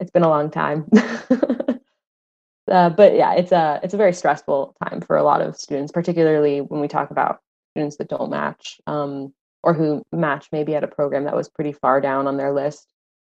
it's 0.01 0.11
been 0.11 0.23
a 0.23 0.29
long 0.29 0.51
time. 0.51 0.89
uh, 2.71 2.91
but 2.91 3.15
yeah, 3.15 3.35
it's 3.35 3.53
a 3.53 3.81
it's 3.83 3.95
a 3.95 3.99
very 3.99 4.13
stressful 4.13 4.77
time 4.85 5.01
for 5.01 5.17
a 5.17 5.23
lot 5.23 5.41
of 5.41 5.57
students, 5.57 5.91
particularly 5.91 6.61
when 6.61 6.81
we 6.81 6.89
talk 6.89 7.11
about 7.11 7.41
students 7.73 7.97
that 7.97 8.09
don't 8.09 8.31
match 8.31 8.81
um, 8.87 9.33
or 9.63 9.73
who 9.73 10.03
match 10.13 10.49
maybe 10.53 10.75
at 10.75 10.85
a 10.85 10.89
program 10.89 11.25
that 11.25 11.37
was 11.37 11.49
pretty 11.49 11.73
far 11.73 12.01
down 12.01 12.27
on 12.27 12.37
their 12.37 12.53
list. 12.53 12.87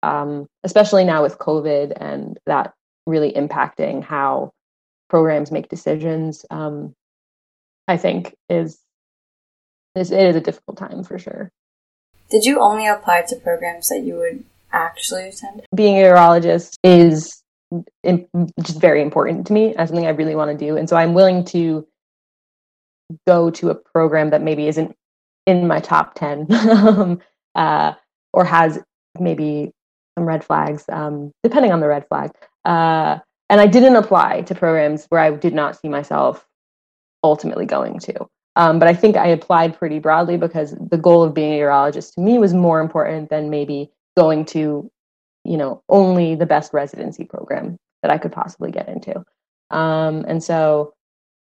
Um, 0.04 0.46
especially 0.62 1.04
now 1.04 1.22
with 1.22 1.38
COVID 1.38 1.92
and 1.96 2.38
that 2.46 2.72
really 3.04 3.32
impacting 3.32 4.04
how 4.04 4.52
programs 5.10 5.50
make 5.50 5.68
decisions. 5.68 6.44
Um, 6.50 6.94
I 7.88 7.96
think 7.96 8.36
is 8.48 8.78
is 9.98 10.10
it 10.10 10.20
is 10.20 10.36
a 10.36 10.40
difficult 10.40 10.78
time 10.78 11.04
for 11.04 11.18
sure. 11.18 11.50
Did 12.30 12.44
you 12.44 12.60
only 12.60 12.86
apply 12.86 13.22
to 13.28 13.36
programs 13.36 13.88
that 13.88 14.02
you 14.02 14.16
would 14.16 14.44
actually 14.72 15.28
attend? 15.28 15.62
Being 15.74 15.96
a 15.96 16.02
urologist 16.02 16.74
is 16.82 17.42
just 18.62 18.80
very 18.80 19.02
important 19.02 19.46
to 19.46 19.52
me 19.52 19.74
as 19.74 19.88
something 19.88 20.06
I 20.06 20.10
really 20.10 20.34
want 20.34 20.56
to 20.56 20.66
do, 20.66 20.76
and 20.76 20.88
so 20.88 20.96
I'm 20.96 21.14
willing 21.14 21.44
to 21.46 21.86
go 23.26 23.50
to 23.50 23.70
a 23.70 23.74
program 23.74 24.30
that 24.30 24.42
maybe 24.42 24.68
isn't 24.68 24.94
in 25.46 25.66
my 25.66 25.80
top 25.80 26.14
ten 26.14 26.46
um, 26.70 27.20
uh, 27.54 27.94
or 28.32 28.44
has 28.44 28.78
maybe 29.18 29.72
some 30.18 30.26
red 30.26 30.44
flags, 30.44 30.84
um, 30.90 31.32
depending 31.42 31.72
on 31.72 31.80
the 31.80 31.88
red 31.88 32.06
flag. 32.08 32.30
Uh, 32.64 33.18
and 33.48 33.60
I 33.60 33.66
didn't 33.66 33.96
apply 33.96 34.42
to 34.42 34.54
programs 34.54 35.06
where 35.08 35.20
I 35.20 35.30
did 35.30 35.54
not 35.54 35.80
see 35.80 35.88
myself 35.88 36.46
ultimately 37.24 37.66
going 37.66 37.98
to. 38.00 38.26
Um, 38.58 38.80
but 38.80 38.88
I 38.88 38.94
think 38.94 39.16
I 39.16 39.28
applied 39.28 39.78
pretty 39.78 40.00
broadly 40.00 40.36
because 40.36 40.74
the 40.90 40.98
goal 40.98 41.22
of 41.22 41.32
being 41.32 41.52
a 41.52 41.62
urologist 41.62 42.14
to 42.14 42.20
me 42.20 42.38
was 42.38 42.52
more 42.52 42.80
important 42.80 43.30
than 43.30 43.50
maybe 43.50 43.88
going 44.16 44.44
to, 44.46 44.90
you 45.44 45.56
know, 45.56 45.80
only 45.88 46.34
the 46.34 46.44
best 46.44 46.72
residency 46.72 47.24
program 47.24 47.78
that 48.02 48.10
I 48.10 48.18
could 48.18 48.32
possibly 48.32 48.72
get 48.72 48.88
into. 48.88 49.24
Um, 49.70 50.24
and 50.26 50.42
so 50.42 50.92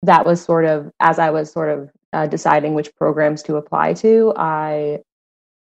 that 0.03 0.25
was 0.25 0.41
sort 0.41 0.63
of 0.63 0.91
as 1.01 1.19
I 1.19 1.29
was 1.29 1.51
sort 1.51 1.77
of 1.77 1.89
uh, 2.13 2.27
deciding 2.27 2.73
which 2.73 2.95
programs 2.95 3.43
to 3.43 3.57
apply 3.57 3.95
to, 3.95 4.33
I 4.37 4.99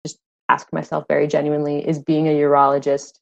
just 0.05 0.19
asked 0.47 0.71
myself 0.71 1.05
very 1.09 1.27
genuinely: 1.27 1.87
Is 1.87 1.97
being 1.97 2.27
a 2.27 2.31
urologist 2.31 3.17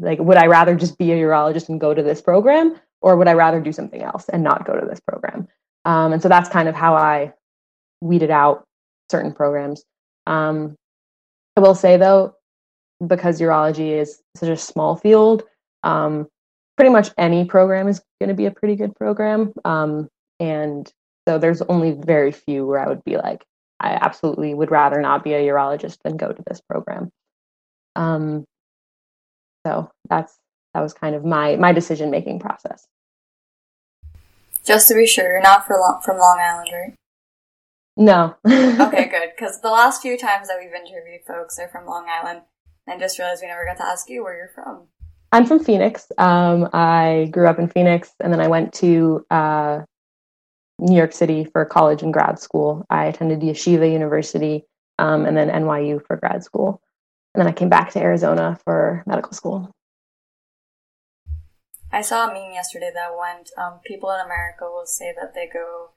like 0.00 0.18
would 0.18 0.36
i 0.36 0.46
rather 0.46 0.74
just 0.76 0.98
be 0.98 1.12
a 1.12 1.16
urologist 1.16 1.68
and 1.68 1.80
go 1.80 1.94
to 1.94 2.02
this 2.02 2.20
program 2.20 2.78
or 3.00 3.16
would 3.16 3.28
i 3.28 3.32
rather 3.32 3.60
do 3.60 3.72
something 3.72 4.02
else 4.02 4.28
and 4.28 4.42
not 4.42 4.66
go 4.66 4.78
to 4.78 4.86
this 4.86 5.00
program 5.00 5.48
um, 5.88 6.12
and 6.12 6.22
so 6.22 6.28
that's 6.28 6.48
kind 6.50 6.68
of 6.68 6.74
how 6.74 6.94
i 6.94 7.32
weeded 8.00 8.30
out 8.30 8.64
certain 9.10 9.32
programs. 9.32 9.82
Um, 10.26 10.76
i 11.56 11.60
will 11.60 11.74
say 11.74 11.96
though 11.96 12.34
because 13.04 13.40
urology 13.40 13.90
is 13.98 14.20
such 14.36 14.50
a 14.50 14.56
small 14.56 14.96
field 14.96 15.44
um, 15.82 16.28
pretty 16.76 16.90
much 16.90 17.10
any 17.16 17.44
program 17.44 17.88
is 17.88 18.02
going 18.20 18.28
to 18.28 18.34
be 18.34 18.46
a 18.46 18.50
pretty 18.50 18.76
good 18.76 18.94
program. 18.96 19.52
Um, 19.64 20.08
and 20.40 20.90
so 21.26 21.38
there's 21.38 21.62
only 21.62 21.92
very 21.92 22.32
few 22.32 22.66
where 22.66 22.80
i 22.80 22.88
would 22.88 23.04
be 23.04 23.16
like 23.16 23.44
i 23.80 23.98
absolutely 24.00 24.54
would 24.54 24.70
rather 24.70 25.00
not 25.00 25.24
be 25.24 25.32
a 25.34 25.46
urologist 25.48 25.98
than 26.04 26.16
go 26.16 26.32
to 26.32 26.42
this 26.46 26.60
program. 26.68 27.10
Um, 27.96 28.44
so 29.66 29.90
that's 30.08 30.36
that 30.74 30.80
was 30.80 30.94
kind 30.94 31.14
of 31.14 31.24
my 31.24 31.56
my 31.56 31.72
decision 31.72 32.10
making 32.10 32.38
process. 32.40 32.86
Just 34.68 34.88
to 34.88 34.94
be 34.94 35.06
sure, 35.06 35.24
you're 35.24 35.40
not 35.40 35.66
for 35.66 35.78
long, 35.78 36.02
from 36.04 36.18
Long 36.18 36.38
Island, 36.38 36.68
right? 36.74 36.94
No. 37.96 38.36
okay, 38.46 39.08
good. 39.08 39.30
Because 39.34 39.62
the 39.62 39.70
last 39.70 40.02
few 40.02 40.18
times 40.18 40.48
that 40.48 40.58
we've 40.60 40.74
interviewed 40.74 41.22
folks 41.26 41.58
are 41.58 41.68
from 41.68 41.86
Long 41.86 42.04
Island. 42.06 42.42
And 42.86 42.96
I 42.96 42.98
just 42.98 43.18
realized 43.18 43.40
we 43.40 43.48
never 43.48 43.64
got 43.64 43.78
to 43.78 43.86
ask 43.86 44.10
you 44.10 44.22
where 44.22 44.36
you're 44.36 44.50
from. 44.54 44.88
I'm 45.32 45.46
from 45.46 45.64
Phoenix. 45.64 46.12
Um, 46.18 46.68
I 46.74 47.30
grew 47.32 47.48
up 47.48 47.58
in 47.58 47.68
Phoenix, 47.68 48.12
and 48.20 48.30
then 48.30 48.42
I 48.42 48.48
went 48.48 48.74
to 48.74 49.24
uh, 49.30 49.80
New 50.78 50.96
York 50.98 51.14
City 51.14 51.46
for 51.46 51.64
college 51.64 52.02
and 52.02 52.12
grad 52.12 52.38
school. 52.38 52.84
I 52.90 53.06
attended 53.06 53.40
Yeshiva 53.40 53.90
University 53.90 54.66
um, 54.98 55.24
and 55.24 55.34
then 55.34 55.48
NYU 55.48 56.06
for 56.06 56.18
grad 56.18 56.44
school. 56.44 56.82
And 57.34 57.40
then 57.40 57.48
I 57.48 57.52
came 57.52 57.70
back 57.70 57.92
to 57.92 58.00
Arizona 58.00 58.58
for 58.66 59.02
medical 59.06 59.32
school. 59.32 59.70
I 61.90 62.02
saw 62.02 62.28
a 62.28 62.32
meme 62.32 62.52
yesterday 62.52 62.90
that 62.92 63.16
went 63.18 63.50
um, 63.56 63.80
people 63.84 64.10
in 64.10 64.20
America 64.20 64.64
will 64.64 64.86
say 64.86 65.14
that 65.18 65.34
they 65.34 65.48
go 65.52 65.90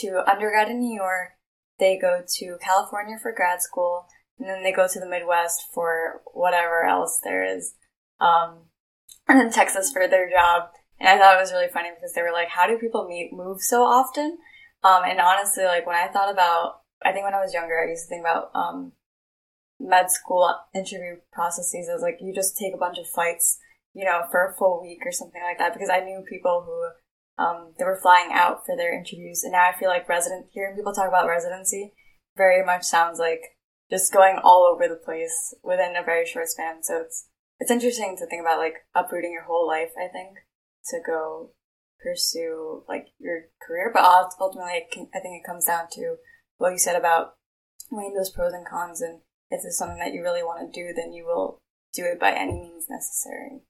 to 0.00 0.30
undergrad 0.30 0.68
in 0.68 0.80
New 0.80 0.94
York, 0.94 1.32
they 1.78 1.98
go 1.98 2.22
to 2.26 2.56
California 2.62 3.16
for 3.20 3.32
grad 3.32 3.60
school, 3.60 4.06
and 4.38 4.48
then 4.48 4.62
they 4.62 4.72
go 4.72 4.86
to 4.86 5.00
the 5.00 5.08
Midwest 5.08 5.64
for 5.72 6.22
whatever 6.32 6.84
else 6.84 7.20
there 7.22 7.44
is, 7.44 7.74
um, 8.20 8.66
and 9.28 9.40
then 9.40 9.50
Texas 9.50 9.90
for 9.92 10.06
their 10.06 10.30
job. 10.30 10.70
And 11.00 11.08
I 11.08 11.18
thought 11.18 11.36
it 11.36 11.40
was 11.40 11.52
really 11.52 11.72
funny 11.72 11.90
because 11.94 12.12
they 12.14 12.22
were 12.22 12.32
like, 12.32 12.48
how 12.48 12.66
do 12.66 12.78
people 12.78 13.06
meet, 13.08 13.32
move 13.32 13.60
so 13.60 13.82
often? 13.82 14.38
Um, 14.84 15.02
and 15.04 15.18
honestly, 15.18 15.64
like 15.64 15.86
when 15.86 15.96
I 15.96 16.08
thought 16.08 16.32
about, 16.32 16.82
I 17.04 17.12
think 17.12 17.24
when 17.24 17.34
I 17.34 17.40
was 17.40 17.52
younger, 17.52 17.78
I 17.78 17.90
used 17.90 18.04
to 18.04 18.08
think 18.08 18.22
about, 18.22 18.50
um, 18.54 18.92
med 19.80 20.10
school 20.10 20.54
interview 20.72 21.16
processes 21.32 21.88
as 21.92 22.00
like, 22.00 22.18
you 22.20 22.32
just 22.32 22.56
take 22.56 22.74
a 22.74 22.78
bunch 22.78 22.98
of 22.98 23.08
flights, 23.08 23.58
you 23.94 24.04
know, 24.04 24.22
for 24.30 24.44
a 24.44 24.54
full 24.54 24.82
week 24.82 25.00
or 25.06 25.12
something 25.12 25.42
like 25.42 25.58
that 25.58 25.72
because 25.72 25.88
I 25.88 26.00
knew 26.00 26.24
people 26.28 26.64
who, 26.66 27.42
um, 27.42 27.74
they 27.78 27.84
were 27.84 28.00
flying 28.00 28.30
out 28.32 28.66
for 28.66 28.76
their 28.76 28.96
interviews. 28.96 29.42
And 29.42 29.52
now 29.52 29.70
I 29.70 29.78
feel 29.78 29.88
like 29.88 30.08
resident, 30.08 30.46
hearing 30.52 30.76
people 30.76 30.92
talk 30.92 31.08
about 31.08 31.28
residency 31.28 31.94
very 32.36 32.64
much 32.64 32.82
sounds 32.82 33.18
like 33.18 33.40
just 33.90 34.12
going 34.12 34.38
all 34.42 34.68
over 34.72 34.88
the 34.88 35.00
place 35.00 35.54
within 35.62 35.94
a 35.96 36.04
very 36.04 36.26
short 36.26 36.48
span. 36.48 36.82
So 36.82 36.98
it's, 36.98 37.28
it's 37.60 37.70
interesting 37.70 38.16
to 38.18 38.26
think 38.26 38.42
about 38.42 38.58
like 38.58 38.74
uprooting 38.94 39.32
your 39.32 39.44
whole 39.44 39.66
life, 39.66 39.90
I 39.96 40.08
think 40.08 40.38
to 40.86 40.98
go 41.04 41.50
pursue 42.02 42.84
like 42.88 43.06
your 43.18 43.42
career. 43.66 43.90
But 43.92 44.04
ultimately, 44.04 44.72
I 44.72 45.20
think 45.20 45.40
it 45.40 45.46
comes 45.46 45.64
down 45.64 45.86
to 45.92 46.16
what 46.58 46.70
you 46.70 46.78
said 46.78 46.96
about 46.96 47.34
weighing 47.90 48.14
those 48.14 48.30
pros 48.30 48.52
and 48.52 48.66
cons. 48.66 49.00
And 49.00 49.20
if 49.50 49.60
it's 49.64 49.78
something 49.78 49.98
that 49.98 50.12
you 50.12 50.22
really 50.22 50.42
want 50.42 50.72
to 50.72 50.80
do, 50.80 50.92
then 50.94 51.12
you 51.12 51.24
will 51.24 51.58
do 51.92 52.04
it 52.04 52.20
by 52.20 52.32
any 52.32 52.52
means 52.52 52.86
necessary. 52.90 53.62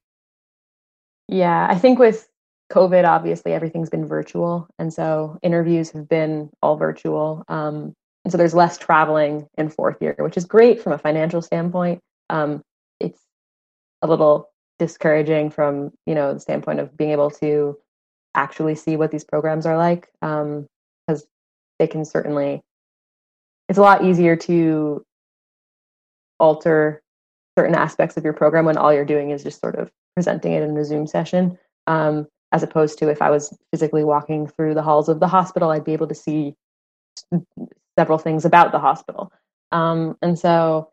Yeah, 1.29 1.67
I 1.69 1.77
think 1.79 1.99
with 1.99 2.29
COVID, 2.73 3.07
obviously 3.09 3.53
everything's 3.53 3.91
been 3.91 4.07
virtual, 4.07 4.69
and 4.79 4.93
so 4.93 5.39
interviews 5.43 5.91
have 5.91 6.09
been 6.09 6.51
all 6.63 6.77
virtual. 6.77 7.45
Um, 7.49 7.95
and 8.25 8.33
so 8.33 8.39
there's 8.39 8.55
less 8.55 8.79
traveling 8.79 9.47
in 9.59 9.69
fourth 9.69 9.99
year, 10.01 10.17
which 10.19 10.37
is 10.37 10.45
great 10.45 10.81
from 10.83 10.93
a 10.93 10.99
financial 10.99 11.43
standpoint. 11.43 12.01
Um, 12.31 12.63
it's 13.01 13.21
a 14.03 14.07
little 14.07 14.51
discouraging 14.79 15.51
from 15.51 15.93
you 16.07 16.15
know 16.15 16.35
the 16.35 16.41
standpoint 16.41 16.81
of 16.81 16.97
being 16.97 17.11
able 17.11 17.31
to 17.31 17.79
actually 18.35 18.75
see 18.75 18.97
what 18.97 19.11
these 19.11 19.25
programs 19.25 19.67
are 19.67 19.79
like 19.79 20.09
because 20.21 21.23
um, 21.23 21.29
they 21.79 21.87
can 21.87 22.05
certainly 22.05 22.61
it's 23.69 23.79
a 23.79 23.83
lot 23.83 24.05
easier 24.05 24.37
to 24.37 25.05
alter 26.41 27.01
certain 27.57 27.77
aspects 27.77 28.17
of 28.17 28.25
your 28.25 28.33
program 28.33 28.65
when 28.65 28.77
all 28.77 28.93
you're 28.93 29.05
doing 29.05 29.31
is 29.31 29.45
just 29.45 29.61
sort 29.61 29.77
of 29.77 29.91
presenting 30.15 30.53
it 30.53 30.63
in 30.63 30.77
a 30.77 30.85
zoom 30.85 31.07
session 31.07 31.59
um, 31.87 32.27
as 32.53 32.63
opposed 32.63 32.99
to 32.99 33.09
if 33.09 33.21
i 33.21 33.31
was 33.31 33.57
physically 33.71 34.05
walking 34.05 34.47
through 34.47 34.75
the 34.75 34.83
halls 34.83 35.09
of 35.09 35.21
the 35.21 35.29
hospital 35.29 35.71
i'd 35.71 35.85
be 35.85 35.93
able 35.93 36.09
to 36.09 36.15
see 36.15 36.55
several 37.99 38.19
things 38.19 38.45
about 38.45 38.73
the 38.73 38.79
hospital 38.79 39.33
um, 39.73 40.17
and 40.23 40.39
so 40.39 40.91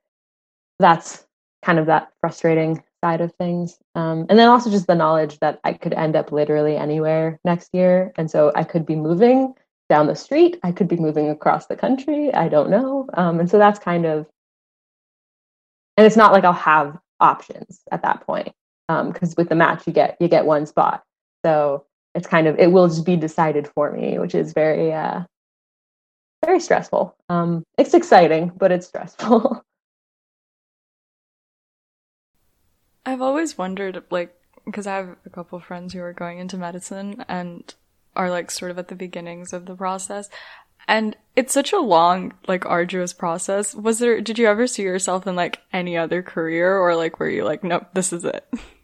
that's 0.80 1.26
kind 1.64 1.80
of 1.80 1.86
that 1.86 2.12
frustrating 2.20 2.84
side 3.04 3.22
of 3.22 3.34
things. 3.36 3.78
Um, 3.96 4.26
and 4.30 4.38
then 4.38 4.48
also 4.48 4.70
just 4.70 4.88
the 4.88 4.96
knowledge 4.96 5.40
that 5.40 5.60
I 5.64 5.74
could 5.74 5.94
end 5.94 6.16
up 6.16 6.32
literally 6.32 6.78
anywhere 6.78 7.40
next 7.44 7.70
year. 7.74 8.12
And 8.18 8.30
so 8.30 8.52
I 8.56 8.64
could 8.64 8.86
be 8.86 8.96
moving 8.96 9.54
down 9.90 10.08
the 10.08 10.16
street, 10.16 10.58
I 10.64 10.72
could 10.72 10.88
be 10.88 10.96
moving 10.96 11.30
across 11.30 11.68
the 11.68 11.76
country. 11.76 12.34
I 12.34 12.48
don't 12.48 12.70
know. 12.70 13.10
Um, 13.14 13.42
and 13.42 13.50
so 13.50 13.58
that's 13.58 13.78
kind 13.80 14.06
of, 14.06 14.26
and 15.98 16.08
it's 16.08 16.16
not 16.16 16.32
like 16.32 16.46
I'll 16.46 16.54
have 16.54 16.98
options 17.20 17.82
at 17.92 18.02
that 18.04 18.26
point 18.26 18.54
because 19.12 19.30
um, 19.30 19.36
with 19.38 19.50
the 19.50 19.56
match 19.56 19.86
you 19.88 19.94
get 19.94 20.18
you 20.20 20.28
get 20.28 20.46
one 20.46 20.66
spot. 20.66 21.04
So 21.46 21.86
it's 22.16 22.28
kind 22.28 22.48
of 22.48 22.60
it 22.60 22.72
will 22.72 22.88
just 22.88 23.06
be 23.06 23.16
decided 23.16 23.68
for 23.68 23.92
me, 23.92 24.20
which 24.20 24.36
is 24.36 24.54
very 24.54 24.92
uh, 24.94 25.22
very 26.44 26.60
stressful. 26.60 27.16
Um, 27.30 27.64
it's 27.78 27.94
exciting, 27.94 28.52
but 28.56 28.72
it's 28.72 28.88
stressful. 28.88 29.64
I've 33.06 33.22
always 33.22 33.58
wondered, 33.58 34.04
like, 34.10 34.36
because 34.66 34.88
I 34.88 34.96
have 34.96 35.16
a 35.26 35.30
couple 35.30 35.60
friends 35.60 35.94
who 35.94 36.02
are 36.02 36.14
going 36.14 36.39
into 36.39 36.58
medicine 36.58 37.26
and 37.28 37.74
are 38.16 38.30
like 38.30 38.52
sort 38.52 38.72
of 38.72 38.78
at 38.78 38.89
the 38.89 38.96
beginnings 38.96 39.54
of 39.54 39.66
the 39.66 39.76
process. 39.76 40.30
And 40.88 41.16
it's 41.36 41.54
such 41.54 41.74
a 41.74 41.80
long, 41.80 42.34
like, 42.48 42.66
arduous 42.66 43.14
process. 43.14 43.74
Was 43.74 44.00
there, 44.00 44.20
did 44.22 44.38
you 44.39 44.48
ever 44.48 44.68
see 44.68 44.84
yourself 44.84 45.26
in 45.28 45.36
like 45.36 45.62
any 45.72 45.98
other 45.98 46.22
career 46.22 46.78
or 46.78 46.96
like 46.96 47.20
were 47.20 47.30
you 47.30 47.44
like, 47.44 47.64
nope, 47.64 47.88
this 47.94 48.12
is 48.14 48.26
it? 48.26 48.48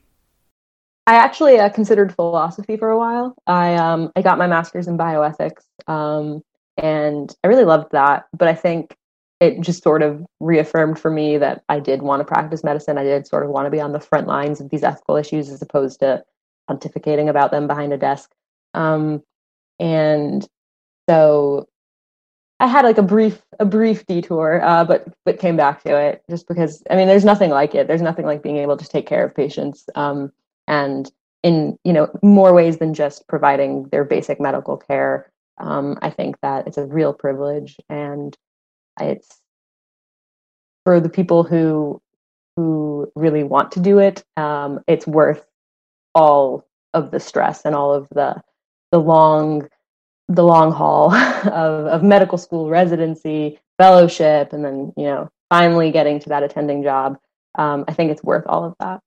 I 1.08 1.16
actually 1.16 1.58
uh, 1.58 1.70
considered 1.70 2.14
philosophy 2.14 2.76
for 2.76 2.90
a 2.90 2.98
while. 2.98 3.34
I 3.48 3.76
um 3.76 4.12
I 4.16 4.22
got 4.22 4.38
my 4.38 4.46
master's 4.46 4.88
in 4.88 4.98
bioethics, 4.98 5.64
um, 5.88 6.44
and 6.78 7.34
I 7.44 7.48
really 7.48 7.64
loved 7.64 7.94
that. 7.94 8.26
But 8.38 8.50
I 8.50 8.54
think 8.54 8.96
it 9.40 9.62
just 9.62 9.84
sort 9.84 10.02
of 10.02 10.26
reaffirmed 10.42 11.00
for 11.00 11.10
me 11.10 11.38
that 11.38 11.64
I 11.70 11.80
did 11.80 12.02
want 12.02 12.20
to 12.20 12.26
practice 12.26 12.64
medicine. 12.64 12.98
I 12.98 13.04
did 13.04 13.26
sort 13.26 13.44
of 13.46 13.52
want 13.52 13.68
to 13.68 13.72
be 13.72 13.80
on 13.80 13.94
the 13.94 14.02
front 14.02 14.28
lines 14.28 14.60
of 14.60 14.70
these 14.70 14.84
ethical 14.84 15.16
issues 15.16 15.50
as 15.50 15.62
opposed 15.62 16.02
to 16.02 16.24
pontificating 16.70 17.30
about 17.30 17.52
them 17.52 17.68
behind 17.68 17.94
a 17.94 17.98
desk. 17.98 18.32
Um, 18.74 19.24
and 19.80 20.46
so 21.10 21.70
I 22.60 22.68
had 22.68 22.84
like 22.84 22.98
a 22.98 23.04
brief 23.04 23.42
a 23.62 23.66
brief 23.66 24.06
detour, 24.08 24.62
uh, 24.62 24.84
but 24.84 25.08
but 25.24 25.40
came 25.40 25.56
back 25.56 25.84
to 25.84 25.96
it 25.96 26.24
just 26.30 26.50
because 26.50 26.84
I 26.90 26.98
mean 26.98 27.08
there's 27.08 27.24
nothing 27.24 27.52
like 27.52 27.76
it. 27.76 27.88
There's 27.88 28.02
nothing 28.02 28.26
like 28.26 28.44
being 28.44 28.58
able 28.58 28.76
to 28.76 28.90
take 28.90 29.08
care 29.08 29.24
of 29.24 29.34
patients 29.34 29.86
um, 29.96 30.34
and 30.68 31.12
in 31.44 31.78
you 31.84 31.94
know 31.94 32.10
more 32.24 32.54
ways 32.54 32.78
than 32.78 32.94
just 32.94 33.28
providing 33.28 33.88
their 33.92 34.04
basic 34.04 34.40
medical 34.40 34.78
care. 34.78 35.32
Um, 35.60 35.98
I 36.02 36.10
think 36.10 36.38
that 36.42 36.68
it's 36.68 36.78
a 36.78 36.86
real 36.86 37.14
privilege 37.14 37.78
and 37.90 38.38
it's 39.00 39.42
for 40.84 41.00
the 41.00 41.10
people 41.10 41.44
who 41.44 42.02
who 42.56 43.12
really 43.16 43.44
want 43.44 43.72
to 43.74 43.80
do 43.80 44.00
it. 44.00 44.24
Um, 44.36 44.80
it's 44.88 45.06
worth 45.08 45.46
all 46.16 46.68
of 46.94 47.12
the 47.12 47.20
stress 47.20 47.64
and 47.66 47.76
all 47.76 47.94
of 47.94 48.08
the 48.10 48.42
the 48.92 49.00
long 49.00 49.68
the 50.28 50.44
long 50.44 50.72
haul 50.72 51.14
of, 51.14 51.86
of 51.86 52.04
medical 52.04 52.38
school 52.38 52.70
residency 52.70 53.60
fellowship 53.78 54.54
and 54.54 54.66
then 54.66 54.92
you 54.98 55.04
know 55.04 55.30
finally 55.50 55.92
getting 55.92 56.20
to 56.20 56.30
that 56.30 56.44
attending 56.44 56.84
job 56.84 57.18
um, 57.58 57.86
i 57.88 57.94
think 57.94 58.12
it's 58.12 58.24
worth 58.24 58.44
all 58.48 58.66
of 58.66 58.74
that 58.80 59.00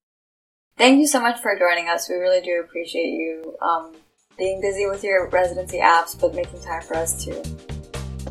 thank 0.80 0.98
you 0.98 1.06
so 1.06 1.20
much 1.20 1.40
for 1.40 1.56
joining 1.58 1.88
us 1.88 2.08
we 2.08 2.16
really 2.16 2.40
do 2.40 2.60
appreciate 2.64 3.10
you 3.10 3.56
um, 3.62 3.92
being 4.38 4.60
busy 4.60 4.86
with 4.86 5.04
your 5.04 5.28
residency 5.28 5.78
apps 5.78 6.18
but 6.18 6.34
making 6.34 6.60
time 6.62 6.82
for 6.82 6.96
us 6.96 7.24
too 7.24 7.42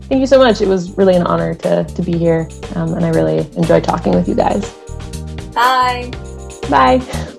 Thank 0.10 0.22
you 0.22 0.28
so 0.28 0.39
much. 0.39 0.60
It 0.60 0.68
was 0.68 0.97
really 0.97 1.16
an 1.16 1.28
honor 1.28 1.54
to, 1.54 1.84
to 1.84 2.02
be 2.02 2.18
here, 2.18 2.50
um, 2.76 2.95
and 2.95 3.06
I 3.06 3.10
really 3.10 3.39
enjoyed 3.56 3.84
talking 3.84 4.14
with 4.14 4.28
you 4.28 4.34
guys. 4.34 4.74
Bye. 5.54 6.12
Bye. 6.68 7.36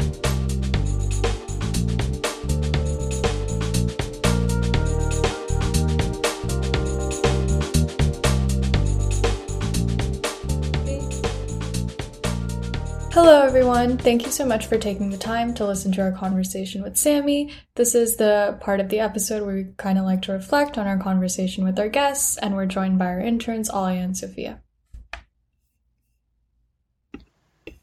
Everyone. 13.50 13.98
Thank 13.98 14.24
you 14.24 14.30
so 14.30 14.46
much 14.46 14.66
for 14.66 14.78
taking 14.78 15.10
the 15.10 15.18
time 15.18 15.54
to 15.54 15.66
listen 15.66 15.90
to 15.94 16.02
our 16.02 16.12
conversation 16.12 16.84
with 16.84 16.96
Sammy. 16.96 17.52
This 17.74 17.96
is 17.96 18.14
the 18.14 18.56
part 18.60 18.78
of 18.78 18.88
the 18.90 19.00
episode 19.00 19.44
where 19.44 19.56
we 19.56 19.64
kind 19.76 19.98
of 19.98 20.04
like 20.04 20.22
to 20.22 20.32
reflect 20.32 20.78
on 20.78 20.86
our 20.86 20.98
conversation 20.98 21.64
with 21.64 21.76
our 21.76 21.88
guests, 21.88 22.36
and 22.36 22.54
we're 22.54 22.66
joined 22.66 23.00
by 23.00 23.06
our 23.06 23.18
interns, 23.18 23.68
Alia 23.68 24.02
and 24.02 24.16
Sophia. 24.16 24.60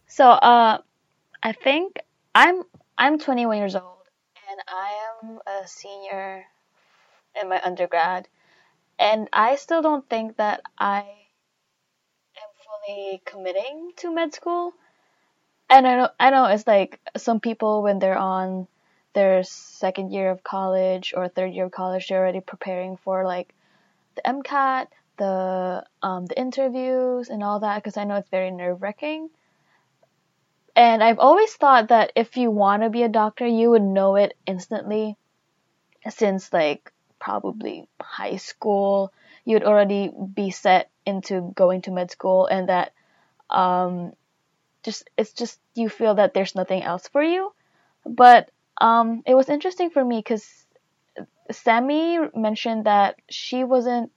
So, 0.07 0.29
uh, 0.29 0.77
I 1.43 1.51
think 1.51 1.99
I'm 2.33 2.63
I'm 2.97 3.19
21 3.19 3.57
years 3.57 3.75
old, 3.75 4.07
and 4.49 4.61
I 4.69 5.17
am 5.21 5.39
a 5.45 5.67
senior 5.67 6.45
in 7.41 7.49
my 7.49 7.61
undergrad, 7.61 8.29
and 8.97 9.27
I 9.33 9.57
still 9.57 9.81
don't 9.81 10.09
think 10.09 10.37
that 10.37 10.61
I 10.77 10.99
am 12.37 12.49
fully 12.63 13.21
committing 13.25 13.91
to 13.97 14.15
med 14.15 14.33
school 14.33 14.73
and 15.69 15.87
I 15.87 15.97
know 15.97 16.09
I 16.19 16.29
know 16.29 16.45
it's 16.45 16.67
like 16.67 16.99
some 17.17 17.39
people 17.39 17.83
when 17.83 17.99
they're 17.99 18.17
on 18.17 18.67
their 19.13 19.43
second 19.43 20.11
year 20.11 20.29
of 20.29 20.43
college 20.43 21.13
or 21.15 21.27
third 21.27 21.53
year 21.53 21.65
of 21.65 21.71
college, 21.71 22.07
they're 22.07 22.19
already 22.19 22.41
preparing 22.41 22.97
for 22.97 23.25
like 23.25 23.53
the 24.15 24.21
MCAT 24.21 24.87
the 25.17 25.83
um, 26.01 26.25
the 26.25 26.39
interviews 26.39 27.29
and 27.29 27.43
all 27.43 27.59
that 27.59 27.83
because 27.83 27.97
I 27.97 28.05
know 28.05 28.15
it's 28.15 28.29
very 28.29 28.51
nerve 28.51 28.81
wracking. 28.81 29.29
And 30.75 31.03
I've 31.03 31.19
always 31.19 31.51
thought 31.53 31.87
that 31.89 32.11
if 32.15 32.37
you 32.37 32.51
want 32.51 32.83
to 32.83 32.89
be 32.89 33.01
a 33.01 33.09
doctor, 33.09 33.47
you 33.47 33.71
would 33.71 33.81
know 33.81 34.15
it 34.15 34.37
instantly, 34.45 35.17
since 36.07 36.53
like 36.53 36.91
probably 37.19 37.87
high 37.99 38.35
school, 38.35 39.11
you'd 39.43 39.63
already 39.63 40.11
be 40.35 40.51
set 40.51 40.89
into 41.03 41.51
going 41.55 41.81
to 41.81 41.91
med 41.91 42.11
school, 42.11 42.45
and 42.45 42.69
that 42.69 42.93
um, 43.49 44.13
just 44.83 45.09
it's 45.17 45.33
just 45.33 45.59
you 45.75 45.89
feel 45.89 46.15
that 46.15 46.33
there's 46.33 46.55
nothing 46.55 46.83
else 46.83 47.07
for 47.07 47.23
you. 47.23 47.51
But 48.05 48.49
um, 48.79 49.23
it 49.25 49.35
was 49.35 49.49
interesting 49.49 49.89
for 49.89 50.03
me 50.03 50.17
because 50.19 50.65
Sammy 51.51 52.19
mentioned 52.35 52.85
that 52.85 53.15
she 53.29 53.63
wasn't 53.63 54.11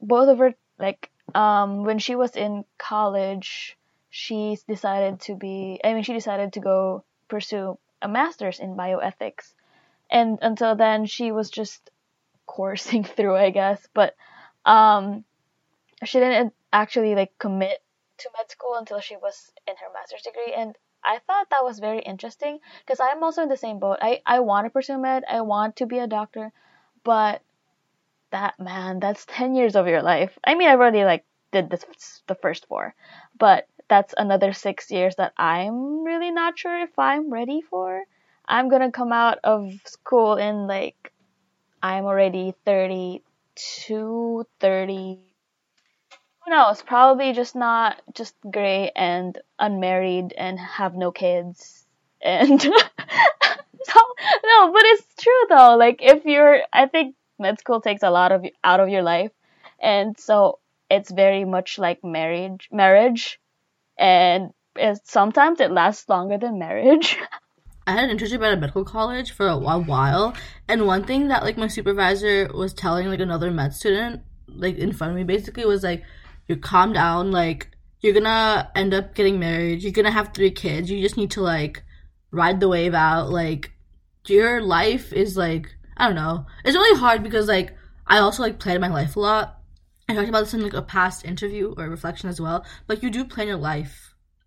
both 0.00 0.28
of 0.28 0.38
her 0.38 0.54
like 0.78 1.10
um 1.34 1.84
when 1.84 1.98
she 1.98 2.14
was 2.14 2.36
in 2.36 2.64
college 2.78 3.76
she 4.10 4.58
decided 4.68 5.20
to 5.20 5.34
be 5.34 5.80
I 5.82 5.94
mean 5.94 6.02
she 6.02 6.12
decided 6.12 6.52
to 6.52 6.60
go 6.60 7.04
pursue 7.28 7.78
a 8.02 8.08
master's 8.08 8.60
in 8.60 8.76
bioethics 8.76 9.52
and 10.10 10.38
until 10.42 10.76
then 10.76 11.06
she 11.06 11.32
was 11.32 11.50
just 11.50 11.90
coursing 12.46 13.04
through 13.16 13.36
I 13.36 13.50
guess 13.50 13.86
but 13.94 14.14
um 14.64 15.24
she 16.04 16.18
didn't 16.20 16.52
actually 16.72 17.14
like 17.14 17.32
commit 17.38 17.82
to 18.18 18.30
med 18.36 18.50
school 18.50 18.74
until 18.74 19.00
she 19.00 19.16
was 19.16 19.52
in 19.66 19.74
her 19.76 19.92
master's 19.92 20.22
degree 20.22 20.52
and 20.54 20.76
I 21.04 21.20
thought 21.26 21.50
that 21.50 21.64
was 21.64 21.78
very 21.78 22.00
interesting 22.00 22.58
because 22.84 22.98
I'm 23.00 23.22
also 23.22 23.42
in 23.42 23.48
the 23.48 23.56
same 23.56 23.78
boat. 23.78 23.98
I, 24.02 24.22
I 24.26 24.40
want 24.40 24.66
to 24.66 24.70
pursue 24.70 24.98
med, 24.98 25.24
I 25.28 25.40
want 25.42 25.76
to 25.76 25.86
be 25.86 26.00
a 26.00 26.08
doctor, 26.08 26.52
but 27.04 27.42
that 28.30 28.58
man, 28.58 28.98
that's 28.98 29.24
10 29.26 29.54
years 29.54 29.76
of 29.76 29.86
your 29.86 30.02
life. 30.02 30.36
I 30.44 30.54
mean, 30.56 30.68
I 30.68 30.72
already 30.72 31.04
like 31.04 31.24
did 31.52 31.70
this 31.70 31.84
the 32.26 32.34
first 32.34 32.66
four, 32.66 32.94
but 33.38 33.68
that's 33.88 34.14
another 34.18 34.52
6 34.52 34.90
years 34.90 35.14
that 35.16 35.32
I'm 35.36 36.02
really 36.02 36.32
not 36.32 36.58
sure 36.58 36.80
if 36.80 36.98
I'm 36.98 37.32
ready 37.32 37.62
for. 37.62 38.02
I'm 38.48 38.68
going 38.68 38.82
to 38.82 38.90
come 38.90 39.12
out 39.12 39.38
of 39.44 39.72
school 39.84 40.34
in 40.36 40.66
like 40.66 41.12
I'm 41.82 42.04
already 42.04 42.54
32, 42.64 44.46
30 44.60 45.18
who 46.46 46.54
knows? 46.54 46.82
Probably 46.82 47.32
just 47.32 47.56
not 47.56 48.00
just 48.14 48.34
gray 48.50 48.92
and 48.94 49.36
unmarried 49.58 50.32
and 50.36 50.58
have 50.58 50.94
no 50.94 51.10
kids. 51.10 51.84
And 52.22 52.60
so, 52.62 52.68
no, 52.68 54.72
but 54.72 54.82
it's 54.84 55.14
true 55.18 55.42
though. 55.48 55.76
Like 55.76 55.98
if 56.00 56.24
you're, 56.24 56.60
I 56.72 56.86
think 56.86 57.16
med 57.38 57.58
school 57.58 57.80
takes 57.80 58.02
a 58.02 58.10
lot 58.10 58.32
of 58.32 58.44
out 58.62 58.80
of 58.80 58.88
your 58.88 59.02
life, 59.02 59.32
and 59.80 60.18
so 60.18 60.58
it's 60.90 61.10
very 61.10 61.44
much 61.44 61.78
like 61.78 62.04
marriage. 62.04 62.68
Marriage, 62.72 63.40
and 63.98 64.52
it, 64.76 65.00
sometimes 65.04 65.60
it 65.60 65.70
lasts 65.70 66.08
longer 66.08 66.38
than 66.38 66.58
marriage. 66.58 67.18
I 67.88 67.92
had 67.92 68.10
an 68.10 68.18
internship 68.18 68.44
at 68.44 68.54
a 68.54 68.56
medical 68.56 68.84
college 68.84 69.30
for 69.30 69.46
a 69.46 69.56
while, 69.56 70.34
and 70.68 70.86
one 70.86 71.04
thing 71.04 71.28
that 71.28 71.44
like 71.44 71.56
my 71.56 71.68
supervisor 71.68 72.50
was 72.52 72.72
telling 72.72 73.08
like 73.08 73.20
another 73.20 73.50
med 73.50 73.74
student, 73.74 74.22
like 74.48 74.76
in 74.76 74.92
front 74.92 75.12
of 75.12 75.16
me, 75.16 75.24
basically 75.24 75.64
was 75.64 75.84
like, 75.84 76.02
"You 76.48 76.56
calm 76.56 76.92
down, 76.92 77.30
like 77.30 77.70
you're 78.00 78.14
gonna 78.14 78.70
end 78.74 78.94
up 78.94 79.14
getting 79.14 79.38
married, 79.38 79.82
you're 79.82 79.92
gonna 79.92 80.10
have 80.10 80.32
three 80.32 80.50
kids, 80.50 80.90
you 80.90 81.00
just 81.00 81.16
need 81.16 81.30
to 81.32 81.40
like 81.40 81.82
ride 82.30 82.60
the 82.60 82.68
wave 82.68 82.94
out, 82.94 83.30
like 83.30 83.72
your 84.26 84.60
life 84.60 85.12
is 85.12 85.36
like 85.36 85.74
I 85.96 86.06
don't 86.06 86.16
know. 86.16 86.46
It's 86.64 86.76
really 86.76 86.98
hard 86.98 87.22
because 87.22 87.48
like 87.48 87.74
I 88.06 88.18
also 88.18 88.42
like 88.42 88.58
plan 88.58 88.80
my 88.80 88.88
life 88.88 89.16
a 89.16 89.20
lot. 89.20 89.60
I 90.08 90.14
talked 90.14 90.28
about 90.28 90.40
this 90.40 90.54
in 90.54 90.62
like 90.62 90.74
a 90.74 90.82
past 90.82 91.24
interview 91.24 91.74
or 91.76 91.88
reflection 91.88 92.28
as 92.28 92.40
well. 92.40 92.64
Like 92.86 93.02
you 93.02 93.10
do 93.10 93.24
plan 93.24 93.48
your 93.48 93.56
life 93.56 94.05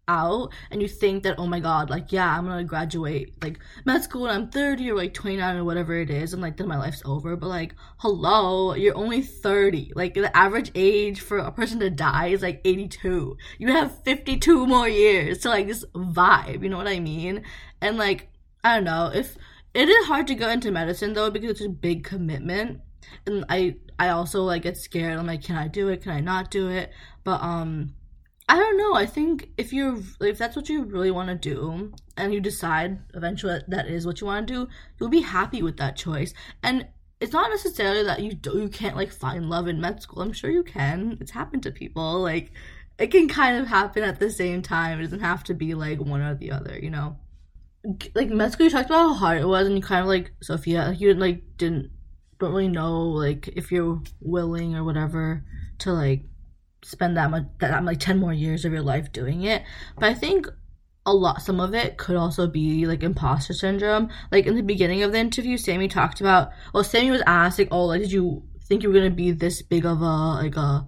out 0.09 0.51
and 0.71 0.81
you 0.81 0.87
think 0.87 1.23
that 1.23 1.35
oh 1.37 1.45
my 1.45 1.59
god 1.59 1.89
like 1.89 2.11
yeah 2.11 2.37
i'm 2.37 2.45
gonna 2.45 2.63
graduate 2.63 3.33
like 3.43 3.59
med 3.85 4.03
school 4.03 4.25
and 4.25 4.43
i'm 4.43 4.49
30 4.49 4.91
or 4.91 4.95
like 4.95 5.13
29 5.13 5.57
or 5.57 5.63
whatever 5.63 5.95
it 5.95 6.09
is 6.09 6.33
and 6.33 6.41
like 6.41 6.57
then 6.57 6.67
my 6.67 6.77
life's 6.77 7.01
over. 7.05 7.35
But 7.35 7.47
like 7.47 7.75
hello 7.97 8.73
you're 8.73 8.97
only 8.97 9.21
30 9.21 9.93
like 9.95 10.13
the 10.13 10.35
average 10.35 10.71
age 10.75 11.21
for 11.21 11.37
a 11.37 11.51
person 11.51 11.79
to 11.79 11.89
die 11.89 12.27
is 12.27 12.41
like 12.41 12.61
82 12.65 13.37
you 13.57 13.67
have 13.71 14.03
52 14.03 14.65
more 14.65 14.89
years. 14.89 15.39
To 15.39 15.49
like 15.49 15.67
this 15.67 15.85
vibe 15.93 16.63
you 16.63 16.69
know 16.69 16.77
what 16.77 16.87
i 16.87 16.99
mean? 16.99 17.43
And 17.81 17.97
like 17.97 18.29
i 18.63 18.75
don't 18.75 18.83
know. 18.85 19.11
If 19.13 19.37
it 19.73 19.87
is 19.87 20.05
hard 20.07 20.27
to 20.27 20.35
go 20.35 20.49
into 20.49 20.71
medicine 20.71 21.13
though 21.13 21.29
because 21.29 21.51
it's 21.51 21.61
a 21.61 21.69
big 21.69 22.03
commitment. 22.03 22.81
And 23.25 23.45
i 23.49 23.75
i 23.97 24.09
also 24.09 24.43
like 24.43 24.63
get 24.63 24.77
scared. 24.77 25.17
I'm 25.17 25.27
like 25.27 25.43
can 25.43 25.55
i 25.57 25.67
do 25.67 25.89
it? 25.89 26.03
Can 26.03 26.11
i 26.11 26.19
not 26.19 26.51
do 26.51 26.69
it? 26.69 26.91
But 27.23 27.41
um 27.41 27.93
i 28.49 28.55
don't 28.55 28.77
know. 28.77 28.95
I 28.95 29.05
think 29.05 29.49
if 29.57 29.71
you're 29.71 29.99
if 30.19 30.39
that's 30.39 30.55
what 30.55 30.69
you 30.69 30.83
really 30.83 31.11
want 31.11 31.29
to 31.29 31.35
do 31.35 31.93
and 32.17 32.33
you 32.33 32.41
decide 32.41 32.97
eventually 33.13 33.61
that 33.67 33.87
is 33.87 34.05
what 34.07 34.19
you 34.19 34.27
want 34.27 34.47
to 34.47 34.53
do 34.53 34.67
you'll 34.99 35.09
be 35.09 35.21
happy 35.21 35.61
with 35.61 35.77
that 35.77 35.95
choice. 35.95 36.33
And 36.63 36.87
it's 37.21 37.31
not 37.31 37.51
necessarily 37.51 38.03
that 38.03 38.21
you 38.21 38.33
do, 38.33 38.57
you 38.57 38.69
can't 38.69 38.95
like 38.95 39.11
find 39.11 39.49
love 39.49 39.67
in 39.67 39.79
med 39.79 40.01
school. 40.01 40.21
I'm 40.23 40.33
sure 40.33 40.49
you 40.49 40.63
can. 40.63 41.17
It's 41.21 41.31
happened 41.31 41.63
to 41.63 41.71
people. 41.71 42.21
Like 42.21 42.51
it 42.97 43.11
can 43.11 43.29
kind 43.29 43.57
of 43.61 43.67
happen 43.67 44.03
at 44.03 44.19
the 44.19 44.31
same 44.31 44.63
time. 44.63 44.99
It 44.99 45.03
doesn't 45.03 45.19
have 45.19 45.43
to 45.45 45.53
be 45.53 45.75
like 45.75 45.99
one 45.99 46.21
or 46.21 46.33
the 46.33 46.51
other 46.51 46.77
you 46.81 46.89
know? 46.89 47.17
Like 48.15 48.29
med 48.29 48.51
school 48.51 48.65
you 48.65 48.71
talked 48.71 48.89
about 48.89 49.09
how 49.09 49.13
hard 49.13 49.41
it 49.41 49.47
was 49.47 49.67
and 49.67 49.77
you 49.77 49.83
kind 49.83 50.01
of 50.01 50.07
like 50.07 50.31
sophia 50.41 50.91
you 50.97 51.07
didn't 51.07 51.21
like 51.21 51.43
didn't 51.55 51.91
don't 52.39 52.51
really 52.51 52.67
know 52.67 53.03
like 53.03 53.47
if 53.49 53.71
you're 53.71 54.01
willing 54.21 54.75
or 54.75 54.83
whatever 54.83 55.45
to 55.77 55.93
like 55.93 56.23
spend 56.83 57.17
that 57.17 57.31
much 57.31 57.43
that 57.59 57.73
I'm 57.73 57.85
like 57.85 57.99
10 57.99 58.17
more 58.17 58.33
years 58.33 58.65
of 58.65 58.71
your 58.71 58.81
life 58.81 59.11
doing 59.11 59.43
it. 59.43 59.63
But 59.95 60.05
i 60.05 60.13
think 60.13 60.47
a 61.05 61.13
lot 61.13 61.41
some 61.41 61.59
of 61.59 61.73
it 61.73 61.97
could 61.97 62.15
also 62.15 62.47
be 62.47 62.85
like 62.85 63.03
imposter 63.03 63.53
syndrome. 63.53 64.09
Like 64.31 64.45
in 64.45 64.55
the 64.55 64.61
beginning 64.61 65.03
of 65.03 65.11
the 65.11 65.19
interview 65.19 65.57
sammy 65.57 65.87
talked 65.87 66.21
about 66.21 66.49
well 66.73 66.83
sammy 66.83 67.11
was 67.11 67.23
asked 67.25 67.59
like 67.59 67.69
oh 67.71 67.85
like 67.85 68.01
did 68.01 68.11
you 68.11 68.43
think 68.67 68.83
you 68.83 68.89
were 68.89 68.95
gonna 68.95 69.09
be 69.09 69.31
this 69.31 69.61
big 69.61 69.85
of 69.85 70.01
a 70.01 70.05
like 70.35 70.55
a 70.55 70.87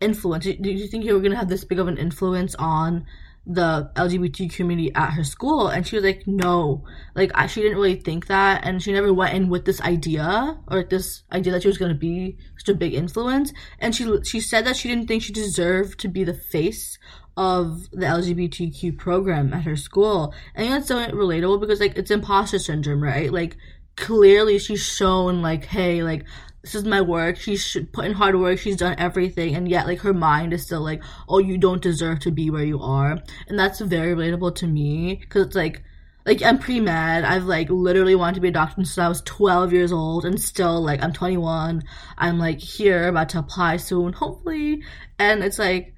influence? 0.00 0.44
Did 0.44 0.66
you 0.66 0.86
think 0.86 1.04
you 1.04 1.14
were 1.14 1.20
gonna 1.20 1.36
have 1.36 1.48
this 1.48 1.64
big 1.64 1.78
of 1.78 1.88
an 1.88 1.98
influence 1.98 2.54
on 2.56 3.06
the 3.50 3.90
LGBT 3.96 4.52
community 4.52 4.94
at 4.94 5.12
her 5.12 5.24
school 5.24 5.68
and 5.68 5.86
she 5.86 5.96
was 5.96 6.04
like 6.04 6.26
no. 6.26 6.84
Like 7.14 7.32
I, 7.34 7.46
she 7.46 7.62
didn't 7.62 7.78
really 7.78 7.96
think 7.96 8.26
that 8.26 8.64
and 8.64 8.82
she 8.82 8.92
never 8.92 9.12
went 9.12 9.34
in 9.34 9.48
with 9.48 9.64
this 9.64 9.80
idea 9.80 10.58
or 10.68 10.84
this 10.84 11.22
idea 11.32 11.54
that 11.54 11.62
she 11.62 11.68
was 11.68 11.78
going 11.78 11.92
to 11.92 11.98
be 11.98 12.36
such 12.58 12.68
a 12.68 12.74
big 12.74 12.92
influence 12.92 13.54
and 13.78 13.96
she 13.96 14.06
she 14.22 14.40
said 14.40 14.66
that 14.66 14.76
she 14.76 14.88
didn't 14.88 15.06
think 15.08 15.22
she 15.22 15.32
deserved 15.32 15.98
to 16.00 16.08
be 16.08 16.24
the 16.24 16.34
face 16.34 16.98
of 17.38 17.90
the 17.90 18.04
LGBTQ 18.04 18.98
program 18.98 19.54
at 19.54 19.62
her 19.62 19.76
school. 19.76 20.34
And 20.54 20.70
that's 20.70 20.88
so 20.88 20.96
relatable 20.96 21.60
because 21.60 21.80
like 21.80 21.96
it's 21.96 22.10
imposter 22.10 22.58
syndrome 22.58 23.02
right? 23.02 23.32
Like 23.32 23.56
clearly 23.96 24.58
she's 24.58 24.82
shown 24.82 25.42
like 25.42 25.64
hey 25.64 26.02
like 26.02 26.24
this 26.62 26.74
is 26.74 26.84
my 26.84 27.00
work. 27.00 27.36
She's 27.36 27.76
put 27.92 28.04
in 28.04 28.12
hard 28.12 28.38
work. 28.38 28.58
She's 28.58 28.76
done 28.76 28.96
everything, 28.98 29.54
and 29.54 29.68
yet 29.68 29.86
like 29.86 30.00
her 30.00 30.14
mind 30.14 30.52
is 30.52 30.64
still 30.64 30.80
like, 30.80 31.02
oh, 31.28 31.38
you 31.38 31.58
don't 31.58 31.82
deserve 31.82 32.20
to 32.20 32.30
be 32.30 32.50
where 32.50 32.64
you 32.64 32.80
are, 32.80 33.18
and 33.48 33.58
that's 33.58 33.80
very 33.80 34.14
relatable 34.14 34.54
to 34.56 34.66
me 34.66 35.16
because 35.16 35.46
it's 35.46 35.56
like. 35.56 35.82
Like 36.26 36.42
I'm 36.42 36.58
pre 36.58 36.78
med. 36.78 37.24
I've 37.24 37.46
like 37.46 37.70
literally 37.70 38.14
wanted 38.14 38.34
to 38.34 38.40
be 38.42 38.48
a 38.48 38.50
doctor 38.50 38.84
since 38.84 38.98
I 38.98 39.08
was 39.08 39.22
12 39.22 39.72
years 39.72 39.92
old, 39.92 40.26
and 40.26 40.38
still 40.38 40.82
like 40.82 41.02
I'm 41.02 41.14
21. 41.14 41.82
I'm 42.18 42.38
like 42.38 42.58
here 42.60 43.08
about 43.08 43.30
to 43.30 43.38
apply 43.38 43.78
soon, 43.78 44.12
hopefully. 44.12 44.82
And 45.18 45.42
it's 45.42 45.58
like 45.58 45.94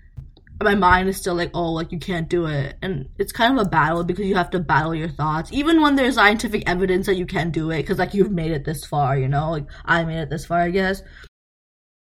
my 0.67 0.75
mind 0.75 1.09
is 1.09 1.17
still 1.17 1.35
like, 1.35 1.51
oh, 1.55 1.73
like 1.73 1.91
you 1.91 1.99
can't 1.99 2.29
do 2.29 2.47
it. 2.47 2.77
And 2.83 3.09
it's 3.19 3.33
kind 3.33 3.59
of 3.59 3.67
a 3.67 3.71
battle 3.71 4.05
because 4.05 4.27
you 4.27 4.35
have 4.35 4.51
to 4.51 4.59
battle 4.59 4.95
your 4.95 5.09
thoughts, 5.09 5.51
even 5.53 5.81
when 5.81 5.97
there's 5.97 6.17
scientific 6.17 6.69
evidence 6.69 7.07
that 7.07 7.17
you 7.17 7.27
can 7.27 7.51
do 7.51 7.71
it, 7.71 7.79
because 7.79 7.99
like 7.99 8.15
you've 8.15 8.31
made 8.31 8.51
it 8.51 8.65
this 8.65 8.85
far, 8.85 9.19
you 9.19 9.29
know? 9.29 9.51
Like 9.51 9.67
I 9.85 10.05
made 10.05 10.21
it 10.21 10.31
this 10.31 10.47
far, 10.47 10.61
I 10.61 10.71
guess. 10.71 11.03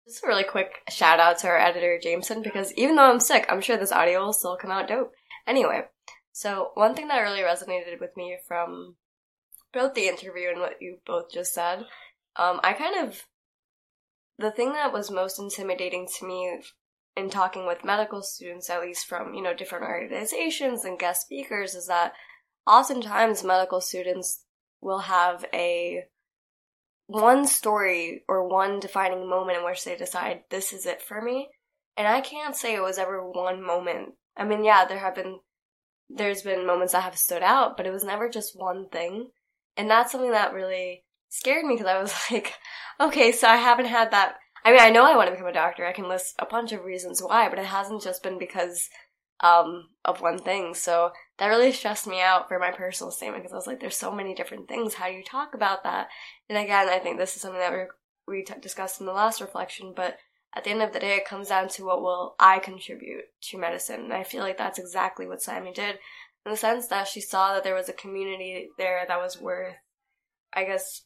Just 0.08 0.24
a 0.24 0.28
really 0.28 0.46
quick 0.46 0.72
shout 0.90 1.20
out 1.20 1.40
to 1.40 1.48
our 1.48 1.58
editor, 1.58 2.00
Jameson, 2.02 2.42
because 2.42 2.74
even 2.76 2.96
though 2.96 3.12
I'm 3.12 3.20
sick, 3.20 3.46
I'm 3.50 3.60
sure 3.60 3.76
this 3.76 3.92
audio 3.92 4.24
will 4.24 4.34
still 4.34 4.56
come 4.56 4.72
out 4.72 4.88
dope. 4.88 5.12
Anyway, 5.46 5.82
so 6.32 6.72
one 6.76 6.96
thing 6.96 7.10
that 7.10 7.20
really 7.20 7.42
resonated 7.42 8.00
with 8.00 8.16
me 8.16 8.38
from 8.48 8.96
both 9.74 9.94
the 9.94 10.08
interview 10.08 10.50
and 10.50 10.62
what 10.62 10.82
you 10.82 11.00
both 11.06 11.32
just 11.32 11.54
said, 11.54 11.80
um, 12.38 12.62
I 12.64 12.72
kind 12.72 13.08
of, 13.08 13.24
the 14.40 14.52
thing 14.52 14.72
that 14.74 14.94
was 14.94 15.12
most 15.12 15.40
intimidating 15.40 16.08
to 16.20 16.26
me 16.26 16.62
in 17.18 17.30
talking 17.30 17.66
with 17.66 17.84
medical 17.84 18.22
students, 18.22 18.70
at 18.70 18.82
least 18.82 19.08
from, 19.08 19.34
you 19.34 19.42
know, 19.42 19.54
different 19.54 19.86
organizations 19.86 20.86
and 20.86 21.00
guest 21.00 21.24
speakers, 21.24 21.74
is 21.74 21.88
that 21.88 22.14
oftentimes 22.66 23.44
medical 23.44 23.82
students 23.82 24.44
will 24.82 25.00
have 25.00 25.46
a 25.54 26.04
one 27.08 27.48
story 27.48 28.24
or 28.28 28.48
one 28.48 28.80
defining 28.80 29.30
moment 29.30 29.58
in 29.58 29.66
which 29.66 29.84
they 29.84 29.96
decide 29.96 30.42
this 30.50 30.74
is 30.74 30.86
it 30.86 31.02
for 31.02 31.22
me. 31.22 31.50
And 31.96 32.08
I 32.08 32.22
can't 32.22 32.56
say 32.56 32.76
it 32.76 32.84
was 32.84 33.00
ever 33.00 33.28
one 33.28 33.66
moment. 33.66 34.14
I 34.36 34.44
mean, 34.44 34.64
yeah, 34.64 34.86
there 34.86 35.00
have 35.00 35.16
been 35.16 35.40
there's 36.10 36.42
been 36.42 36.66
moments 36.66 36.94
that 36.94 37.04
have 37.04 37.18
stood 37.18 37.44
out, 37.44 37.76
but 37.76 37.86
it 37.86 37.92
was 37.92 38.04
never 38.04 38.30
just 38.30 38.58
one 38.58 38.88
thing. 38.90 39.30
And 39.76 39.90
that's 39.90 40.12
something 40.12 40.32
that 40.32 40.54
really 40.54 41.04
scared 41.30 41.66
me 41.66 41.76
because 41.76 41.88
I 41.88 42.02
was 42.02 42.14
like, 42.32 42.54
okay, 43.00 43.32
so 43.32 43.48
I 43.48 43.58
haven't 43.58 43.88
had 43.88 44.12
that 44.12 44.36
I 44.64 44.72
mean, 44.72 44.82
I 44.82 44.90
know 44.90 45.06
I 45.06 45.16
want 45.16 45.28
to 45.28 45.32
become 45.32 45.48
a 45.48 45.54
doctor. 45.54 45.86
I 45.86 45.94
can 45.94 46.08
list 46.08 46.36
a 46.40 46.46
bunch 46.46 46.72
of 46.72 46.84
reasons 46.84 47.22
why, 47.22 47.50
but 47.50 47.60
it 47.60 47.66
hasn't 47.66 48.04
just 48.04 48.24
been 48.24 48.38
because 48.38 48.90
um, 49.40 49.90
of 50.04 50.22
one 50.22 50.40
thing. 50.40 50.74
So 50.74 51.12
that 51.38 51.48
really 51.48 51.72
stressed 51.72 52.08
me 52.08 52.22
out 52.22 52.48
for 52.48 52.60
my 52.60 52.72
personal 52.72 53.12
statement 53.12 53.44
because 53.44 53.54
I 53.54 53.58
was 53.58 53.68
like, 53.68 53.80
there's 53.80 53.98
so 53.98 54.12
many 54.12 54.34
different 54.34 54.68
things. 54.68 54.96
How 54.96 55.08
do 55.08 55.14
you 55.14 55.24
talk 55.24 55.54
about 55.54 55.84
that? 55.84 56.08
And 56.50 56.58
again, 56.58 56.90
I 56.90 57.00
think 57.00 57.18
this 57.18 57.36
is 57.36 57.42
something 57.42 57.60
that 57.60 57.72
we 57.72 57.86
we 58.28 58.44
t- 58.44 58.54
discussed 58.62 59.00
in 59.00 59.06
the 59.06 59.14
last 59.14 59.40
reflection, 59.40 59.94
but 59.96 60.18
at 60.54 60.64
the 60.64 60.70
end 60.72 60.82
of 60.82 60.92
the 60.92 61.00
day, 61.00 61.16
it 61.16 61.26
comes 61.26 61.50
down 61.50 61.70
to 61.70 61.86
what 61.86 62.02
will 62.02 62.36
I 62.40 62.60
contribute 62.60 63.26
to 63.44 63.58
medicine. 63.58 64.02
And 64.02 64.14
I 64.14 64.24
feel 64.24 64.42
like 64.42 64.58
that's 64.58 64.80
exactly 64.80 65.28
what 65.28 65.42
Sammy 65.42 65.72
did 65.72 66.00
in 66.46 66.52
the 66.52 66.58
sense 66.58 66.88
that 66.88 67.08
she 67.08 67.22
saw 67.22 67.54
that 67.54 67.64
there 67.64 67.76
was 67.76 67.90
a 67.90 67.94
community 67.94 68.70
there 68.78 69.06
that 69.08 69.20
was 69.20 69.40
worth, 69.40 69.76
I 70.54 70.64
guess, 70.64 71.04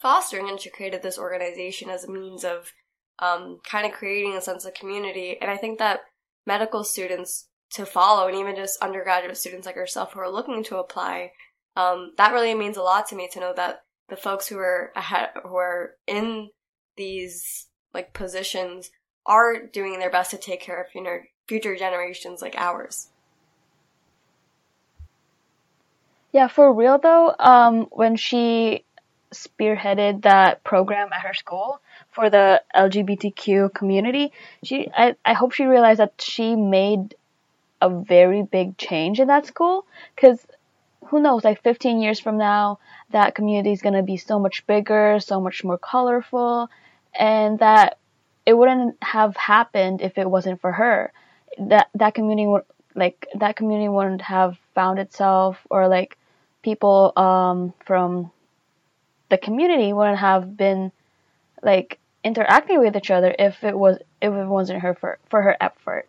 fostering, 0.00 0.48
and 0.48 0.58
she 0.58 0.70
created 0.70 1.02
this 1.02 1.18
organization 1.18 1.90
as 1.90 2.04
a 2.04 2.10
means 2.10 2.44
of 2.44 2.72
um, 3.18 3.60
kind 3.64 3.86
of 3.86 3.92
creating 3.92 4.34
a 4.34 4.40
sense 4.40 4.64
of 4.64 4.74
community. 4.74 5.36
And 5.40 5.50
I 5.50 5.56
think 5.56 5.78
that 5.78 6.00
medical 6.46 6.84
students 6.84 7.48
to 7.72 7.86
follow, 7.86 8.26
and 8.26 8.36
even 8.36 8.56
just 8.56 8.82
undergraduate 8.82 9.36
students 9.36 9.66
like 9.66 9.76
yourself 9.76 10.12
who 10.12 10.20
are 10.20 10.30
looking 10.30 10.64
to 10.64 10.78
apply, 10.78 11.32
um, 11.76 12.12
that 12.16 12.32
really 12.32 12.54
means 12.54 12.76
a 12.76 12.82
lot 12.82 13.06
to 13.08 13.16
me 13.16 13.28
to 13.32 13.40
know 13.40 13.52
that 13.54 13.82
the 14.08 14.16
folks 14.16 14.48
who 14.48 14.58
are 14.58 14.92
ahead, 14.96 15.30
who 15.44 15.56
are 15.56 15.94
in 16.06 16.48
these 16.96 17.66
like 17.94 18.12
positions, 18.12 18.90
are 19.26 19.66
doing 19.66 19.98
their 19.98 20.10
best 20.10 20.30
to 20.32 20.38
take 20.38 20.60
care 20.60 20.80
of 20.80 21.02
know 21.02 21.18
future 21.46 21.76
generations 21.76 22.42
like 22.42 22.54
ours. 22.56 23.08
Yeah, 26.32 26.48
for 26.48 26.72
real 26.72 26.98
though, 26.98 27.34
um, 27.38 27.86
when 27.90 28.16
she 28.16 28.84
spearheaded 29.32 30.22
that 30.22 30.64
program 30.64 31.08
at 31.12 31.20
her 31.20 31.34
school 31.34 31.80
for 32.10 32.30
the 32.30 32.62
LGBTQ 32.74 33.72
community, 33.72 34.32
she 34.64 34.88
I, 34.94 35.16
I 35.24 35.34
hope 35.34 35.52
she 35.52 35.64
realized 35.64 36.00
that 36.00 36.20
she 36.20 36.56
made 36.56 37.14
a 37.80 37.88
very 37.88 38.42
big 38.42 38.76
change 38.76 39.20
in 39.20 39.28
that 39.28 39.46
school 39.46 39.86
because 40.14 40.46
who 41.06 41.20
knows 41.20 41.44
like 41.44 41.62
15 41.62 42.00
years 42.00 42.20
from 42.20 42.36
now 42.36 42.78
that 43.10 43.34
community 43.34 43.72
is 43.72 43.80
going 43.80 43.94
to 43.94 44.02
be 44.02 44.18
so 44.18 44.38
much 44.38 44.66
bigger 44.66 45.18
so 45.18 45.40
much 45.40 45.64
more 45.64 45.78
colorful 45.78 46.68
and 47.18 47.58
that 47.60 47.96
it 48.46 48.54
wouldn't 48.54 48.96
have 49.02 49.36
happened 49.36 50.00
if 50.00 50.18
it 50.18 50.28
wasn't 50.28 50.60
for 50.60 50.72
her. 50.72 51.12
That 51.58 51.88
that 51.94 52.14
community 52.14 52.46
would 52.46 52.64
like 52.94 53.26
that 53.34 53.56
community 53.56 53.88
wouldn't 53.88 54.22
have 54.22 54.58
found 54.74 54.98
itself 54.98 55.58
or 55.70 55.88
like 55.88 56.16
people 56.62 57.12
um, 57.16 57.72
from 57.84 58.30
the 59.30 59.38
community 59.38 59.92
wouldn't 59.92 60.18
have 60.18 60.56
been 60.56 60.92
like 61.62 61.98
interacting 62.22 62.80
with 62.80 62.96
each 62.96 63.10
other 63.10 63.34
if 63.38 63.64
it 63.64 63.78
was 63.78 63.98
if 64.20 64.32
it 64.32 64.46
wasn't 64.46 64.82
her 64.82 64.94
for 64.94 65.18
for 65.28 65.42
her 65.42 65.56
effort. 65.60 66.08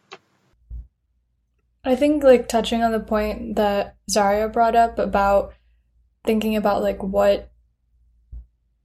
I 1.84 1.96
think 1.96 2.24
like 2.24 2.48
touching 2.48 2.84
on 2.84 2.92
the 2.92 3.00
point 3.00 3.56
that 3.56 3.96
Zaria 4.10 4.50
brought 4.50 4.76
up 4.76 5.00
about 5.00 5.54
thinking 6.26 6.56
about 6.56 6.84
like 6.84 7.02
what 7.02 7.50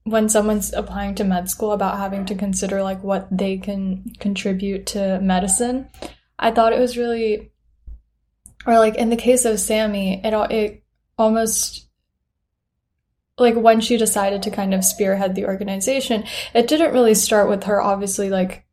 when 0.04 0.28
someone's 0.28 0.72
applying 0.72 1.14
to 1.16 1.24
med 1.24 1.50
school 1.50 1.72
about 1.72 1.98
having 1.98 2.24
to 2.26 2.34
consider 2.34 2.82
like 2.82 3.02
what 3.02 3.26
they 3.36 3.58
can 3.58 4.04
contribute 4.20 4.86
to 4.86 5.20
medicine. 5.20 5.88
I 6.38 6.52
thought 6.52 6.72
it 6.72 6.78
was 6.78 6.96
really 6.96 7.50
or 8.66 8.78
like 8.78 8.96
in 8.96 9.10
the 9.10 9.16
case 9.16 9.44
of 9.44 9.60
Sammy, 9.60 10.20
it 10.24 10.32
it 10.50 10.82
almost 11.18 11.85
like 13.38 13.54
when 13.54 13.80
she 13.80 13.96
decided 13.96 14.42
to 14.42 14.50
kind 14.50 14.74
of 14.74 14.84
spearhead 14.84 15.34
the 15.34 15.46
organization, 15.46 16.24
it 16.54 16.68
didn't 16.68 16.92
really 16.92 17.14
start 17.14 17.48
with 17.48 17.64
her 17.64 17.80
obviously 17.80 18.30
like 18.30 18.66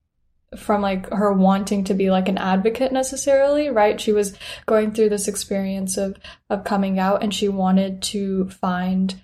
from 0.58 0.82
like 0.82 1.10
her 1.12 1.34
wanting 1.34 1.84
to 1.86 1.94
be 1.94 2.12
like 2.12 2.30
an 2.30 2.38
advocate 2.38 2.92
necessarily, 2.92 3.70
right? 3.70 4.00
She 4.00 4.12
was 4.12 4.38
going 4.66 4.92
through 4.92 5.10
this 5.10 5.28
experience 5.28 5.98
of 5.98 6.18
of 6.50 6.64
coming 6.64 7.00
out 7.00 7.24
and 7.24 7.34
she 7.34 7.50
wanted 7.50 8.02
to 8.04 8.50
find 8.50 9.22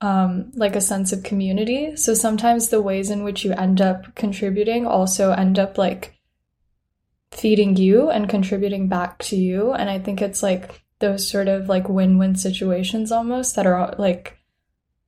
um 0.00 0.52
like 0.54 0.76
a 0.76 0.80
sense 0.80 1.12
of 1.12 1.22
community. 1.22 1.96
So 1.96 2.14
sometimes 2.14 2.68
the 2.68 2.82
ways 2.82 3.10
in 3.10 3.24
which 3.24 3.44
you 3.44 3.52
end 3.52 3.80
up 3.80 4.14
contributing 4.14 4.86
also 4.86 5.32
end 5.32 5.58
up 5.58 5.76
like 5.76 6.14
feeding 7.32 7.76
you 7.76 8.10
and 8.10 8.28
contributing 8.28 8.88
back 8.88 9.18
to 9.18 9.36
you 9.36 9.72
and 9.72 9.90
I 9.90 9.98
think 9.98 10.22
it's 10.22 10.42
like 10.42 10.82
those 11.00 11.28
sort 11.28 11.48
of 11.48 11.68
like 11.68 11.88
win-win 11.88 12.36
situations 12.36 13.10
almost 13.10 13.56
that 13.56 13.66
are 13.66 13.92
like 13.98 14.38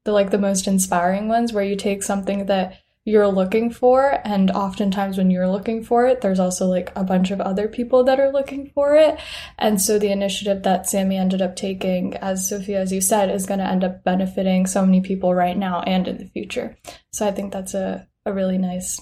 the 0.06 0.12
like 0.12 0.30
the 0.30 0.38
most 0.38 0.66
inspiring 0.66 1.28
ones 1.28 1.52
where 1.52 1.64
you 1.64 1.76
take 1.76 2.02
something 2.02 2.46
that 2.46 2.78
you're 3.04 3.28
looking 3.28 3.70
for 3.70 4.20
and 4.24 4.50
oftentimes 4.50 5.16
when 5.16 5.30
you're 5.30 5.48
looking 5.48 5.84
for 5.84 6.06
it 6.06 6.20
there's 6.22 6.40
also 6.40 6.66
like 6.66 6.90
a 6.96 7.04
bunch 7.04 7.30
of 7.30 7.40
other 7.40 7.68
people 7.68 8.02
that 8.02 8.18
are 8.18 8.32
looking 8.32 8.70
for 8.74 8.96
it. 8.96 9.18
And 9.58 9.80
so 9.80 9.98
the 9.98 10.10
initiative 10.10 10.62
that 10.62 10.88
sammy 10.88 11.16
ended 11.16 11.42
up 11.42 11.54
taking 11.54 12.14
as 12.16 12.48
sophia 12.48 12.80
as 12.80 12.92
you 12.92 13.00
said 13.00 13.30
is 13.30 13.46
going 13.46 13.60
to 13.60 13.68
end 13.68 13.84
up 13.84 14.02
benefiting 14.02 14.66
so 14.66 14.84
many 14.84 15.00
people 15.00 15.34
right 15.34 15.56
now 15.56 15.82
and 15.82 16.08
in 16.08 16.18
the 16.18 16.26
future. 16.26 16.76
So 17.12 17.26
i 17.26 17.30
think 17.30 17.52
that's 17.52 17.74
a, 17.74 18.08
a 18.24 18.32
really 18.32 18.58
nice 18.58 19.00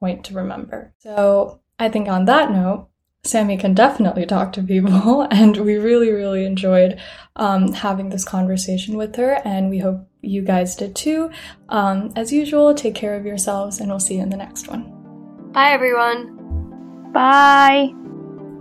point 0.00 0.24
to 0.26 0.34
remember. 0.34 0.94
So 0.98 1.60
i 1.78 1.88
think 1.88 2.08
on 2.08 2.26
that 2.26 2.50
note 2.50 2.88
Sammy 3.24 3.56
can 3.56 3.72
definitely 3.72 4.26
talk 4.26 4.52
to 4.52 4.62
people, 4.62 5.22
and 5.30 5.56
we 5.56 5.76
really, 5.76 6.10
really 6.10 6.44
enjoyed 6.44 7.00
um, 7.36 7.72
having 7.72 8.10
this 8.10 8.24
conversation 8.24 8.98
with 8.98 9.16
her, 9.16 9.40
and 9.44 9.70
we 9.70 9.78
hope 9.78 10.06
you 10.24 10.42
guys 10.42 10.76
did 10.76 10.94
too. 10.94 11.30
Um, 11.68 12.12
as 12.16 12.32
usual, 12.32 12.74
take 12.74 12.94
care 12.94 13.14
of 13.14 13.24
yourselves, 13.24 13.80
and 13.80 13.88
we'll 13.88 14.00
see 14.00 14.16
you 14.16 14.22
in 14.22 14.30
the 14.30 14.36
next 14.36 14.68
one. 14.68 14.90
Bye, 15.52 15.70
everyone. 15.70 17.12
Bye. 17.12 17.92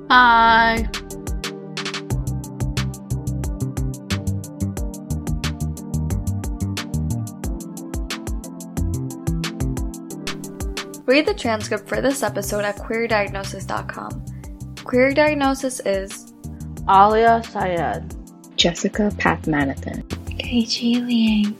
Bye. 0.07 0.89
Read 11.05 11.25
the 11.25 11.33
transcript 11.33 11.89
for 11.89 11.99
this 12.01 12.23
episode 12.23 12.63
at 12.63 12.77
queerdiagnosis.com. 12.77 14.25
Queer 14.83 15.13
Diagnosis 15.13 15.79
is 15.85 16.33
Alia 16.89 17.41
Syed, 17.43 18.15
Jessica 18.55 19.09
Pathmanathan, 19.15 20.02
KG 20.53 21.03
Liang, 21.07 21.57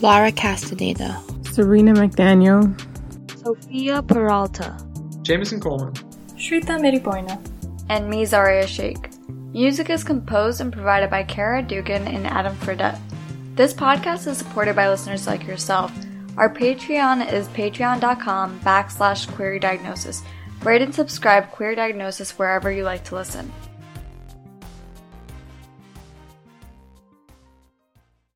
Lara 0.00 0.30
Castaneda, 0.30 1.20
Serena 1.50 1.92
McDaniel, 1.92 2.70
Sophia 3.36 4.00
Peralta, 4.00 4.78
Jameson 5.22 5.58
Coleman, 5.58 5.92
Shritha 6.36 6.78
Miriboina, 6.78 7.36
and 7.88 8.08
me, 8.08 8.24
Zaria 8.24 8.64
Sheikh. 8.64 9.10
Music 9.52 9.90
is 9.90 10.04
composed 10.04 10.60
and 10.60 10.72
provided 10.72 11.10
by 11.10 11.24
Kara 11.24 11.64
Dugan 11.64 12.06
and 12.06 12.28
Adam 12.28 12.54
Fredette. 12.58 13.00
This 13.56 13.74
podcast 13.74 14.28
is 14.28 14.38
supported 14.38 14.76
by 14.76 14.88
listeners 14.88 15.26
like 15.26 15.44
yourself. 15.44 15.92
Our 16.36 16.48
Patreon 16.48 17.32
is 17.32 17.48
patreon.com 17.48 18.60
backslash 18.60 19.26
queer 19.34 19.58
diagnosis. 19.58 20.22
Rate 20.62 20.82
and 20.82 20.94
subscribe 20.94 21.50
Queer 21.50 21.74
Diagnosis 21.74 22.38
wherever 22.38 22.70
you 22.70 22.84
like 22.84 23.02
to 23.06 23.16
listen. 23.16 23.52